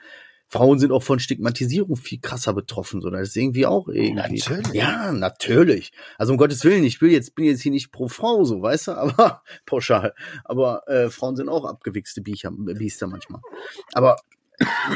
Frauen 0.52 0.78
sind 0.78 0.92
auch 0.92 1.02
von 1.02 1.18
Stigmatisierung 1.18 1.96
viel 1.96 2.20
krasser 2.20 2.52
betroffen, 2.52 3.00
so. 3.00 3.08
Das 3.08 3.28
ist 3.28 3.36
irgendwie 3.36 3.64
auch 3.64 3.88
irgendwie. 3.88 4.12
Natürlich. 4.12 4.72
Ja, 4.74 5.10
natürlich. 5.10 5.92
Also 6.18 6.32
um 6.32 6.38
Gottes 6.38 6.62
Willen, 6.64 6.84
ich 6.84 7.00
will 7.00 7.10
jetzt, 7.10 7.34
bin 7.34 7.46
jetzt 7.46 7.62
hier 7.62 7.72
nicht 7.72 7.90
pro 7.90 8.06
Frau, 8.08 8.44
so, 8.44 8.60
weißt 8.60 8.88
du, 8.88 8.92
aber 8.98 9.42
pauschal. 9.64 10.12
Aber 10.44 10.86
äh, 10.88 11.08
Frauen 11.08 11.36
sind 11.36 11.48
auch 11.48 11.64
abgewichste 11.64 12.20
Biecher, 12.20 12.50
Biester 12.52 13.06
manchmal. 13.06 13.40
Aber 13.94 14.18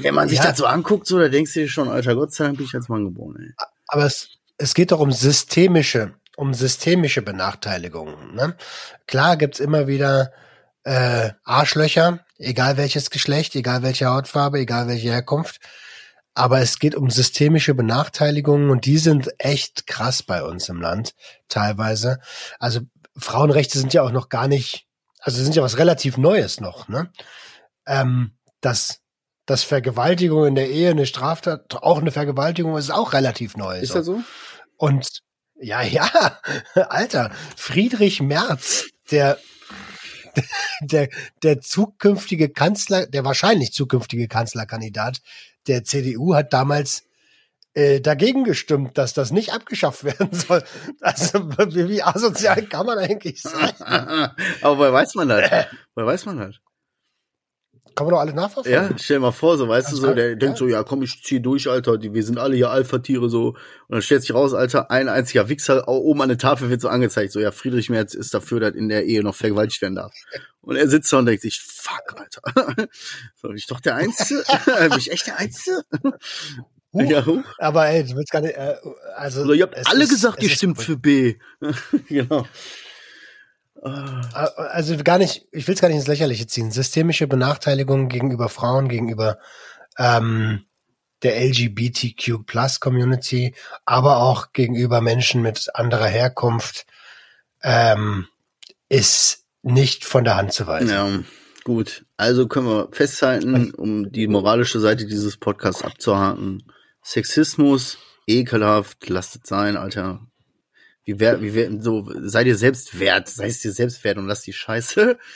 wenn 0.02 0.14
man 0.14 0.28
sich 0.28 0.40
ja. 0.40 0.48
das 0.48 0.58
so 0.58 0.66
anguckt, 0.66 1.06
so, 1.06 1.18
da 1.18 1.30
denkst 1.30 1.54
du 1.54 1.60
dir 1.60 1.68
schon, 1.68 1.88
Alter, 1.88 2.14
Gott 2.14 2.34
sei 2.34 2.44
Dank 2.44 2.58
bin 2.58 2.66
ich 2.66 2.74
als 2.74 2.90
Mann 2.90 3.06
geboren, 3.06 3.36
ey. 3.40 3.54
Aber 3.88 4.04
es, 4.04 4.28
es 4.58 4.74
geht 4.74 4.92
doch 4.92 5.00
um 5.00 5.10
systemische, 5.10 6.12
um 6.36 6.54
systemische 6.54 7.22
Benachteiligungen. 7.22 8.34
Ne? 8.34 8.56
Klar 9.06 9.36
gibt's 9.36 9.58
immer 9.58 9.88
wieder 9.88 10.32
äh, 10.84 11.30
Arschlöcher, 11.42 12.20
egal 12.38 12.76
welches 12.76 13.10
Geschlecht, 13.10 13.56
egal 13.56 13.82
welche 13.82 14.06
Hautfarbe, 14.06 14.60
egal 14.60 14.86
welche 14.86 15.08
Herkunft. 15.08 15.58
Aber 16.34 16.60
es 16.60 16.78
geht 16.78 16.94
um 16.94 17.10
systemische 17.10 17.74
Benachteiligungen 17.74 18.70
und 18.70 18.84
die 18.84 18.98
sind 18.98 19.30
echt 19.38 19.86
krass 19.86 20.22
bei 20.22 20.44
uns 20.44 20.68
im 20.68 20.80
Land 20.80 21.14
teilweise. 21.48 22.20
Also 22.60 22.80
Frauenrechte 23.16 23.78
sind 23.78 23.94
ja 23.94 24.02
auch 24.02 24.12
noch 24.12 24.28
gar 24.28 24.46
nicht, 24.46 24.86
also 25.20 25.42
sind 25.42 25.56
ja 25.56 25.62
was 25.62 25.78
relativ 25.78 26.18
Neues 26.18 26.60
noch, 26.60 26.88
ne? 26.88 27.10
Ähm, 27.86 28.32
dass, 28.60 29.00
dass 29.46 29.62
Vergewaltigung 29.62 30.46
in 30.46 30.54
der 30.54 30.68
Ehe 30.68 30.90
eine 30.90 31.06
Straftat, 31.06 31.74
auch 31.76 31.98
eine 31.98 32.10
Vergewaltigung 32.10 32.76
ist 32.76 32.90
auch 32.90 33.14
relativ 33.14 33.56
neu. 33.56 33.78
Ist 33.78 33.88
so. 33.88 33.94
das 33.94 34.06
so? 34.06 34.20
Und 34.76 35.22
ja, 35.60 35.82
ja, 35.82 36.38
Alter, 36.74 37.30
Friedrich 37.56 38.20
Merz, 38.20 38.86
der 39.10 39.38
der, 40.80 41.08
der 41.42 41.60
zukünftige 41.62 42.50
Kanzler, 42.50 43.06
der 43.06 43.24
wahrscheinlich 43.24 43.72
zukünftige 43.72 44.28
Kanzlerkandidat 44.28 45.22
der 45.66 45.84
CDU 45.84 46.34
hat 46.34 46.52
damals 46.52 47.04
äh, 47.74 48.00
dagegen 48.00 48.44
gestimmt, 48.44 48.96
dass 48.98 49.12
das 49.12 49.30
nicht 49.32 49.52
abgeschafft 49.52 50.04
werden 50.04 50.30
soll. 50.32 50.62
Also 51.00 51.48
wie, 51.50 51.88
wie 51.88 52.02
asozial 52.02 52.62
kann 52.62 52.86
man 52.86 52.98
eigentlich 52.98 53.42
sein? 53.42 53.72
Aber 54.62 54.78
woher 54.78 54.92
weiß 54.92 55.14
man 55.14 55.28
das? 55.28 55.66
Woher 55.94 56.06
weiß 56.06 56.26
man 56.26 56.38
das? 56.38 56.56
Kann 57.96 58.06
man 58.06 58.12
doch 58.12 58.20
alle 58.20 58.34
nachverfolgen. 58.34 58.72
Ja, 58.72 58.90
stell 58.98 59.16
dir 59.16 59.20
mal 59.20 59.32
vor, 59.32 59.56
so, 59.56 59.68
weißt 59.68 59.86
das 59.86 59.94
du, 59.94 60.06
so, 60.06 60.12
der 60.12 60.28
ja. 60.30 60.34
denkt 60.34 60.58
so, 60.58 60.68
ja, 60.68 60.84
komm, 60.84 61.00
ich 61.00 61.22
zieh 61.24 61.40
durch, 61.40 61.66
Alter, 61.66 61.96
die, 61.96 62.12
wir 62.12 62.22
sind 62.22 62.38
alle 62.38 62.54
hier 62.54 62.68
Alpha-Tiere, 62.68 63.30
so. 63.30 63.48
Und 63.48 63.56
dann 63.88 64.02
stellt 64.02 64.20
sich 64.20 64.34
raus, 64.34 64.52
Alter, 64.52 64.90
ein 64.90 65.08
einziger 65.08 65.48
Wichser, 65.48 65.88
oben 65.88 66.20
an 66.20 66.28
der 66.28 66.36
Tafel 66.36 66.68
wird 66.68 66.82
so 66.82 66.90
angezeigt, 66.90 67.32
so, 67.32 67.40
ja, 67.40 67.52
Friedrich 67.52 67.88
Merz 67.88 68.12
ist 68.12 68.34
dafür, 68.34 68.60
dass 68.60 68.74
in 68.74 68.90
der 68.90 69.06
Ehe 69.06 69.22
noch 69.22 69.34
vergewaltigt 69.34 69.80
werden 69.80 69.94
darf. 69.94 70.12
Und 70.60 70.76
er 70.76 70.88
sitzt 70.88 71.10
da 71.10 71.20
und 71.20 71.26
denkt 71.26 71.40
sich, 71.40 71.58
fuck, 71.58 72.20
Alter. 72.20 72.86
so, 73.36 73.48
bin 73.48 73.56
ich 73.56 73.66
doch 73.66 73.80
der 73.80 73.94
Einzige? 73.94 74.44
bin 74.90 74.98
ich 74.98 75.10
echt 75.10 75.28
der 75.28 75.38
Einzige? 75.38 75.82
Huch, 76.92 77.10
ja, 77.10 77.24
huch. 77.24 77.44
Aber 77.56 77.86
ey, 77.86 78.04
du 78.04 78.14
willst 78.14 78.30
gar 78.30 78.42
nicht, 78.42 78.56
äh, 78.56 78.76
also. 79.16 79.40
also 79.40 79.52
ihr 79.54 79.62
habt 79.62 79.86
alle 79.86 80.04
ist, 80.04 80.10
gesagt, 80.10 80.42
ihr 80.42 80.50
stimmt 80.50 80.82
für 80.82 80.98
B. 80.98 81.36
genau. 82.08 82.46
Also 83.82 84.96
gar 85.02 85.18
nicht, 85.18 85.46
ich 85.52 85.66
will 85.68 85.74
es 85.74 85.80
gar 85.80 85.88
nicht 85.88 85.98
ins 85.98 86.06
Lächerliche 86.06 86.46
ziehen. 86.46 86.70
Systemische 86.70 87.26
Benachteiligung 87.26 88.08
gegenüber 88.08 88.48
Frauen, 88.48 88.88
gegenüber 88.88 89.38
ähm, 89.98 90.64
der 91.22 91.40
LGBTQ 91.40 92.44
Plus 92.46 92.80
Community, 92.80 93.54
aber 93.84 94.18
auch 94.18 94.52
gegenüber 94.52 95.00
Menschen 95.00 95.42
mit 95.42 95.74
anderer 95.74 96.06
Herkunft 96.06 96.86
ähm, 97.62 98.26
ist 98.88 99.44
nicht 99.62 100.04
von 100.04 100.24
der 100.24 100.36
Hand 100.36 100.52
zu 100.52 100.66
weisen. 100.66 100.90
Ja, 100.90 101.08
gut. 101.64 102.04
Also 102.16 102.46
können 102.46 102.66
wir 102.66 102.88
festhalten, 102.92 103.72
um 103.72 104.12
die 104.12 104.28
moralische 104.28 104.80
Seite 104.80 105.06
dieses 105.06 105.36
Podcasts 105.36 105.82
abzuhaken. 105.82 106.62
Sexismus, 107.02 107.98
ekelhaft, 108.26 109.08
lasst 109.08 109.46
sein, 109.46 109.76
Alter 109.76 110.20
wie 111.06 111.20
wer, 111.20 111.40
wie 111.40 111.54
wer, 111.54 111.80
so, 111.80 112.04
sei 112.22 112.44
dir 112.44 112.56
selbst 112.56 112.98
wert, 112.98 113.28
sei 113.28 113.46
es 113.46 113.60
dir 113.60 113.72
selbst 113.72 114.02
wert 114.04 114.18
und 114.18 114.26
lass 114.26 114.42
die 114.42 114.52
Scheiße. 114.52 115.18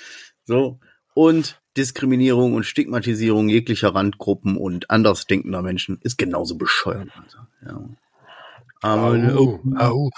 So. 0.46 0.80
Und 1.14 1.60
Diskriminierung 1.76 2.54
und 2.54 2.64
Stigmatisierung 2.64 3.48
jeglicher 3.48 3.94
Randgruppen 3.94 4.56
und 4.56 4.90
andersdenkender 4.90 5.62
Menschen 5.62 6.00
ist 6.02 6.18
genauso 6.18 6.56
bescheuert. 6.56 7.08
Also, 7.22 7.38
ja. 7.64 7.88
Aber, 8.80 9.12
au, 9.36 9.60
au. 9.76 10.10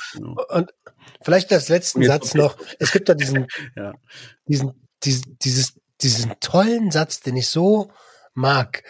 Und 0.48 0.72
vielleicht 1.20 1.50
das 1.50 1.68
letzten 1.68 2.02
Satz 2.04 2.32
noch. 2.32 2.56
Es 2.78 2.92
gibt 2.92 3.10
da 3.10 3.14
diesen, 3.14 3.46
ja. 3.76 3.92
diesen, 4.48 4.72
diesen, 5.02 5.36
dieses, 5.42 5.74
diesen 6.00 6.32
tollen 6.40 6.90
Satz, 6.90 7.20
den 7.20 7.36
ich 7.36 7.48
so 7.48 7.90
mag. 8.32 8.84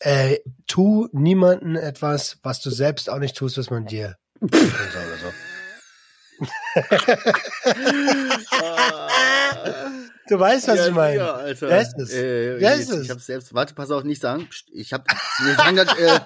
Äh, 0.00 0.38
tu 0.66 1.08
niemanden 1.12 1.76
etwas, 1.76 2.40
was 2.42 2.60
du 2.60 2.70
selbst 2.70 3.08
auch 3.08 3.20
nicht 3.20 3.36
tust, 3.36 3.56
was 3.56 3.70
man 3.70 3.86
dir 3.86 4.16
oder 4.40 4.50
so 4.50 5.51
du 10.28 10.38
weißt, 10.38 10.68
was 10.68 10.78
ja, 10.78 10.86
ich 10.88 10.94
meine. 10.94 11.16
Ja, 11.16 11.32
Alter. 11.34 11.68
Wer 11.68 11.80
ist 11.80 11.98
es? 11.98 12.12
Äh, 12.12 12.60
Wer 12.60 12.74
ist 12.74 12.90
es? 12.90 13.04
Ich 13.04 13.10
hab's 13.10 13.26
selbst, 13.26 13.54
warte, 13.54 13.74
pass 13.74 13.90
auf, 13.90 14.04
nicht 14.04 14.20
sagen. 14.20 14.48
Ich 14.72 14.92
hab, 14.92 15.06
wir 15.08 15.54
sagen 15.54 15.76
das, 15.76 15.96
äh, 15.98 16.20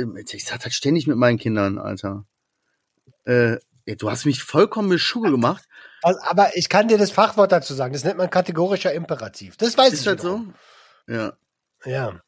äh, 0.00 0.06
ich 0.30 0.44
sag 0.44 0.62
das 0.62 0.74
ständig 0.74 1.06
mit 1.06 1.16
meinen 1.16 1.38
Kindern, 1.38 1.78
Alter. 1.78 2.24
Äh, 3.24 3.56
du 3.86 4.10
hast 4.10 4.26
mich 4.26 4.42
vollkommen 4.42 4.88
mit 4.88 5.00
Schuhe 5.00 5.30
gemacht. 5.30 5.64
Aber 6.02 6.56
ich 6.56 6.68
kann 6.68 6.88
dir 6.88 6.98
das 6.98 7.10
Fachwort 7.10 7.50
dazu 7.52 7.74
sagen. 7.74 7.92
Das 7.92 8.04
nennt 8.04 8.18
man 8.18 8.30
kategorischer 8.30 8.92
Imperativ. 8.92 9.56
Das 9.56 9.76
weiß 9.76 9.92
ist 9.92 10.00
ich. 10.00 10.06
Ist 10.06 10.14
das 10.14 10.22
so? 10.22 10.44
Ja. 11.08 11.32
Ja. 11.84 12.20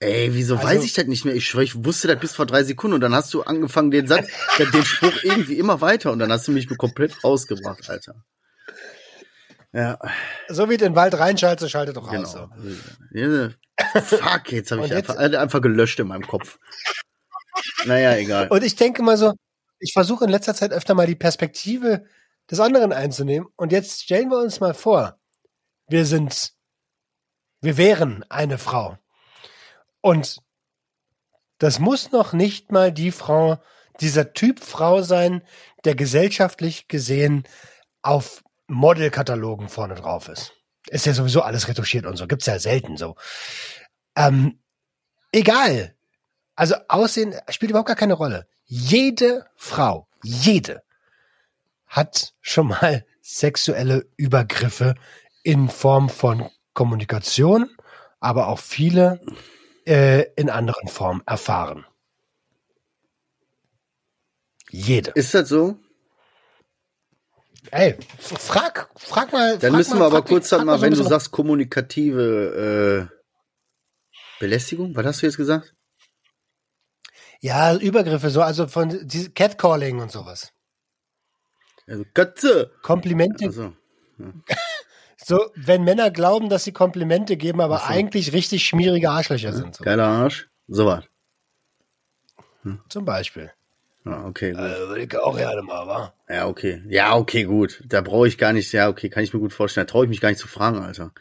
Ey, 0.00 0.34
wieso 0.34 0.56
also, 0.56 0.66
weiß 0.66 0.84
ich 0.84 0.92
das 0.92 1.06
nicht 1.06 1.24
mehr? 1.24 1.34
Ich 1.34 1.54
ich 1.54 1.84
wusste 1.84 2.08
das 2.08 2.18
bis 2.18 2.34
vor 2.34 2.46
drei 2.46 2.62
Sekunden 2.64 2.94
und 2.94 3.00
dann 3.00 3.14
hast 3.14 3.32
du 3.32 3.42
angefangen, 3.42 3.90
den 3.90 4.06
Satz, 4.06 4.28
den 4.58 4.84
Spruch 4.84 5.22
irgendwie 5.22 5.58
immer 5.58 5.80
weiter 5.80 6.12
und 6.12 6.18
dann 6.18 6.30
hast 6.30 6.48
du 6.48 6.52
mich 6.52 6.68
komplett 6.76 7.22
rausgebracht, 7.24 7.88
Alter. 7.88 8.24
Ja. 9.72 9.98
So 10.48 10.70
wie 10.70 10.76
den 10.76 10.94
Wald 10.94 11.18
reinschaltet, 11.18 11.70
schaltet 11.70 11.96
doch 11.96 12.08
genau. 12.10 12.22
aus. 12.22 12.32
So. 12.32 12.48
Ja, 13.12 13.50
fuck, 14.00 14.52
jetzt 14.52 14.70
habe 14.70 14.84
ich 14.84 14.90
jetzt, 14.90 15.10
einfach, 15.10 15.40
einfach 15.40 15.60
gelöscht 15.60 15.98
in 15.98 16.08
meinem 16.08 16.26
Kopf. 16.26 16.58
Naja, 17.84 18.16
egal. 18.16 18.48
Und 18.48 18.62
ich 18.62 18.76
denke 18.76 19.02
mal 19.02 19.16
so, 19.16 19.34
ich 19.80 19.92
versuche 19.92 20.24
in 20.24 20.30
letzter 20.30 20.54
Zeit 20.54 20.72
öfter 20.72 20.94
mal 20.94 21.06
die 21.06 21.16
Perspektive 21.16 22.04
des 22.50 22.60
anderen 22.60 22.92
einzunehmen. 22.92 23.48
Und 23.56 23.72
jetzt 23.72 24.02
stellen 24.02 24.30
wir 24.30 24.38
uns 24.38 24.60
mal 24.60 24.74
vor, 24.74 25.18
wir 25.88 26.06
sind, 26.06 26.52
wir 27.60 27.76
wären 27.76 28.24
eine 28.28 28.58
Frau. 28.58 28.98
Und 30.04 30.42
das 31.56 31.78
muss 31.78 32.12
noch 32.12 32.34
nicht 32.34 32.70
mal 32.70 32.92
die 32.92 33.10
Frau, 33.10 33.56
dieser 34.02 34.34
Typ 34.34 34.60
Frau 34.60 35.00
sein, 35.00 35.40
der 35.84 35.94
gesellschaftlich 35.94 36.88
gesehen 36.88 37.44
auf 38.02 38.44
Modelkatalogen 38.66 39.70
vorne 39.70 39.94
drauf 39.94 40.28
ist. 40.28 40.52
Ist 40.88 41.06
ja 41.06 41.14
sowieso 41.14 41.40
alles 41.40 41.68
retuschiert 41.68 42.04
und 42.04 42.18
so. 42.18 42.26
Gibt's 42.26 42.44
ja 42.44 42.58
selten 42.58 42.98
so. 42.98 43.16
Ähm, 44.14 44.58
egal. 45.32 45.94
Also 46.54 46.74
Aussehen 46.88 47.34
spielt 47.48 47.70
überhaupt 47.70 47.88
gar 47.88 47.96
keine 47.96 48.12
Rolle. 48.12 48.46
Jede 48.66 49.46
Frau, 49.56 50.06
jede, 50.22 50.82
hat 51.86 52.34
schon 52.42 52.66
mal 52.66 53.06
sexuelle 53.22 54.04
Übergriffe 54.18 54.96
in 55.42 55.70
Form 55.70 56.10
von 56.10 56.50
Kommunikation, 56.74 57.70
aber 58.20 58.48
auch 58.48 58.58
viele 58.58 59.22
äh, 59.86 60.22
in 60.36 60.50
anderen 60.50 60.88
Formen 60.88 61.22
erfahren. 61.26 61.84
Jede. 64.70 65.12
Ist 65.12 65.34
das 65.34 65.48
so? 65.48 65.78
Ey, 67.70 67.96
frag, 68.18 68.90
frag 68.96 69.32
mal. 69.32 69.58
Dann 69.58 69.70
frag 69.70 69.78
müssen 69.78 69.98
mal, 69.98 70.00
wir 70.00 70.06
aber 70.06 70.22
kurz 70.22 70.52
halt 70.52 70.64
mal, 70.64 70.80
wenn 70.80 70.94
du 70.94 71.02
sagst 71.02 71.30
kommunikative 71.30 73.08
äh, 73.10 73.14
Belästigung, 74.40 74.94
was 74.96 75.06
hast 75.06 75.22
du 75.22 75.26
jetzt 75.26 75.36
gesagt? 75.36 75.74
Ja, 77.40 77.76
Übergriffe, 77.76 78.30
so, 78.30 78.42
also 78.42 78.66
von 78.66 79.06
diese 79.06 79.30
Catcalling 79.30 80.00
und 80.00 80.10
sowas. 80.10 80.52
Also 81.86 82.04
Katze. 82.14 82.72
Komplimente, 82.82 83.46
Also, 83.46 83.74
so, 85.16 85.50
wenn 85.54 85.84
Männer 85.84 86.10
glauben, 86.10 86.48
dass 86.48 86.64
sie 86.64 86.72
Komplimente 86.72 87.36
geben, 87.36 87.60
aber 87.60 87.86
eigentlich 87.86 88.32
richtig 88.32 88.66
schmierige 88.66 89.10
Arschlöcher 89.10 89.52
sind. 89.52 89.76
So. 89.76 89.84
geiler 89.84 90.06
Arsch. 90.06 90.48
So 90.68 90.86
was. 90.86 91.04
Zum 92.88 93.04
Beispiel. 93.04 93.52
Ja, 94.04 94.26
okay, 94.26 94.52
gut. 94.52 94.60
Äh, 94.60 94.88
würde 94.88 95.02
ich 95.02 95.18
auch 95.18 95.36
gerne 95.36 95.62
mal, 95.62 95.86
wa? 95.86 96.14
Ja, 96.28 96.46
okay. 96.46 96.82
Ja, 96.88 97.16
okay, 97.16 97.44
gut. 97.44 97.82
Da 97.86 98.02
brauche 98.02 98.28
ich 98.28 98.36
gar 98.36 98.52
nicht, 98.52 98.72
ja, 98.72 98.88
okay, 98.88 99.08
kann 99.08 99.24
ich 99.24 99.32
mir 99.32 99.40
gut 99.40 99.52
vorstellen. 99.52 99.86
Da 99.86 99.90
traue 99.90 100.04
ich 100.04 100.10
mich 100.10 100.20
gar 100.20 100.28
nicht 100.28 100.38
zu 100.38 100.48
fragen, 100.48 100.78
Alter. 100.78 101.12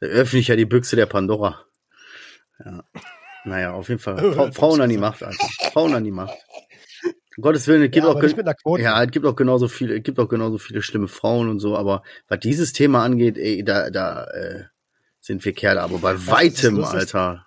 Da 0.00 0.06
öffne 0.06 0.38
ich 0.38 0.48
ja 0.48 0.56
die 0.56 0.66
Büchse 0.66 0.96
der 0.96 1.06
Pandora. 1.06 1.64
Ja. 2.62 2.84
Naja, 3.44 3.72
auf 3.72 3.88
jeden 3.88 4.00
Fall. 4.00 4.18
Fra 4.34 4.52
Frauen 4.52 4.80
an 4.80 4.90
die 4.90 4.98
Macht, 4.98 5.22
Alter. 5.22 5.46
Frauen 5.72 5.94
an 5.94 6.04
die 6.04 6.10
Macht. 6.10 6.36
Um 7.36 7.42
Gottes 7.42 7.66
Willen, 7.68 7.82
es 7.82 7.90
gibt 7.90 8.06
Ja, 8.06 8.12
auch 8.12 8.20
nicht 8.20 8.36
mit 8.36 8.46
einer 8.46 8.54
Quote. 8.54 8.82
ja, 8.82 9.02
es 9.02 9.10
gibt 9.10 9.26
auch 9.26 9.36
genauso 9.36 9.68
viele, 9.68 9.96
es 9.98 10.02
gibt 10.02 10.18
auch 10.18 10.28
genauso 10.28 10.58
viele 10.58 10.82
schlimme 10.82 11.08
Frauen 11.08 11.48
und 11.48 11.58
so, 11.60 11.76
aber 11.76 12.02
was 12.28 12.40
dieses 12.40 12.72
Thema 12.72 13.04
angeht, 13.04 13.36
ey, 13.36 13.62
da, 13.64 13.90
da 13.90 14.24
äh, 14.24 14.64
sind 15.20 15.44
wir 15.44 15.52
Kerle, 15.52 15.82
aber 15.82 15.98
bei 15.98 16.14
ist 16.14 16.26
weitem? 16.26 16.82
Alter. 16.82 17.46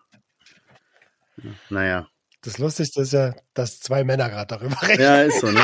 Ja, 1.42 1.52
Naja. 1.70 2.08
Das 2.42 2.58
Lustigste 2.58 3.02
ist 3.02 3.12
ja, 3.14 3.34
dass 3.54 3.80
zwei 3.82 4.04
Männer 4.04 4.30
gerade 4.30 4.48
darüber 4.48 4.78
reden. 4.88 5.02
Ja, 5.02 5.22
ist 5.24 5.42
so, 5.42 5.48
ne? 5.52 5.60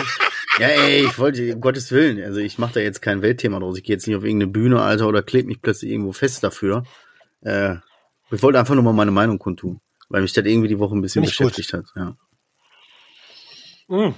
Ja, 0.59 0.67
ey, 0.67 1.05
ich 1.05 1.17
wollte, 1.19 1.53
um 1.53 1.61
Gottes 1.61 1.91
Willen, 1.91 2.21
also 2.23 2.39
ich 2.39 2.57
mache 2.57 2.73
da 2.75 2.79
jetzt 2.79 3.01
kein 3.01 3.21
Weltthema 3.21 3.59
draus. 3.59 3.77
Ich 3.77 3.83
gehe 3.83 3.95
jetzt 3.95 4.07
nicht 4.07 4.15
auf 4.15 4.23
irgendeine 4.23 4.51
Bühne, 4.51 4.81
Alter, 4.81 5.07
oder 5.07 5.21
klebe 5.21 5.47
mich 5.47 5.61
plötzlich 5.61 5.91
irgendwo 5.91 6.11
fest 6.13 6.43
dafür. 6.43 6.83
Äh, 7.41 7.75
ich 8.31 8.41
wollte 8.41 8.59
einfach 8.59 8.73
nur 8.73 8.83
mal 8.83 8.93
meine 8.93 9.11
Meinung 9.11 9.37
kundtun, 9.37 9.81
weil 10.09 10.21
mich 10.21 10.33
das 10.33 10.45
irgendwie 10.45 10.67
die 10.69 10.79
Woche 10.79 10.95
ein 10.95 11.01
bisschen 11.01 11.21
gut. 11.23 11.29
beschäftigt 11.31 11.73
hat. 11.73 11.85
Ja. 11.95 12.15
Hm. 13.87 14.13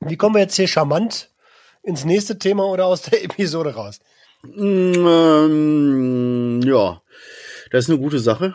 Wie 0.00 0.16
kommen 0.16 0.34
wir 0.34 0.42
jetzt 0.42 0.56
hier 0.56 0.68
charmant 0.68 1.30
ins 1.82 2.04
nächste 2.04 2.38
Thema 2.38 2.64
oder 2.66 2.86
aus 2.86 3.02
der 3.02 3.22
Episode 3.24 3.74
raus? 3.74 4.00
Mm, 4.42 5.06
Ähm, 5.06 6.60
ja, 6.64 7.02
das 7.70 7.84
ist 7.84 7.90
eine 7.90 7.98
gute 7.98 8.18
Sache. 8.18 8.54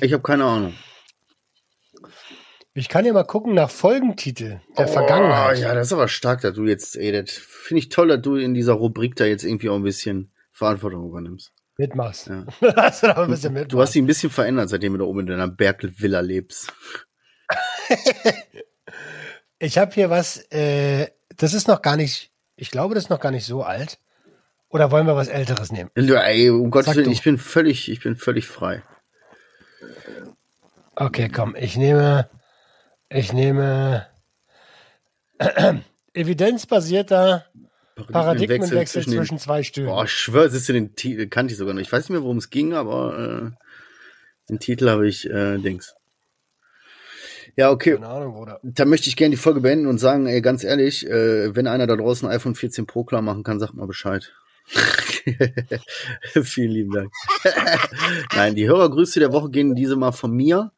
Ich 0.00 0.12
habe 0.12 0.22
keine 0.22 0.44
Ahnung. 0.44 0.74
Ich 2.74 2.88
kann 2.88 3.04
ja 3.04 3.12
mal 3.12 3.24
gucken 3.24 3.54
nach 3.54 3.70
Folgentitel 3.70 4.60
der 4.78 4.86
Vergangenheit. 4.86 5.58
Oh, 5.58 5.60
ja, 5.60 5.74
das 5.74 5.88
ist 5.88 5.92
aber 5.92 6.06
stark, 6.06 6.42
dass 6.42 6.54
du 6.54 6.64
jetzt, 6.64 6.96
ey, 6.96 7.10
das 7.10 7.32
finde 7.32 7.80
ich 7.80 7.88
toll, 7.88 8.06
dass 8.08 8.22
du 8.22 8.36
in 8.36 8.54
dieser 8.54 8.74
Rubrik 8.74 9.16
da 9.16 9.24
jetzt 9.24 9.42
irgendwie 9.42 9.68
auch 9.68 9.74
ein 9.74 9.82
bisschen 9.82 10.30
Verantwortung 10.52 11.08
übernimmst. 11.08 11.52
Mitmachst. 11.76 12.28
Ja. 12.28 12.46
hast 12.76 13.02
du 13.02 13.16
ein 13.16 13.30
bisschen 13.30 13.52
mit. 13.52 13.72
Du 13.72 13.80
hast 13.80 13.94
dich 13.94 14.02
ein 14.02 14.06
bisschen 14.06 14.30
verändert, 14.30 14.68
seitdem 14.68 14.92
du 14.92 15.00
da 15.00 15.04
oben 15.06 15.20
in 15.20 15.26
deiner 15.26 15.48
Berkel-Villa 15.48 16.20
lebst. 16.20 16.72
Ich 19.58 19.78
habe 19.78 19.92
hier 19.92 20.10
was, 20.10 20.38
äh, 20.52 21.08
das 21.36 21.54
ist 21.54 21.68
noch 21.68 21.82
gar 21.82 21.96
nicht, 21.96 22.30
ich 22.56 22.70
glaube, 22.70 22.94
das 22.94 23.04
ist 23.04 23.10
noch 23.10 23.20
gar 23.20 23.32
nicht 23.32 23.46
so 23.46 23.62
alt. 23.62 23.98
Oder 24.70 24.90
wollen 24.90 25.06
wir 25.06 25.16
was 25.16 25.28
Älteres 25.28 25.72
nehmen? 25.72 25.90
Ey, 25.94 26.50
um 26.50 26.70
Gottes 26.70 26.86
Sag 26.86 26.96
Willen, 26.96 27.06
du. 27.06 27.12
ich 27.12 27.22
bin 27.22 27.38
völlig, 27.38 27.90
ich 27.90 28.00
bin 28.00 28.16
völlig 28.16 28.46
frei. 28.46 28.82
Okay, 30.94 31.30
komm, 31.30 31.56
ich 31.56 31.76
nehme, 31.76 32.28
ich 33.08 33.32
nehme 33.32 34.06
evidenzbasierter 36.12 37.46
Paradigmenwechsel 38.10 39.04
zwischen, 39.04 39.36
den, 39.36 39.38
zwei 39.38 39.62
Stühlen. 39.62 39.88
Boah, 39.88 40.04
ich 40.04 40.12
schwör, 40.12 40.50
siehst 40.50 40.68
du 40.68 40.72
den 40.72 40.94
Titel, 40.94 41.28
kannte 41.28 41.52
ich 41.52 41.58
sogar 41.58 41.74
noch. 41.74 41.80
Ich 41.80 41.90
weiß 41.90 42.04
nicht 42.04 42.10
mehr, 42.10 42.22
worum 42.22 42.38
es 42.38 42.50
ging, 42.50 42.74
aber 42.74 43.18
äh, 43.18 43.64
den 44.48 44.58
Titel 44.58 44.90
habe 44.90 45.08
ich, 45.08 45.28
äh, 45.30 45.58
Dings. 45.58 45.94
Ja, 47.58 47.72
okay. 47.72 47.94
Keine 47.94 48.06
Ahnung, 48.06 48.34
Bruder. 48.34 48.60
Da 48.62 48.84
möchte 48.84 49.08
ich 49.08 49.16
gerne 49.16 49.32
die 49.32 49.36
Folge 49.36 49.60
beenden 49.60 49.88
und 49.88 49.98
sagen, 49.98 50.26
ey, 50.26 50.40
ganz 50.40 50.62
ehrlich, 50.62 51.04
äh, 51.04 51.56
wenn 51.56 51.66
einer 51.66 51.88
da 51.88 51.96
draußen 51.96 52.28
ein 52.28 52.36
iPhone 52.36 52.54
14 52.54 52.86
Pro 52.86 53.02
klar 53.02 53.20
machen 53.20 53.42
kann, 53.42 53.58
sagt 53.58 53.74
mal 53.74 53.88
Bescheid. 53.88 54.32
Vielen 56.42 56.70
lieben 56.70 56.92
Dank. 56.92 57.12
Nein, 58.36 58.54
die 58.54 58.68
Hörergrüße 58.68 59.18
der 59.18 59.32
Woche 59.32 59.50
gehen 59.50 59.74
diese 59.74 59.96
mal 59.96 60.12
von 60.12 60.30
mir 60.30 60.70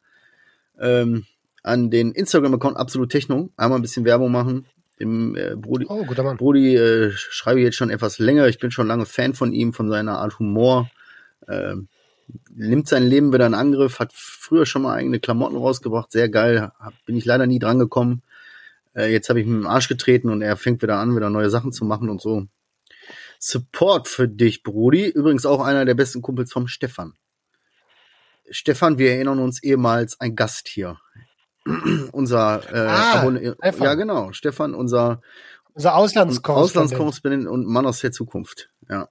ähm, 0.79 1.27
an 1.61 1.91
den 1.91 2.13
Instagram-Account 2.13 2.77
Absolut 2.77 3.11
Techno. 3.11 3.51
Einmal 3.57 3.77
ein 3.77 3.83
bisschen 3.83 4.03
Werbung 4.03 4.31
machen. 4.31 4.65
Dem 4.99 5.35
äh, 5.35 5.55
Brudi, 5.55 5.85
Oh, 5.87 6.03
guter 6.05 6.23
Mann. 6.23 6.37
Brudi 6.37 6.75
äh, 6.75 7.11
schreibe 7.11 7.59
ich 7.59 7.65
jetzt 7.65 7.77
schon 7.77 7.91
etwas 7.91 8.17
länger. 8.17 8.47
Ich 8.47 8.57
bin 8.57 8.71
schon 8.71 8.87
lange 8.87 9.05
Fan 9.05 9.35
von 9.35 9.53
ihm, 9.53 9.73
von 9.73 9.87
seiner 9.87 10.17
Art 10.17 10.39
Humor. 10.39 10.89
Ähm, 11.47 11.89
nimmt 12.53 12.87
sein 12.87 13.03
Leben 13.05 13.33
wieder 13.33 13.47
in 13.47 13.53
Angriff, 13.53 13.99
hat 13.99 14.11
früher 14.13 14.65
schon 14.65 14.81
mal 14.83 14.95
eigene 14.95 15.19
Klamotten 15.19 15.55
rausgebracht, 15.57 16.11
sehr 16.11 16.29
geil. 16.29 16.71
Bin 17.05 17.15
ich 17.17 17.25
leider 17.25 17.47
nie 17.47 17.59
dran 17.59 17.79
gekommen. 17.79 18.23
Äh, 18.93 19.11
jetzt 19.11 19.29
habe 19.29 19.39
ich 19.41 19.47
ihm 19.47 19.61
im 19.61 19.67
Arsch 19.67 19.87
getreten 19.87 20.29
und 20.29 20.41
er 20.41 20.57
fängt 20.57 20.81
wieder 20.81 20.97
an, 20.97 21.15
wieder 21.15 21.29
neue 21.29 21.49
Sachen 21.49 21.71
zu 21.71 21.85
machen 21.85 22.09
und 22.09 22.21
so. 22.21 22.47
Support 23.39 24.07
für 24.07 24.27
dich, 24.27 24.63
Brudi. 24.63 25.07
Übrigens 25.07 25.45
auch 25.45 25.61
einer 25.61 25.85
der 25.85 25.95
besten 25.95 26.21
Kumpels 26.21 26.51
vom 26.51 26.67
Stefan. 26.67 27.13
Stefan, 28.49 28.97
wir 28.97 29.13
erinnern 29.13 29.39
uns 29.39 29.63
ehemals 29.63 30.19
ein 30.19 30.35
Gast 30.35 30.67
hier. 30.67 30.99
unser 32.11 32.61
äh, 32.73 32.87
Ah, 32.87 33.19
Stefan. 33.59 33.83
ja 33.83 33.93
genau, 33.93 34.31
Stefan, 34.33 34.73
unser 34.73 35.21
Unser 35.73 35.95
Auslandskorrespondent. 35.95 36.91
Auslandskorrespondent 36.91 37.47
und 37.47 37.65
Mann 37.67 37.85
aus 37.85 37.99
der 38.01 38.11
Zukunft. 38.11 38.69
Ja. 38.89 39.09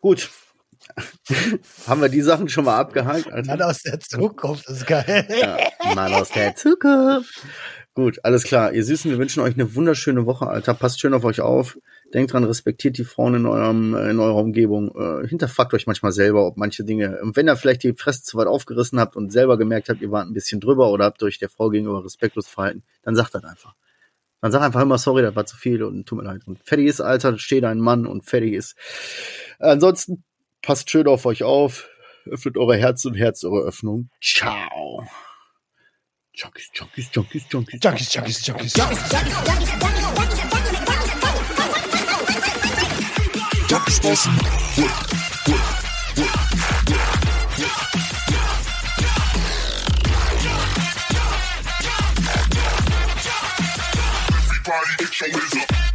Gut. 0.00 0.30
Haben 1.86 2.00
wir 2.00 2.08
die 2.08 2.22
Sachen 2.22 2.48
schon 2.48 2.64
mal 2.64 2.78
abgehakt? 2.78 3.32
Alter? 3.32 3.46
Mann 3.46 3.62
aus 3.62 3.82
der 3.82 4.00
Zukunft, 4.00 4.68
das 4.68 4.78
ist 4.78 4.86
geil. 4.86 5.26
Ja, 5.40 5.58
Mann 5.94 6.12
aus 6.14 6.30
der 6.30 6.54
Zukunft. 6.54 7.42
Gut, 7.94 8.18
alles 8.24 8.42
klar. 8.42 8.72
Ihr 8.72 8.84
Süßen, 8.84 9.08
wir 9.10 9.18
wünschen 9.18 9.40
euch 9.40 9.54
eine 9.54 9.76
wunderschöne 9.76 10.26
Woche, 10.26 10.48
Alter. 10.48 10.74
Passt 10.74 11.00
schön 11.00 11.14
auf 11.14 11.24
euch 11.24 11.40
auf. 11.40 11.78
Denkt 12.12 12.32
dran, 12.32 12.42
respektiert 12.42 12.98
die 12.98 13.04
Frauen 13.04 13.34
in 13.34 13.46
eurem, 13.46 13.94
in 13.94 14.18
eurer 14.18 14.36
Umgebung. 14.36 14.90
Äh, 14.96 15.28
hinterfragt 15.28 15.72
euch 15.74 15.86
manchmal 15.86 16.10
selber, 16.10 16.44
ob 16.44 16.56
manche 16.56 16.84
Dinge, 16.84 17.20
und 17.22 17.36
wenn 17.36 17.48
ihr 17.48 17.56
vielleicht 17.56 17.84
die 17.84 17.94
Fresse 17.94 18.24
zu 18.24 18.36
weit 18.36 18.48
aufgerissen 18.48 18.98
habt 18.98 19.14
und 19.14 19.30
selber 19.30 19.56
gemerkt 19.58 19.88
habt, 19.88 20.02
ihr 20.02 20.10
wart 20.10 20.26
ein 20.26 20.34
bisschen 20.34 20.60
drüber 20.60 20.90
oder 20.90 21.04
habt 21.04 21.22
euch 21.22 21.38
der 21.38 21.48
Frau 21.48 21.70
gegenüber 21.70 22.04
respektlos 22.04 22.48
verhalten, 22.48 22.82
dann 23.02 23.14
sagt 23.14 23.34
das 23.34 23.44
einfach. 23.44 23.74
Dann 24.40 24.50
sag 24.52 24.62
einfach 24.62 24.82
immer, 24.82 24.98
sorry, 24.98 25.22
das 25.22 25.36
war 25.36 25.46
zu 25.46 25.56
viel 25.56 25.82
und 25.82 26.04
tut 26.04 26.18
mir 26.18 26.24
leid. 26.24 26.42
Und 26.46 26.58
fertig 26.64 26.86
ist, 26.86 27.00
Alter, 27.00 27.38
steht 27.38 27.64
ein 27.64 27.78
Mann 27.78 28.06
und 28.06 28.24
fertig 28.24 28.54
ist. 28.54 28.76
Ansonsten 29.58 30.24
passt 30.64 30.90
schön 30.90 31.06
auf 31.06 31.26
euch 31.26 31.42
auf. 31.42 31.88
Öffnet 32.26 32.56
eure 32.56 32.76
Herz 32.76 33.04
und 33.04 33.14
Herz 33.14 33.44
eure 33.44 33.60
Öffnung. 33.66 34.08
Ciao. 34.20 35.06
Junkies, 36.32 36.70
Junkies, 36.74 37.10
Junkies, 37.12 37.44
Junkies. 37.50 37.80
Junkies, 37.80 38.12
Junkies, 38.12 38.44
Junkies. 38.46 38.74
Junkies 43.68 44.00
bustin'. 44.00 44.32
Everybody 54.40 54.96
get 54.98 55.20
your 55.20 55.28
hands 55.30 55.56
up. 55.56 55.93